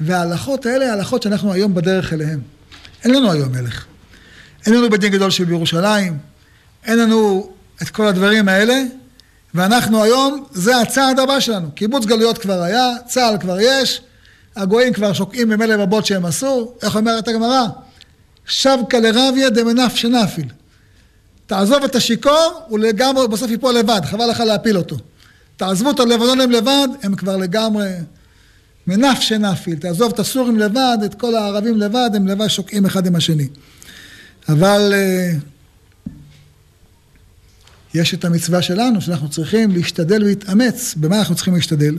וההלכות 0.00 0.66
האלה, 0.66 0.90
ההלכות 0.90 1.22
שאנחנו 1.22 1.52
היום 1.52 1.74
בדרך 1.74 2.12
אליהן. 2.12 2.40
אין 3.04 3.14
לנו 3.14 3.32
היום 3.32 3.52
מלך. 3.52 3.84
אין 4.66 4.74
לנו 4.74 4.90
בית 4.90 5.00
דין 5.00 5.12
גדול 5.12 5.30
שבירושלים, 5.30 6.18
אין 6.84 6.98
לנו 6.98 7.50
את 7.82 7.88
כל 7.88 8.06
הדברים 8.06 8.48
האלה, 8.48 8.82
ואנחנו 9.54 10.02
היום, 10.02 10.44
זה 10.52 10.80
הצעד 10.80 11.18
הבא 11.18 11.40
שלנו. 11.40 11.70
קיבוץ 11.74 12.06
גלויות 12.06 12.38
כבר 12.38 12.62
היה, 12.62 12.88
צה"ל 13.08 13.38
כבר 13.40 13.56
יש, 13.60 14.00
הגויים 14.56 14.92
כבר 14.92 15.12
שוקעים 15.12 15.48
במילא 15.48 15.74
רבות 15.74 16.06
שהם 16.06 16.24
עשו, 16.24 16.72
איך 16.82 16.96
אומרת 16.96 17.28
הגמרא? 17.28 17.66
שבקה 18.46 19.00
לרביה 19.00 19.50
דמנפשי 19.50 20.08
נפיל. 20.08 20.46
תעזוב 21.46 21.84
את 21.84 21.94
השיכור, 21.94 22.62
הוא 22.68 22.78
לגמרי 22.78 23.28
בסוף 23.28 23.50
ייפול 23.50 23.74
לבד, 23.74 24.00
חבל 24.04 24.30
לך 24.30 24.40
להפיל 24.40 24.76
אותו. 24.76 24.96
תעזבו 25.56 25.90
את 25.90 26.00
הלבנונים 26.00 26.50
לבד, 26.50 26.88
הם 27.02 27.14
כבר 27.14 27.36
לגמרי 27.36 27.88
מנפשי 28.86 29.38
נפיל. 29.38 29.78
תעזוב 29.78 30.12
את 30.12 30.18
הסורים 30.18 30.58
לבד, 30.58 30.98
את 31.04 31.14
כל 31.14 31.34
הערבים 31.34 31.78
לבד, 31.78 32.10
הם 32.14 32.26
לבד 32.26 32.48
שוקעים 32.48 32.86
אחד 32.86 33.06
עם 33.06 33.16
השני. 33.16 33.48
אבל 34.48 34.92
אה, 34.94 35.32
יש 37.94 38.14
את 38.14 38.24
המצווה 38.24 38.62
שלנו, 38.62 39.00
שאנחנו 39.00 39.30
צריכים 39.30 39.70
להשתדל 39.70 40.22
ולהתאמץ. 40.22 40.94
במה 40.96 41.18
אנחנו 41.18 41.34
צריכים 41.34 41.54
להשתדל? 41.54 41.98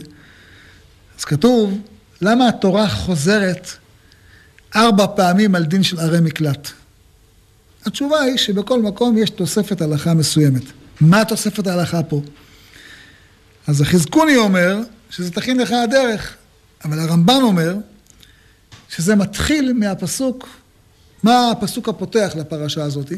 אז 1.18 1.24
כתוב, 1.24 1.78
למה 2.20 2.48
התורה 2.48 2.88
חוזרת 2.88 3.70
ארבע 4.76 5.06
פעמים 5.16 5.54
על 5.54 5.64
דין 5.64 5.82
של 5.82 6.00
ערי 6.00 6.20
מקלט? 6.20 6.68
התשובה 7.86 8.20
היא 8.20 8.36
שבכל 8.36 8.82
מקום 8.82 9.18
יש 9.18 9.30
תוספת 9.30 9.82
הלכה 9.82 10.14
מסוימת. 10.14 10.62
מה 11.00 11.24
תוספת 11.24 11.66
ההלכה 11.66 12.02
פה? 12.02 12.22
אז 13.66 13.80
החזקוני 13.80 14.36
אומר 14.36 14.78
שזה 15.10 15.30
תכין 15.30 15.58
לך 15.58 15.72
הדרך, 15.72 16.34
אבל 16.84 16.98
הרמב"ן 16.98 17.40
אומר 17.42 17.76
שזה 18.88 19.14
מתחיל 19.14 19.72
מהפסוק, 19.72 20.48
מה 21.22 21.50
הפסוק 21.50 21.88
הפותח 21.88 22.32
לפרשה 22.36 22.82
הזאת? 22.82 23.12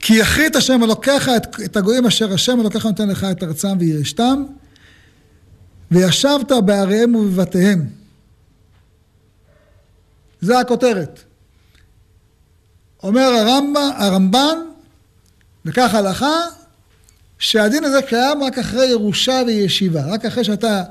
כי 0.00 0.14
יכרית 0.14 0.56
השם 0.56 0.82
אלוקיך 0.84 1.28
את, 1.36 1.60
את 1.64 1.76
הגויים 1.76 2.06
אשר 2.06 2.32
השם 2.32 2.60
אלוקיך 2.60 2.86
נותן 2.86 3.08
לך 3.08 3.26
את 3.30 3.42
ארצם 3.42 3.76
וירשתם 3.78 4.44
וישבת 5.92 6.52
בעריהם 6.64 7.14
ובבתיהם. 7.14 7.86
זה 10.40 10.58
הכותרת. 10.58 11.20
אומר 13.02 13.20
הרמב"ן, 13.20 13.90
הרמב"ן, 13.96 14.58
וכך 15.64 15.94
הלכה, 15.94 16.40
שהדין 17.38 17.84
הזה 17.84 18.02
קיים 18.02 18.42
רק 18.42 18.58
אחרי 18.58 18.86
ירושה 18.86 19.42
וישיבה, 19.46 20.06
רק 20.06 20.24
אחרי 20.24 20.44
שאתה 20.44 20.82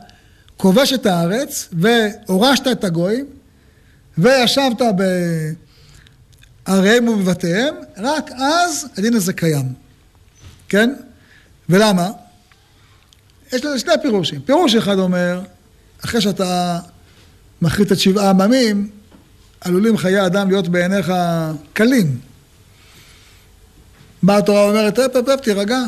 כובש 0.57 0.93
את 0.93 1.05
הארץ 1.05 1.69
והורשת 1.73 2.67
את 2.71 2.83
הגויים 2.83 3.25
וישבת 4.17 4.81
בעריהם 6.67 7.07
ובבתיהם, 7.07 7.75
רק 7.97 8.31
אז 8.31 8.87
הדין 8.97 9.13
הזה 9.13 9.33
קיים, 9.33 9.73
כן? 10.69 10.93
ולמה? 11.69 12.11
יש 13.53 13.65
לזה 13.65 13.79
שני 13.79 13.93
פירושים. 14.01 14.41
פירוש 14.41 14.75
אחד 14.75 14.97
אומר, 14.97 15.41
אחרי 16.05 16.21
שאתה 16.21 16.79
מחריט 17.61 17.91
את 17.91 17.99
שבעה 17.99 18.29
עממים, 18.29 18.89
עלולים 19.61 19.97
חיי 19.97 20.25
אדם 20.25 20.49
להיות 20.49 20.67
בעיניך 20.67 21.13
קלים. 21.73 22.19
באה 24.23 24.37
התורה 24.37 24.65
ואומרת, 24.65 24.99
אפ 24.99 25.15
אפ 25.15 25.29
אפ, 25.29 25.41
תירגע. 25.41 25.79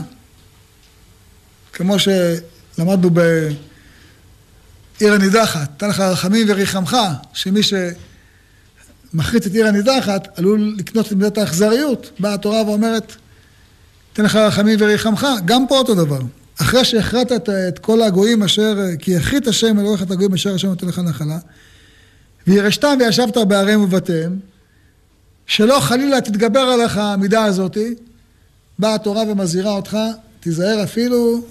כמו 1.73 1.95
שלמדנו 1.99 3.09
בעיר 3.09 3.53
הנידחת, 5.13 5.69
תן 5.77 5.89
לך 5.89 5.99
רחמים 5.99 6.47
וריחמך, 6.49 6.97
שמי 7.33 7.59
שמחריץ 7.63 9.45
את 9.45 9.53
עיר 9.53 9.67
הנידחת 9.67 10.39
עלול 10.39 10.75
לקנות 10.77 11.07
את 11.07 11.11
מידת 11.11 11.37
האכזריות. 11.37 12.11
באה 12.19 12.33
התורה 12.33 12.63
ואומרת, 12.63 13.15
תן 14.13 14.23
לך 14.23 14.35
רחמים 14.35 14.77
וריחמך, 14.81 15.27
גם 15.45 15.67
פה 15.67 15.77
אותו 15.77 15.95
דבר. 15.95 16.19
אחרי 16.61 16.85
שהכרעת 16.85 17.31
את, 17.31 17.49
את 17.49 17.79
כל 17.79 18.01
הגויים 18.01 18.43
אשר, 18.43 18.77
כי 18.99 19.17
הכרית 19.17 19.47
השם 19.47 19.79
אלוהיך 19.79 20.03
את 20.03 20.11
הגויים 20.11 20.33
אשר 20.33 20.55
השם 20.55 20.67
נותן 20.67 20.87
לך 20.87 20.99
נחלה, 20.99 21.37
וירשתם 22.47 22.97
וישבת 22.99 23.37
בעריהם 23.37 23.81
ובתיהם, 23.81 24.39
שלא 25.47 25.79
חלילה 25.79 26.21
תתגבר 26.21 26.59
עליך 26.59 26.97
המידה 26.97 27.43
הזאתי, 27.43 27.95
באה 28.79 28.95
התורה 28.95 29.23
ומזהירה 29.23 29.71
אותך, 29.71 29.97
תיזהר 30.39 30.83
אפילו 30.83 31.45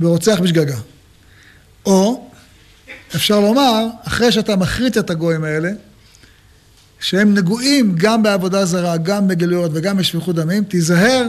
ורוצח 0.00 0.40
בשגגה. 0.42 0.76
או, 1.86 2.30
אפשר 3.16 3.40
לומר, 3.40 3.86
אחרי 4.06 4.32
שאתה 4.32 4.56
מחריט 4.56 4.98
את 4.98 5.10
הגויים 5.10 5.44
האלה, 5.44 5.70
שהם 7.00 7.34
נגועים 7.34 7.94
גם 7.98 8.22
בעבודה 8.22 8.64
זרה, 8.64 8.96
גם 8.96 9.28
בגלויות 9.28 9.70
וגם 9.74 9.96
בשפיכות 9.96 10.36
דמים, 10.36 10.64
תיזהר 10.64 11.28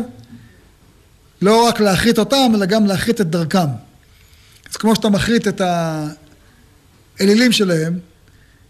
לא 1.41 1.67
רק 1.67 1.79
להחריט 1.79 2.19
אותם, 2.19 2.51
אלא 2.55 2.65
גם 2.65 2.85
להחריט 2.85 3.21
את 3.21 3.29
דרכם. 3.29 3.67
אז 4.69 4.77
כמו 4.77 4.95
שאתה 4.95 5.09
מחריט 5.09 5.47
את 5.47 5.61
האלילים 7.19 7.51
שלהם, 7.51 7.99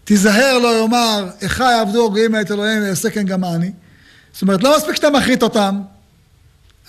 תיזהר 0.04 0.58
לא 0.58 0.80
יאמר, 0.80 1.28
איכה 1.40 1.64
יעבדו 1.64 2.06
הגויים 2.06 2.40
את 2.40 2.50
אלוהים 2.50 2.82
ויעשה 2.82 3.10
כן 3.10 3.22
גם 3.22 3.44
אני. 3.44 3.70
זאת 4.32 4.42
אומרת, 4.42 4.62
לא 4.62 4.76
מספיק 4.76 4.96
שאתה 4.96 5.10
מחריט 5.10 5.42
אותם, 5.42 5.80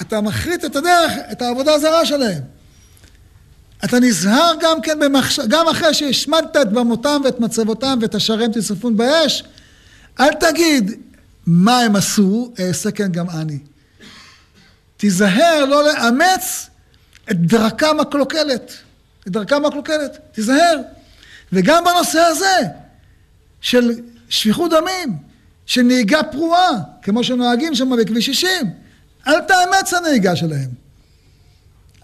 אתה 0.01 0.21
מחריט 0.21 0.65
את 0.65 0.75
הדרך, 0.75 1.11
את 1.31 1.41
העבודה 1.41 1.73
הזרה 1.73 2.05
שלהם. 2.05 2.41
אתה 3.83 3.99
נזהר 3.99 4.53
גם 4.61 4.81
כן 4.81 4.99
במחש... 4.99 5.39
גם 5.39 5.67
אחרי 5.67 5.93
שהשמדת 5.93 6.57
את 6.61 6.71
במותם 6.71 7.21
ואת 7.25 7.39
מצבותם 7.39 7.99
ואת 8.01 8.15
השעריהם 8.15 8.51
תשרפון 8.53 8.97
באש, 8.97 9.43
אל 10.19 10.33
תגיד 10.33 10.91
מה 11.45 11.79
הם 11.79 11.95
עשו, 11.95 12.53
אעשה 12.59 12.91
כן 12.91 13.11
גם 13.11 13.29
אני. 13.29 13.59
תיזהר 14.99 15.65
לא 15.65 15.83
לאמץ 15.83 16.69
את 17.31 17.41
דרכם 17.41 17.99
הקלוקלת, 17.99 18.73
את 19.27 19.31
דרכם 19.31 19.65
הקלוקלת, 19.65 20.17
תיזהר. 20.31 20.81
וגם 21.53 21.83
בנושא 21.83 22.19
הזה, 22.19 22.57
של 23.61 23.91
שפיכות 24.29 24.71
דמים, 24.71 25.17
של 25.65 25.81
נהיגה 25.81 26.23
פרועה, 26.23 26.69
כמו 27.01 27.23
שנוהגים 27.23 27.75
שם 27.75 27.89
בכביש 27.97 28.25
60, 28.25 28.49
אל 29.27 29.41
תאמץ 29.41 29.93
הנהיגה 29.93 30.35
שלהם. 30.35 30.69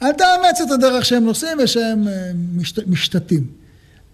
אל 0.01 0.11
תאמץ 0.11 0.61
את 0.61 0.71
הדרך 0.71 1.05
שהם 1.05 1.25
נוסעים 1.25 1.57
ושהם 1.63 2.07
אה, 2.07 2.31
משת, 2.55 2.87
משתתים. 2.87 3.47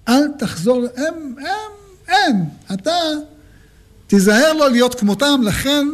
אל 0.09 0.27
תחזור, 0.37 0.85
הם, 0.95 1.35
הם, 1.37 1.71
הם, 2.07 2.43
אתה 2.73 2.99
תיזהר 4.07 4.53
לא 4.53 4.71
להיות 4.71 4.95
כמותם, 4.95 5.41
לכן 5.43 5.87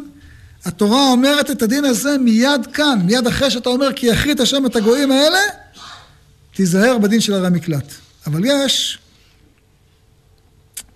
התורה 0.67 1.11
אומרת 1.11 1.51
את 1.51 1.61
הדין 1.61 1.85
הזה 1.85 2.17
מיד 2.17 2.67
כאן, 2.73 2.99
מיד 3.05 3.27
אחרי 3.27 3.51
שאתה 3.51 3.69
אומר 3.69 3.93
כי 3.93 4.07
יכרית 4.07 4.39
השם 4.39 4.65
את 4.65 4.75
הגויים 4.75 5.11
האלה, 5.11 5.39
תיזהר 6.55 6.97
בדין 6.97 7.21
של 7.21 7.33
הרי 7.33 7.49
מקלט. 7.49 7.93
אבל 8.25 8.41
יש 8.45 8.99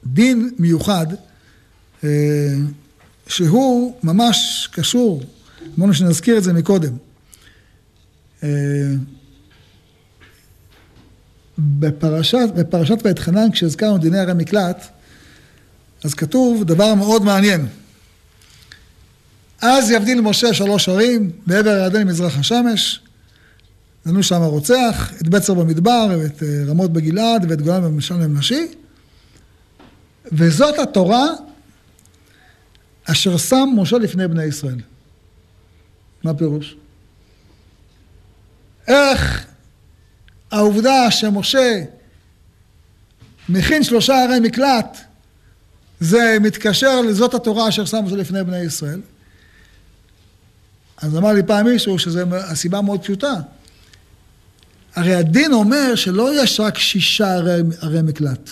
דין 0.06 0.52
מיוחד 0.60 1.08
אה, 2.04 2.10
שהוא 3.28 3.96
ממש 4.04 4.70
קשור, 4.72 5.24
אמרנו 5.78 5.94
שנזכיר 5.94 6.38
את 6.38 6.44
זה 6.44 6.54
מקודם. 6.54 6.94
אה, 8.44 8.50
בפרשת, 11.58 12.50
בפרשת 12.56 12.98
ואתחנן, 13.04 13.52
כשהזכרנו 13.52 13.98
דיני 13.98 14.20
הרי 14.20 14.34
מקלט, 14.34 14.88
אז 16.04 16.14
כתוב 16.14 16.64
דבר 16.64 16.96
מאוד 16.96 17.24
מעניין. 17.24 17.68
אז 19.62 19.92
יבדיל 19.92 20.22
משה 20.22 20.54
שלוש 20.54 20.90
ערים, 20.90 21.32
בעבר 21.48 21.70
הירדן 21.70 22.08
מזרח 22.08 22.38
השמש, 22.38 23.02
ננו 24.06 24.24
שם 24.24 24.42
הרוצח, 24.42 25.14
את 25.22 25.28
בצר 25.28 25.54
במדבר, 25.54 26.08
ואת 26.20 26.44
אה, 26.44 26.64
רמות 26.68 26.94
בגלעד, 26.94 27.46
ואת 27.50 27.62
גולן 27.62 27.84
במשלם 27.84 28.38
נשי, 28.38 28.68
וזאת 30.32 30.80
התורה 30.80 31.26
אשר 33.04 33.38
שם 33.38 33.70
משה 33.76 33.98
לפני 33.98 34.28
בני 34.28 34.44
ישראל. 34.44 34.80
מה 36.24 36.32
הפירוש? 36.32 36.76
איך 38.88 39.46
העובדה 40.52 41.12
שמשה 41.12 41.84
מכין 43.50 43.84
שלושה 43.84 44.24
ערי 44.24 44.40
מקלט, 44.40 44.98
זה 46.00 46.38
מתקשר 46.42 47.02
לזאת 47.02 47.34
התורה 47.34 47.70
אשר 47.70 47.86
שם 47.86 48.06
משה 48.06 48.16
לפני 48.16 48.44
בני 48.44 48.60
ישראל. 48.60 49.02
אז 51.02 51.18
אמר 51.18 51.34
לי 51.34 51.44
פעם 51.44 51.68
מישהו 51.68 52.00
שזו 52.00 52.20
הסיבה 52.32 52.82
מאוד 52.82 53.02
פשוטה. 53.02 53.34
הרי 54.96 55.16
הדין 55.16 55.54
אומר 55.54 55.96
שלא 55.96 56.44
יש 56.44 56.60
רק 56.60 56.78
שישה 56.78 57.34
ערי, 57.82 58.02
מקלט. 58.04 58.50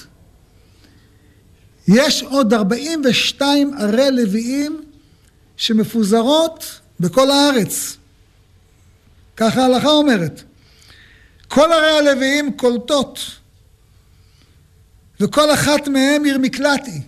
יש 1.88 2.24
עוד 2.24 2.54
42 2.54 3.74
ערי 3.80 4.12
לוויים 4.12 4.82
שמפוזרות 5.58 6.80
בכל 7.00 7.32
הארץ. 7.32 7.98
ככה 9.38 9.62
ההלכה 9.62 9.90
אומרת. 9.90 10.44
כל 11.48 11.72
ערי 11.74 11.98
הלוויים 11.98 12.54
קולטות, 12.54 13.20
וכל 15.20 15.54
אחת 15.54 15.88
מהן 15.88 16.26
עיר 16.26 16.38
מקלט 16.38 16.86
היא. 16.86 17.02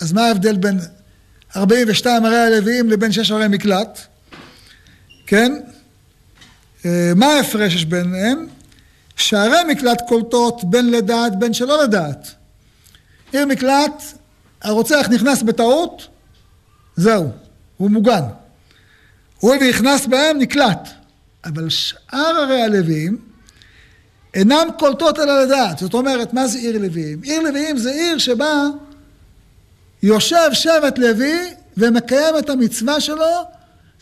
אז 0.00 0.12
מה 0.12 0.22
ההבדל 0.22 0.56
בין 0.56 0.78
42 1.56 2.24
ערי 2.24 2.36
הלוויים 2.36 2.90
לבין 2.90 3.12
6 3.12 3.30
ערי 3.30 3.48
מקלט? 3.48 4.11
כן? 5.32 5.52
אה, 6.86 7.12
מה 7.16 7.26
ההפרש 7.26 7.74
יש 7.74 7.84
ביניהם? 7.84 8.46
שערי 9.16 9.64
מקלט 9.68 10.02
קולטות 10.08 10.64
בין 10.64 10.90
לדעת 10.90 11.38
בין 11.38 11.52
שלא 11.52 11.82
לדעת. 11.82 12.34
עיר 13.32 13.46
מקלט, 13.46 14.02
הרוצח 14.62 15.06
נכנס 15.10 15.42
בטעות, 15.42 16.08
זהו, 16.96 17.30
הוא 17.76 17.90
מוגן. 17.90 18.22
הוא 19.40 19.54
נכנס 19.54 20.06
בהם, 20.06 20.38
נקלט. 20.38 20.88
אבל 21.44 21.68
שאר 21.68 22.36
ערי 22.42 22.62
הלוויים 22.62 23.18
אינם 24.34 24.68
קולטות 24.78 25.18
אלא 25.18 25.42
לדעת. 25.42 25.78
זאת 25.78 25.94
אומרת, 25.94 26.32
מה 26.32 26.46
זה 26.46 26.58
עיר 26.58 26.78
לוויים? 26.78 27.22
עיר 27.22 27.42
לוויים 27.42 27.78
זה 27.78 27.90
עיר 27.90 28.18
שבה 28.18 28.66
יושב 30.02 30.48
שבט 30.52 30.98
לוי 30.98 31.54
ומקיים 31.76 32.38
את 32.38 32.50
המצווה 32.50 33.00
שלו 33.00 33.44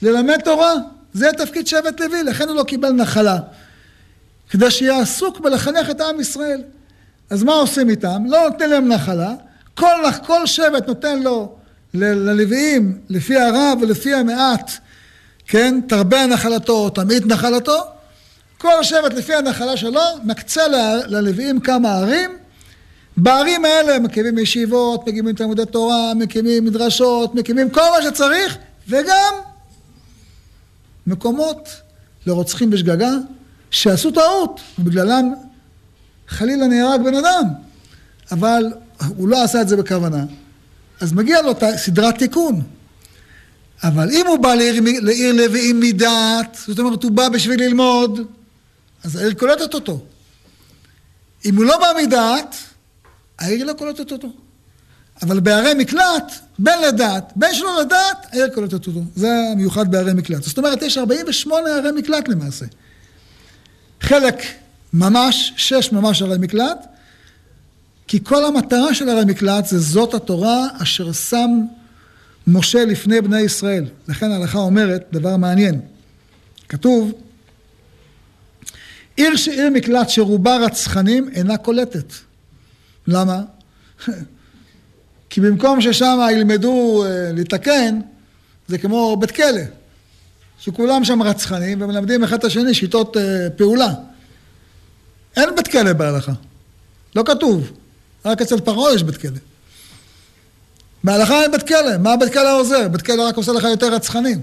ללמד 0.03 0.41
תורה. 0.45 0.75
זה 1.13 1.31
תפקיד 1.39 1.67
שבט 1.67 2.01
לוי, 2.01 2.23
לכן 2.23 2.49
הוא 2.49 2.57
לא 2.57 2.63
קיבל 2.63 2.93
נחלה. 2.93 3.39
כדי 4.51 4.71
שיהיה 4.71 5.01
עסוק 5.01 5.41
בלחנך 5.41 5.91
את 5.91 6.01
עם 6.01 6.21
ישראל. 6.21 6.63
אז 7.31 7.43
מה 7.43 7.53
עושים 7.53 7.91
איתם? 7.91 8.23
לא 8.27 8.49
נותנים 8.49 8.71
להם 8.71 8.89
נחלה, 8.89 9.33
כל, 9.75 10.03
כל 10.27 10.47
שבט 10.47 10.89
נותן 10.89 11.23
לו, 11.23 11.55
ללוויים, 11.95 12.99
לפי 13.09 13.37
הרב 13.37 13.79
ולפי 13.81 14.15
המעט, 14.15 14.71
כן, 15.47 15.81
תרבה 15.89 16.27
נחלתו, 16.27 16.91
תמעיט 16.91 17.27
נחלתו, 17.27 17.79
כל 18.59 18.83
שבט 18.83 19.13
לפי 19.13 19.35
הנחלה 19.35 19.77
שלו 19.77 20.01
מקצה 20.25 20.69
ללוויים 21.07 21.61
כמה 21.61 21.95
ערים, 21.95 22.31
בערים 23.17 23.65
האלה 23.65 23.99
מקימים 23.99 24.39
ישיבות, 24.39 25.09
מקימים 25.09 25.35
תלמודי 25.35 25.67
תורה, 25.67 26.15
מקימים 26.15 26.65
מדרשות, 26.65 27.35
מקימים 27.35 27.71
כל 27.71 27.81
מה 27.97 28.03
שצריך, 28.03 28.57
וגם 28.89 29.35
מקומות 31.11 31.69
לרוצחים 32.27 32.71
בשגגה 32.71 33.11
שעשו 33.71 34.11
טעות, 34.11 34.61
ובגללם 34.79 35.35
חלילה 36.29 36.67
נהרג 36.67 37.01
בן 37.03 37.15
אדם, 37.15 37.45
אבל 38.33 38.73
הוא 39.17 39.29
לא 39.29 39.45
עשה 39.45 39.63
את 39.63 39.69
זה 39.69 39.77
בכוונה, 39.77 40.25
אז 41.01 41.13
מגיע 41.13 41.43
לו 41.43 41.53
סדרת 41.77 42.19
תיקון. 42.19 42.63
אבל 43.83 44.11
אם 44.11 44.27
הוא 44.27 44.39
בא 44.39 44.55
לעיר, 44.55 44.83
לעיר 45.03 45.33
לוויים 45.33 45.81
מדעת, 45.81 46.59
זאת 46.67 46.79
אומרת 46.79 47.03
הוא 47.03 47.11
בא 47.13 47.29
בשביל 47.29 47.63
ללמוד, 47.63 48.21
אז 49.05 49.17
העיר 49.17 49.35
קולטת 49.35 49.75
אותו. 49.75 50.01
אם 51.45 51.57
הוא 51.57 51.65
לא 51.65 51.79
בא 51.79 51.87
מדעת, 52.03 52.57
העיר 53.39 53.65
לא 53.65 53.73
קולטת 53.73 54.13
אותו. 54.13 54.33
אבל 55.23 55.41
בערי 55.41 55.75
מקלט, 55.75 56.33
בין 56.63 56.83
לדעת, 56.89 57.33
בין 57.37 57.55
שלא 57.55 57.81
לדעת, 57.81 58.27
העיר 58.33 58.49
קולטת 58.55 58.87
אותו. 58.87 59.01
זה 59.17 59.29
המיוחד 59.53 59.91
בערי 59.91 60.13
מקלט. 60.13 60.43
זאת 60.43 60.59
אומרת, 60.59 60.83
יש 60.83 60.99
48 60.99 61.69
ערי 61.69 61.93
מקלט 61.93 62.29
למעשה. 62.29 62.67
חלק 64.01 64.43
ממש, 64.93 65.53
שש 65.57 65.93
ממש 65.93 66.23
ערי 66.23 66.39
מקלט, 66.39 66.87
כי 68.07 68.25
כל 68.25 68.45
המטרה 68.45 68.95
של 68.95 69.09
ערי 69.09 69.25
מקלט 69.25 69.67
זה 69.67 69.79
זאת 69.79 70.15
התורה 70.15 70.69
אשר 70.83 71.13
שם 71.13 71.51
משה 72.47 72.85
לפני 72.85 73.21
בני 73.21 73.41
ישראל. 73.41 73.85
לכן 74.09 74.31
ההלכה 74.31 74.59
אומרת 74.59 75.05
דבר 75.13 75.37
מעניין. 75.37 75.81
כתוב, 76.69 77.13
עיר 79.17 79.37
שעיר 79.37 79.71
מקלט 79.71 80.09
שרובה 80.09 80.57
רצחנים 80.57 81.29
אינה 81.29 81.57
קולטת. 81.57 82.13
למה? 83.07 83.43
כי 85.31 85.41
במקום 85.41 85.81
ששם 85.81 86.19
ילמדו 86.33 87.05
אה, 87.05 87.31
לתקן, 87.35 88.01
זה 88.69 88.79
כמו 88.79 89.17
בית 89.17 89.31
כלא, 89.31 89.63
שכולם 90.59 91.05
שם 91.05 91.23
רצחנים 91.23 91.83
ומלמדים 91.83 92.25
אחד 92.25 92.39
את 92.39 92.45
השני 92.45 92.75
שיטות 92.75 93.17
אה, 93.17 93.51
פעולה. 93.57 93.93
אין 95.37 95.49
בית 95.57 95.69
כלא 95.69 95.93
בהלכה, 95.93 96.33
לא 97.17 97.23
כתוב, 97.27 97.73
רק 98.25 98.43
אצל 98.43 98.61
פרעה 98.61 98.95
יש 98.95 99.03
בית 99.03 99.17
כלא. 99.17 99.39
בהלכה 101.05 101.43
אין 101.43 101.53
בית 101.53 101.69
כלא, 101.69 101.99
מה 101.99 102.17
בית 102.17 102.33
כלא 102.33 102.61
עוזר? 102.61 102.89
בית 102.89 103.03
כלא 103.03 103.29
רק 103.29 103.37
עושה 103.37 103.53
לך 103.53 103.65
יותר 103.65 103.95
רצחנים. 103.95 104.43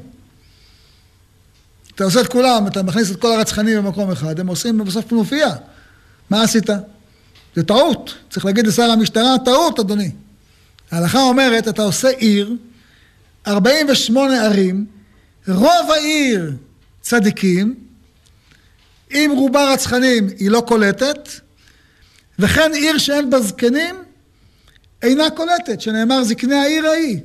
אתה 1.95 2.03
עושה 2.03 2.21
את 2.21 2.27
כולם, 2.27 2.67
אתה 2.67 2.83
מכניס 2.83 3.11
את 3.11 3.21
כל 3.21 3.31
הרצחנים 3.31 3.77
במקום 3.77 4.11
אחד, 4.11 4.39
הם 4.39 4.47
עושים 4.47 4.77
בסוף 4.77 5.09
כנופיה. 5.09 5.55
מה 6.29 6.43
עשית? 6.43 6.69
זה 7.55 7.63
טעות. 7.63 8.13
צריך 8.29 8.45
להגיד 8.45 8.67
לשר 8.67 8.83
המשטרה, 8.83 9.35
טעות, 9.45 9.79
אדוני. 9.79 10.11
ההלכה 10.91 11.21
אומרת, 11.21 11.67
אתה 11.67 11.81
עושה 11.81 12.09
עיר, 12.09 12.55
48 13.47 14.45
ערים, 14.45 14.85
רוב 15.47 15.91
העיר 15.93 16.53
צדיקים, 17.01 17.75
אם 19.11 19.31
רובה 19.35 19.73
רצחנים 19.73 20.27
היא 20.39 20.49
לא 20.51 20.63
קולטת, 20.67 21.29
וכן 22.39 22.71
עיר 22.73 22.97
שאין 22.97 23.29
בה 23.29 23.39
זקנים 23.39 23.95
אינה 25.01 25.29
קולטת, 25.29 25.81
שנאמר 25.81 26.23
זקני 26.23 26.55
העיר 26.55 26.87
ההיא. 26.87 27.19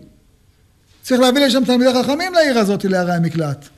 צריך 1.03 1.21
להביא 1.21 1.47
לשם 1.47 1.65
תלמידי 1.65 1.91
חכמים 2.03 2.35
לעיר 2.35 2.59
הזאת, 2.59 2.85
לערי 2.85 3.15
המקלט. 3.15 3.69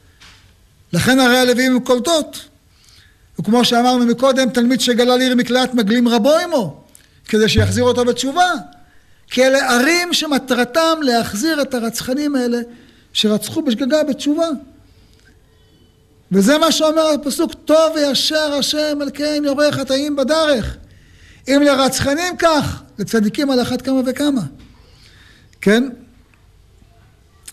לכן 0.92 1.20
ערי 1.20 1.38
הלווים 1.38 1.72
הם 1.72 1.80
קולטות. 1.80 2.48
וכמו 3.40 3.64
שאמרנו 3.64 4.06
מקודם, 4.06 4.50
תלמיד 4.50 4.80
שגלה 4.80 5.16
לעיר 5.16 5.34
מקלט 5.34 5.74
מגלים 5.74 6.08
רבו 6.08 6.38
עמו, 6.38 6.84
כדי 7.28 7.48
שיחזיר 7.48 7.84
אותו 7.84 8.04
בתשובה. 8.04 8.50
כי 9.30 9.46
אלה 9.46 9.70
ערים 9.70 10.12
שמטרתם 10.12 10.98
להחזיר 11.02 11.62
את 11.62 11.74
הרצחנים 11.74 12.36
האלה 12.36 12.58
שרצחו 13.12 13.62
בשגגה 13.62 14.04
בתשובה. 14.04 14.48
וזה 16.32 16.58
מה 16.58 16.72
שאומר 16.72 17.06
הפסוק, 17.06 17.54
טוב 17.64 17.92
וישר 17.94 18.54
השם 18.58 18.98
על 19.00 19.10
כן 19.14 19.42
יורה 19.46 19.72
חטאים 19.72 20.16
בדרך. 20.16 20.76
אם 21.48 21.62
לרצחנים 21.64 22.36
כך, 22.38 22.82
לצדיקים 22.98 23.50
על 23.50 23.62
אחת 23.62 23.82
כמה 23.82 24.00
וכמה. 24.06 24.42
כן? 25.60 25.88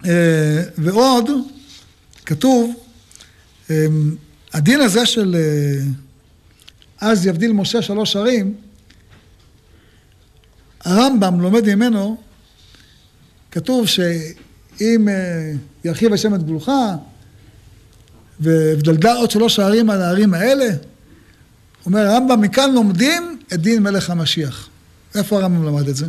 אה, 0.06 0.64
ועוד, 0.78 1.30
כתוב, 2.26 2.74
אה, 3.70 3.86
הדין 4.54 4.82
הזה 4.82 5.06
של 5.06 5.36
אה, 5.36 5.84
אז 7.02 7.26
יבדיל 7.26 7.52
משה 7.52 7.82
שלוש 7.82 8.16
ערים, 8.16 8.54
הרמב"ם 10.86 11.42
לומד 11.42 11.76
ממנו, 11.76 12.18
כתוב 13.52 13.88
שאם 13.88 15.08
ירחיב 15.84 16.14
השם 16.14 16.36
את 16.36 16.44
גבולך, 16.44 16.72
והבדלדה 18.40 19.14
עוד 19.14 19.32
שלוש 19.32 19.60
הערים 19.60 19.90
על 19.90 20.02
הערים 20.02 20.34
האלה, 20.34 20.70
אומר 21.86 22.00
הרמב"ם, 22.00 22.42
מכאן 22.42 22.74
לומדים 22.74 23.40
את 23.54 23.62
דין 23.62 23.84
מלך 23.84 24.10
המשיח. 24.10 24.70
איפה 25.16 25.38
הרמב"ם 25.38 25.64
למד 25.64 25.88
את 25.88 25.96
זה? 25.96 26.06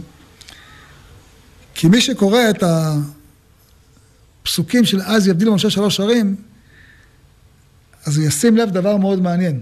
כי 1.75 1.89
מי 1.89 2.01
שקורא 2.01 2.41
את 2.51 2.65
הפסוקים 4.43 4.85
של 4.85 5.03
אז 5.03 5.29
יבדיל 5.29 5.51
משה 5.51 5.71
שלוש 5.71 6.01
ערים, 6.01 6.37
אז 8.07 8.17
הוא 8.17 8.27
ישים 8.27 8.57
לב 8.57 8.71
דבר 8.71 8.97
מאוד 8.97 9.23
מעניין. 9.23 9.61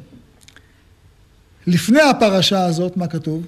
לפני 1.66 2.02
הפרשה 2.02 2.64
הזאת, 2.64 2.96
מה 2.96 3.06
כתוב? 3.06 3.46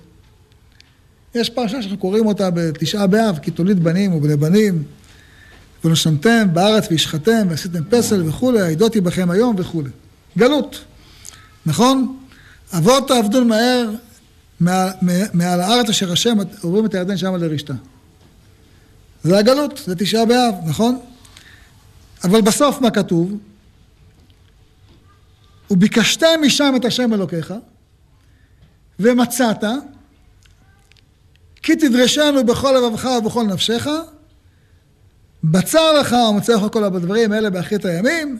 יש 1.34 1.50
פרשה 1.50 1.82
שאנחנו 1.82 1.98
קוראים 1.98 2.26
אותה 2.26 2.50
בתשעה 2.50 3.06
באב, 3.06 3.38
כי 3.38 3.50
תוליד 3.50 3.84
בנים 3.84 4.14
ובני 4.14 4.36
בנים, 4.36 4.82
ונושנתם 5.84 6.48
בארץ 6.52 6.86
וישחתם 6.90 7.46
ועשיתם 7.50 7.84
פסל 7.90 8.28
וכולי, 8.28 8.60
העדותי 8.60 9.00
בכם 9.00 9.30
היום 9.30 9.54
וכולי. 9.58 9.90
גלות, 10.38 10.84
נכון? 11.66 12.18
אבות 12.76 13.08
תעבדון 13.08 13.48
מהר 13.48 13.90
מעל 15.32 15.60
הארץ 15.60 15.88
אשר 15.88 16.12
השם 16.12 16.36
עוברים 16.62 16.86
את 16.86 16.94
הירדן 16.94 17.16
שמה 17.16 17.38
לרשתה. 17.38 17.74
זה 19.22 19.38
הגלות, 19.38 19.82
זה 19.86 19.96
תשעה 19.96 20.24
באב, 20.24 20.54
נכון? 20.66 20.98
אבל 22.24 22.40
בסוף 22.40 22.80
מה 22.80 22.90
כתוב? 22.90 23.36
וביקשתם 25.70 26.40
משם 26.42 26.72
את 26.76 26.84
השם 26.84 27.12
אלוקיך, 27.12 27.54
ומצאת, 29.00 29.64
כי 31.62 31.76
תדרשנו 31.76 32.44
בכל 32.44 32.74
לבבך 32.76 33.04
ובכל 33.04 33.42
נפשך, 33.42 33.86
בצר 35.44 36.00
לך 36.00 36.12
ומצא 36.12 36.54
לך 36.54 36.72
כל 36.72 36.84
הדברים 36.84 37.32
האלה 37.32 37.50
באחרית 37.50 37.84
הימים, 37.84 38.38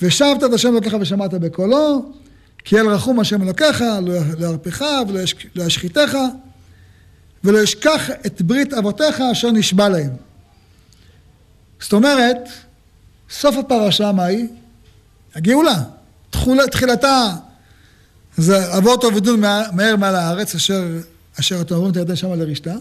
ושבת 0.00 0.44
את 0.44 0.52
השם 0.52 0.68
אלוקיך 0.68 0.96
ושמעת 1.00 1.34
בקולו, 1.34 2.12
כי 2.64 2.80
אל 2.80 2.88
רחום 2.88 3.20
השם 3.20 3.42
אלוקיך, 3.42 3.84
לא 4.38 4.46
ירפך 4.46 4.84
ולא 5.08 5.64
ישחיתך, 5.66 6.18
ולא 7.44 7.58
ישכח 7.58 8.10
את 8.26 8.42
ברית 8.42 8.72
אבותיך 8.72 9.20
אשר 9.32 9.50
נשבע 9.50 9.88
להם. 9.88 10.10
זאת 11.80 11.92
אומרת, 11.92 12.48
סוף 13.30 13.56
הפרשה 13.56 14.12
מהי? 14.12 14.46
הגאולה. 15.34 15.82
תחילתה 16.70 17.28
זה 18.36 18.76
אבות 18.76 19.04
עבדון 19.04 19.40
מהר 19.72 19.96
מעל 19.96 20.14
הארץ, 20.14 20.54
אשר, 20.54 20.84
אשר 21.40 21.60
אתם 21.60 21.74
אומרים 21.74 21.92
תרדה 21.92 22.16
שמה 22.16 22.36
לרשתה, 22.36 22.74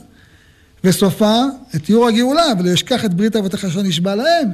וסופה 0.84 1.42
את 1.76 1.84
תיאור 1.84 2.08
הגאולה, 2.08 2.46
ולא 2.60 2.70
ישכח 2.70 3.06
את 3.06 3.14
ברית 3.14 3.36
אבותיך 3.36 3.66
אשר 3.66 3.82
נשבע 3.82 4.16
להם. 4.16 4.50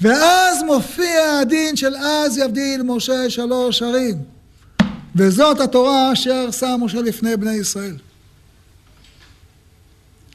ואז 0.00 0.62
מופיע 0.62 1.38
הדין 1.42 1.76
של 1.76 1.96
אז 1.96 2.38
יבדיל 2.38 2.82
משה 2.82 3.30
שלוש 3.30 3.82
ערים. 3.82 4.16
וזאת 5.16 5.60
התורה 5.60 6.12
אשר 6.12 6.50
שם 6.50 6.80
משה 6.80 7.00
לפני 7.00 7.36
בני 7.36 7.52
ישראל. 7.52 7.96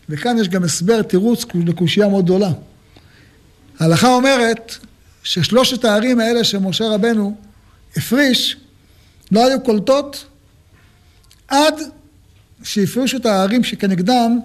וכאן 0.10 0.38
יש 0.38 0.50
גם 0.50 0.64
הסבר, 0.64 1.02
תירוץ 1.02 1.46
לקושייה 1.56 2.08
מאוד 2.08 2.26
גדולה. 2.26 2.52
ההלכה 3.80 4.08
אומרת 4.08 4.76
ששלושת 5.24 5.86
הערים 5.86 6.20
האלה 6.20 6.44
שמשה 6.44 6.86
רבנו 6.88 7.36
הפריש, 7.98 8.58
לא 9.32 9.48
היו 9.48 9.62
קולטות 9.62 10.26
עד 11.48 11.76
שהפרישו 12.64 13.18
את 13.18 13.26
הערים 13.26 13.64
שכנגדם 13.64 14.40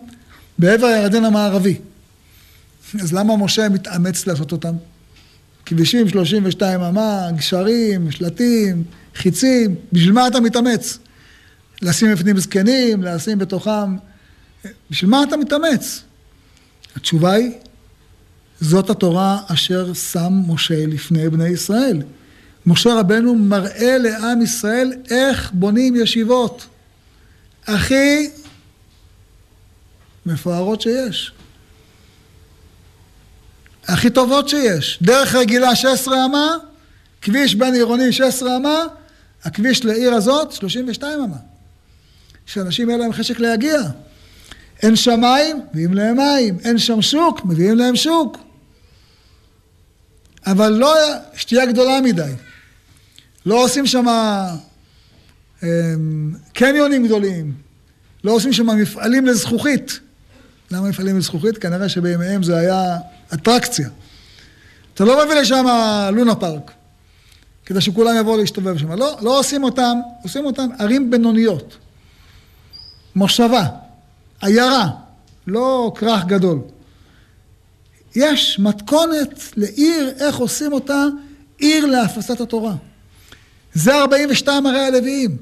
בעבר 0.59 0.87
הירדן 0.87 1.25
המערבי. 1.25 1.79
אז 3.01 3.13
למה 3.13 3.37
משה 3.37 3.69
מתאמץ 3.69 4.27
לעשות 4.27 4.53
אותם? 4.53 4.75
כבישים 5.67 6.09
32 6.09 6.81
אמה, 6.81 7.27
גשרים, 7.37 8.11
שלטים, 8.11 8.85
חיצים, 9.15 9.75
בשביל 9.93 10.13
מה 10.13 10.27
אתה 10.27 10.41
מתאמץ? 10.41 10.99
לשים 11.83 12.13
בפנים 12.13 12.39
זקנים, 12.39 13.03
לשים 13.03 13.39
בתוכם... 13.39 13.97
בשביל 14.91 15.11
מה 15.11 15.23
אתה 15.23 15.37
מתאמץ? 15.37 16.03
התשובה 16.97 17.33
היא, 17.33 17.53
זאת 18.61 18.91
התורה 18.91 19.39
אשר 19.47 19.95
שם 19.95 20.33
משה 20.49 20.87
לפני 20.87 21.29
בני 21.29 21.49
ישראל. 21.49 22.03
משה 22.67 22.95
רבנו 22.95 23.35
מראה 23.35 23.99
לעם 23.99 24.43
ישראל 24.43 24.93
איך 25.11 25.51
בונים 25.53 25.97
ישיבות. 25.97 26.67
הכי 27.67 28.31
מפוארות 30.27 30.81
שיש. 30.81 31.33
הכי 33.89 34.11
טובות 34.11 34.49
שיש. 34.49 34.99
דרך 35.03 35.35
רגילה 35.35 35.77
16 35.77 36.25
אמה, 36.25 36.57
כביש 37.23 37.55
בין 37.55 37.75
עירוני 37.75 38.13
16 38.13 38.57
אמה, 38.57 38.85
הכביש 39.45 39.85
לעיר 39.85 40.15
הזאת 40.15 40.53
32 40.53 41.21
אמה. 41.21 41.37
שאנשים 42.47 42.91
אין 42.91 42.99
להם 42.99 43.13
חשק 43.13 43.41
להגיע. 43.41 43.81
אין 44.83 44.97
שם 44.97 45.21
מים, 45.21 45.63
מביאים 45.73 45.95
להם 45.95 46.17
מים. 46.17 46.59
אין 46.65 46.79
שם 46.79 47.03
שוק, 47.03 47.45
מביאים 47.45 47.77
להם 47.77 47.97
שוק. 47.97 48.37
אבל 50.47 50.69
לא 50.69 50.95
שתייה 51.35 51.67
גדולה 51.67 52.01
מדי. 52.01 52.33
לא 53.47 53.65
עושים 53.65 53.87
שם 53.87 54.07
קניונים 56.53 57.07
גדולים. 57.07 57.53
לא 58.25 58.33
עושים 58.33 58.53
שם 58.53 58.67
מפעלים 58.67 59.27
לזכוכית. 59.27 60.01
למה 60.71 60.89
מפעלים 60.89 61.19
לזכוכית? 61.19 61.59
כנראה 61.59 61.89
שבימיהם 61.89 62.43
זה 62.43 62.57
היה 62.57 62.97
אטרקציה. 63.35 63.89
אתה 64.95 65.05
לא 65.05 65.25
מביא 65.25 65.35
לשם 65.35 65.65
לונה 66.13 66.35
פארק, 66.35 66.71
כדי 67.67 67.81
שכולם 67.81 68.17
יבואו 68.17 68.37
להשתובב 68.37 68.79
שם. 68.79 68.93
לא, 68.93 69.19
לא 69.23 69.39
עושים 69.39 69.65
אותם, 69.65 69.99
עושים 70.23 70.45
אותם 70.45 70.69
ערים 70.79 71.11
בינוניות. 71.11 71.77
מושבה, 73.15 73.67
עיירה, 74.41 74.89
לא 75.47 75.93
כרך 75.97 76.25
גדול. 76.25 76.59
יש 78.17 78.59
מתכונת 78.59 79.43
לעיר, 79.57 80.13
איך 80.19 80.37
עושים 80.37 80.73
אותה 80.73 81.05
עיר 81.59 81.87
להפצת 81.87 82.41
התורה. 82.41 82.75
זה 83.75 83.95
42 83.95 84.67
ערי 84.67 84.81
הלוויים, 84.81 85.37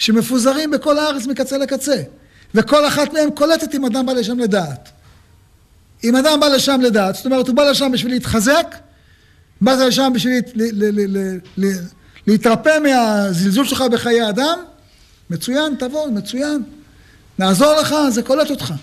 שמפוזרים 0.00 0.70
בכל 0.70 0.98
הארץ 0.98 1.26
מקצה 1.26 1.58
לקצה, 1.58 2.02
וכל 2.54 2.86
אחת 2.86 3.12
מהן 3.12 3.30
קולטת 3.30 3.74
אם 3.74 3.84
אדם 3.84 4.06
בא 4.06 4.12
לשם 4.12 4.38
לדעת. 4.38 4.88
אם 6.04 6.16
אדם 6.16 6.40
בא 6.40 6.46
לשם 6.46 6.80
לדעת, 6.80 7.14
זאת 7.14 7.26
אומרת, 7.26 7.48
הוא 7.48 7.56
בא 7.56 7.70
לשם 7.70 7.92
בשביל 7.92 8.12
להתחזק, 8.12 8.76
בא 9.60 9.72
לשם 9.72 10.12
בשביל 10.14 10.42
להתרפא 12.26 12.78
מהזלזול 12.82 13.66
שלך 13.66 13.84
בחיי 13.92 14.28
אדם, 14.28 14.58
מצוין, 15.30 15.74
תבוא, 15.78 16.08
מצוין. 16.08 16.62
נעזור 17.38 17.74
לך, 17.80 17.94
זה 18.08 18.22
קולט 18.22 18.50
אותך. 18.50 18.74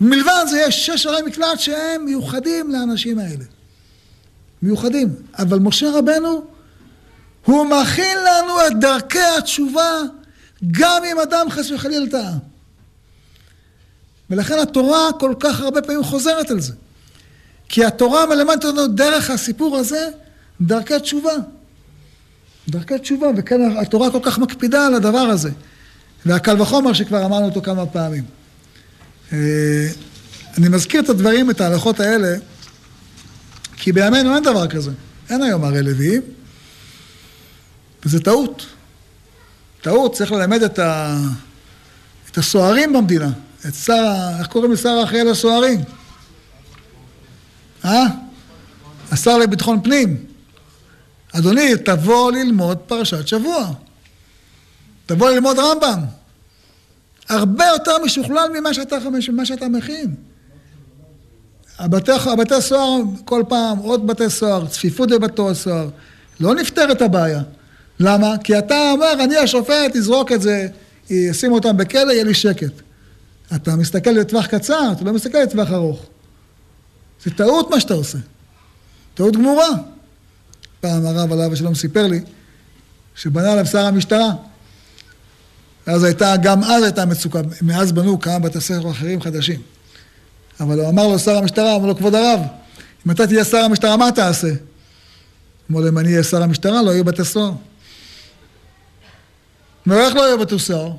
מלבד 0.00 0.44
זה 0.50 0.60
יש 0.60 0.86
שש 0.86 1.06
ערי 1.06 1.22
מקלט 1.22 1.58
שהם 1.58 2.04
מיוחדים 2.04 2.70
לאנשים 2.70 3.18
האלה. 3.18 3.44
מיוחדים. 4.62 5.08
אבל 5.38 5.58
משה 5.58 5.90
רבנו, 5.94 6.44
הוא 7.44 7.66
מכין 7.66 8.18
לנו 8.18 8.66
את 8.66 8.80
דרכי 8.80 9.18
התשובה, 9.38 10.00
גם 10.70 11.02
אם 11.12 11.20
אדם 11.20 11.46
חס 11.50 11.70
וחלילה 11.70 12.10
טעה. 12.10 12.32
ולכן 14.30 14.58
התורה 14.58 15.08
כל 15.20 15.34
כך 15.40 15.60
הרבה 15.60 15.82
פעמים 15.82 16.04
חוזרת 16.04 16.50
על 16.50 16.60
זה. 16.60 16.72
כי 17.68 17.84
התורה 17.84 18.26
מלמדת 18.26 18.64
אותנו 18.64 18.86
דרך 18.86 19.30
הסיפור 19.30 19.76
הזה, 19.76 20.08
דרכי 20.60 21.00
תשובה. 21.00 21.32
דרכי 22.68 22.98
תשובה, 22.98 23.26
וכן 23.36 23.76
התורה 23.76 24.10
כל 24.10 24.18
כך 24.22 24.38
מקפידה 24.38 24.86
על 24.86 24.94
הדבר 24.94 25.18
הזה. 25.18 25.50
והקל 26.26 26.62
וחומר 26.62 26.92
שכבר 26.92 27.24
אמרנו 27.24 27.44
אותו 27.44 27.62
כמה 27.62 27.86
פעמים. 27.86 28.24
אה, 29.32 29.38
אני 30.58 30.68
מזכיר 30.68 31.00
את 31.00 31.08
הדברים, 31.08 31.50
את 31.50 31.60
ההלכות 31.60 32.00
האלה, 32.00 32.36
כי 33.76 33.92
בימינו 33.92 34.34
אין 34.34 34.42
דבר 34.42 34.66
כזה. 34.68 34.90
אין 35.30 35.42
היום 35.42 35.64
הרי 35.64 35.82
לוויים, 35.82 36.22
וזה 38.04 38.20
טעות. 38.20 38.66
טעות, 39.80 40.14
צריך 40.14 40.32
ללמד 40.32 40.62
את, 40.62 40.78
ה... 40.78 41.18
את 42.30 42.38
הסוהרים 42.38 42.92
במדינה, 42.92 43.30
את 43.68 43.74
שר, 43.74 44.12
איך 44.38 44.46
קוראים 44.46 44.72
לשר 44.72 44.88
האחראי 44.88 45.24
לסוהרים? 45.24 45.80
אה? 47.84 48.04
השר 49.10 49.38
לביטחון 49.38 49.82
פנים. 49.82 50.24
אדוני, 51.32 51.76
תבוא 51.84 52.32
ללמוד 52.32 52.78
פרשת 52.78 53.28
שבוע. 53.28 53.70
תבוא 55.06 55.30
ללמוד 55.30 55.58
רמב"ם. 55.58 56.00
הרבה 57.28 57.64
יותר 57.64 57.98
משוכלל 58.04 58.48
ממה 58.54 58.74
שאתה, 58.74 58.96
ממה 59.28 59.46
שאתה 59.46 59.68
מכין. 59.68 60.14
הבתי, 61.78 62.12
הבתי 62.12 62.60
סוהר, 62.60 63.00
כל 63.24 63.42
פעם 63.48 63.78
עוד 63.78 64.06
בתי 64.06 64.30
סוהר, 64.30 64.66
צפיפות 64.66 65.08
בבתי 65.08 65.42
הסוהר. 65.50 65.88
לא 66.40 66.54
נפתר 66.54 66.92
את 66.92 67.02
הבעיה. 67.02 67.42
למה? 68.02 68.34
כי 68.44 68.58
אתה 68.58 68.90
אומר, 68.92 69.24
אני 69.24 69.36
השופט, 69.36 69.96
אזרוק 69.96 70.32
את 70.32 70.42
זה, 70.42 70.66
אשים 71.30 71.52
אותם 71.52 71.76
בכלא, 71.76 72.12
יהיה 72.12 72.24
לי 72.24 72.34
שקט. 72.34 72.72
אתה 73.54 73.76
מסתכל 73.76 74.10
לטווח 74.10 74.46
קצר, 74.46 74.92
אתה 74.92 75.04
לא 75.04 75.12
מסתכל 75.12 75.38
לטווח 75.38 75.70
ארוך. 75.70 76.06
זה 77.24 77.30
טעות 77.30 77.70
מה 77.70 77.80
שאתה 77.80 77.94
עושה. 77.94 78.18
טעות 79.14 79.36
גמורה. 79.36 79.68
פעם 80.80 81.06
הרב 81.06 81.32
עליו 81.32 81.52
השלום 81.52 81.74
סיפר 81.74 82.06
לי, 82.06 82.20
שבנה 83.14 83.52
עליו 83.52 83.66
שר 83.66 83.86
המשטרה. 83.86 84.30
ואז 85.86 86.04
הייתה, 86.04 86.34
גם 86.42 86.64
אז 86.64 86.82
הייתה 86.82 87.06
מצוקה, 87.06 87.40
מאז 87.62 87.92
בנו 87.92 88.20
כמה 88.20 88.38
בתי 88.38 88.60
ספר 88.60 88.90
אחרים 88.90 89.20
חדשים. 89.20 89.60
אבל 90.60 90.80
הוא 90.80 90.88
אמר 90.88 91.08
לו, 91.08 91.18
שר 91.18 91.36
המשטרה, 91.36 91.76
אמר 91.76 91.86
לו, 91.86 91.96
כבוד 91.96 92.14
הרב, 92.14 92.40
אם 93.06 93.10
אתה 93.10 93.26
תהיה 93.26 93.44
שר 93.44 93.58
המשטרה, 93.58 93.96
מה 93.96 94.12
תעשה? 94.12 94.52
אמר 95.70 95.80
לו, 95.80 95.88
אם 95.88 95.98
אני 95.98 96.10
אהיה 96.10 96.22
שר 96.22 96.42
המשטרה, 96.42 96.82
לא 96.82 96.90
יהיו 96.90 97.04
בתי 97.04 97.24
סוהר. 97.24 97.52
ואיך 99.86 100.14
לא 100.14 100.22
יהיו 100.22 100.38
בתי 100.38 100.58
סוהר? 100.58 100.92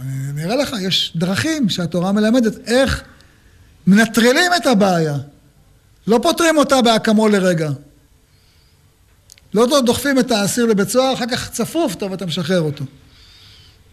אני 0.00 0.44
אראה 0.44 0.56
לך, 0.56 0.70
יש 0.80 1.12
דרכים 1.16 1.68
שהתורה 1.68 2.12
מלמדת 2.12 2.68
איך 2.68 3.02
מנטרלים 3.86 4.50
את 4.56 4.66
הבעיה. 4.66 5.16
לא 6.06 6.20
פותרים 6.22 6.56
אותה 6.56 6.82
באקמול 6.82 7.32
לרגע. 7.32 7.70
לא 9.54 9.80
דוחפים 9.80 10.18
את 10.18 10.30
האסיר 10.30 10.64
לבית 10.64 10.88
סוהר, 10.88 11.14
אחר 11.14 11.24
כך 11.30 11.50
צפוף, 11.50 11.94
טוב, 11.94 12.12
אתה 12.12 12.26
משחרר 12.26 12.60
אותו. 12.60 12.84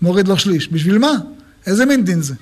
מוריד 0.02 0.28
לו 0.28 0.38
שליש. 0.38 0.68
בשביל 0.68 0.98
מה? 0.98 1.14
איזה 1.66 1.86
מין 1.86 2.06
דין 2.06 2.22
זה? 2.22 2.34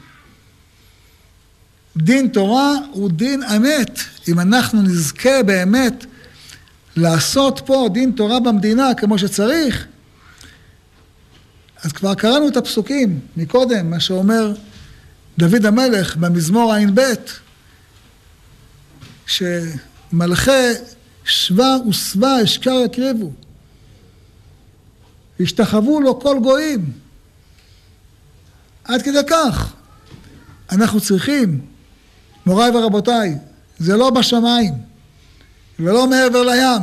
דין 1.98 2.28
תורה 2.28 2.76
הוא 2.92 3.10
דין 3.12 3.44
אמת. 3.44 4.00
אם 4.28 4.40
אנחנו 4.40 4.82
נזכה 4.82 5.44
באמת 5.46 6.06
לעשות 6.96 7.62
פה 7.66 7.90
דין 7.94 8.12
תורה 8.12 8.40
במדינה 8.40 8.94
כמו 8.98 9.18
שצריך, 9.18 9.88
אז 11.84 11.92
כבר 11.92 12.14
קראנו 12.14 12.48
את 12.48 12.58
הפסוקים 12.58 13.20
מקודם, 13.38 13.90
מה 13.90 14.00
שאומר 14.00 14.54
דוד 15.38 15.66
המלך 15.66 16.16
במזמור 16.16 16.74
ע"ב, 16.74 17.02
שמלכי 19.26 20.52
שבא 21.26 21.78
ושבע 21.90 22.44
אשכר 22.44 22.82
יקריבו. 22.86 23.32
השתחוו 25.40 26.02
לו 26.02 26.20
כל 26.20 26.40
גויים. 26.44 26.92
עד 28.84 29.02
כדי 29.02 29.20
כך. 29.30 29.74
אנחנו 30.72 31.02
צריכים, 31.02 31.62
מוריי 32.46 32.72
ורבותיי, 32.72 33.36
זה 33.80 33.98
לא 33.98 34.10
בשמיים 34.10 34.74
ולא 35.80 36.08
מעבר 36.08 36.44
לים. 36.44 36.82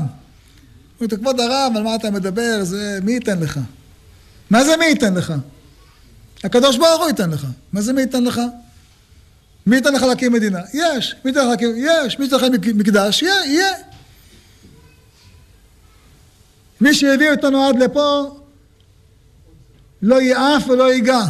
אומרים, 1.01 1.21
כבוד 1.21 1.41
הרב, 1.41 1.73
על 1.77 1.83
מה 1.83 1.95
אתה 1.95 2.11
מדבר? 2.11 2.65
זה 2.65 2.99
מי 3.03 3.13
ייתן 3.13 3.41
לך? 3.41 3.61
מה 4.51 4.65
זה 4.65 4.77
מי 4.77 4.85
ייתן 4.85 5.15
לך? 5.15 5.33
הקדוש 6.45 6.77
ברוך 6.77 7.01
הוא 7.01 7.09
ייתן 7.09 7.31
לך. 7.31 7.47
מה 7.73 7.81
זה 7.83 7.93
מי 7.93 8.01
ייתן 8.01 8.25
לך? 8.25 8.41
מי 9.67 9.77
ייתן 9.77 9.95
לך 9.95 10.03
להקים 10.03 10.33
מדינה? 10.33 10.61
יש. 10.73 11.15
מי 11.25 11.31
ייתן 11.31 11.41
לך 11.41 11.47
להקים? 11.51 11.71
יש. 11.77 12.19
מי 12.19 12.25
ייתן 12.25 12.37
לך 12.37 12.45
מקדש? 12.75 13.23
יהיה, 13.23 13.45
יהיה. 13.45 13.73
מי 16.81 16.95
שהביא 16.95 17.31
אותנו 17.31 17.65
עד 17.65 17.79
לפה 17.79 18.39
לא 20.03 20.23
יעף 20.23 20.69
ולא 20.69 20.93
ייגע. 20.93 21.21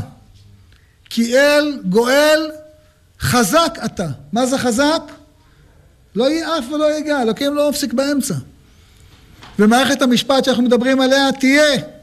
כי 1.11 1.39
אל 1.39 1.81
גואל 1.85 2.51
חזק 3.21 3.79
אתה. 3.85 4.09
מה 4.33 4.47
זה 4.47 4.59
חזק? 4.59 5.03
לא 6.15 6.31
יעף 6.31 6.65
ולא 6.73 6.93
ייגע, 6.93 7.23
אלוקים 7.23 7.55
לא 7.55 7.71
מפסיק 7.71 7.93
באמצע. 7.93 8.35
ומערכת 9.59 10.03
המשפט 10.03 10.45
שאנחנו 10.45 10.63
מדברים 10.63 11.01
עליה 11.01 11.33
תהיה. 11.41 11.98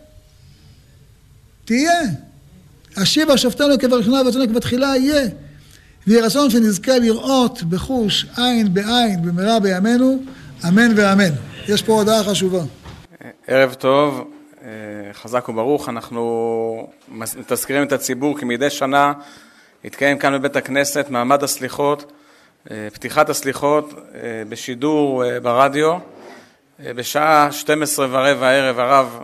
תהיה. 1.66 2.02
השיבה 2.98 3.38
שופטנו 3.38 3.80
כבראשונה 3.80 4.22
ורצונו 4.22 4.48
כבתחילה 4.48 4.88
יהיה. 4.98 5.28
ויהי 6.08 6.22
רצון 6.22 6.50
שנזכה 6.50 7.00
לראות 7.00 7.64
בחוש 7.64 8.26
עין 8.38 8.74
בעין 8.74 9.22
במהרה 9.22 9.60
בימינו, 9.60 10.24
אמן 10.68 10.92
ואמן. 10.96 11.34
יש 11.68 11.82
פה 11.82 11.94
הודעה 11.94 12.24
חשובה. 12.24 12.60
ערב 13.48 13.74
טוב, 13.74 14.32
חזק 15.14 15.50
וברוך. 15.50 15.90
אנחנו 15.90 16.88
מתזכירים 17.08 17.84
את 17.84 17.92
הציבור 17.92 18.40
כי 18.40 18.46
מדי 18.46 18.70
שנה 18.70 19.14
יתקיים 19.84 20.18
כאן 20.18 20.34
בבית 20.34 20.56
הכנסת 20.56 21.06
מעמד 21.10 21.44
הסליחות, 21.44 22.12
פתיחת 22.94 23.30
הסליחות 23.30 23.94
בשידור 24.50 25.24
ברדיו. 25.44 25.98
בשעה 26.80 27.52
12 27.52 28.08
ורבע 28.10 28.48
הערב 28.48 28.80
הרב 28.80 29.20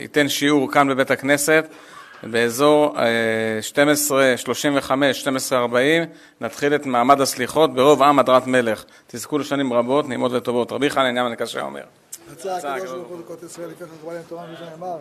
ייתן 0.00 0.28
שיעור 0.28 0.72
כאן 0.72 0.88
בבית 0.88 1.10
הכנסת. 1.10 1.64
באזור 2.22 2.96
12:35, 3.72 4.90
12:40 4.90 5.54
נתחיל 6.40 6.74
את 6.74 6.86
מעמד 6.86 7.20
הסליחות 7.20 7.74
ברוב 7.74 8.02
עם 8.02 8.18
הדרת 8.18 8.46
מלך. 8.46 8.84
תזכו 9.06 9.38
לשנים 9.38 9.72
רבות, 9.72 10.08
נעימות 10.08 10.32
וטובות. 10.32 10.72
רבי 10.72 10.90
חנן 10.90 11.16
ים 11.16 11.26
הנקשה 11.26 11.62
אומר. 11.62 11.82
רצה 12.32 12.56
הקדוש 12.56 12.90
ברוך 12.90 13.08
הוא 13.08 13.20
לקרות 13.20 13.42
ישראל 13.42 13.70
לפני 13.70 13.86
חכבה 13.86 14.12
להם 14.12 14.22
תורה 14.28 14.46
מפני 14.52 14.66
אמר 14.78 14.96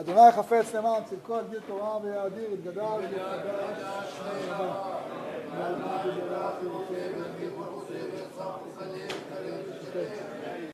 אדוני 0.00 0.32
חפץ 0.36 0.74
למען 0.74 1.02
צדקו 1.04 1.38
הגדיל 1.38 1.60
תורה 1.66 1.96
ויאדיר 1.96 2.48
יתגדל 2.52 2.82
ויתגדל 3.00 3.72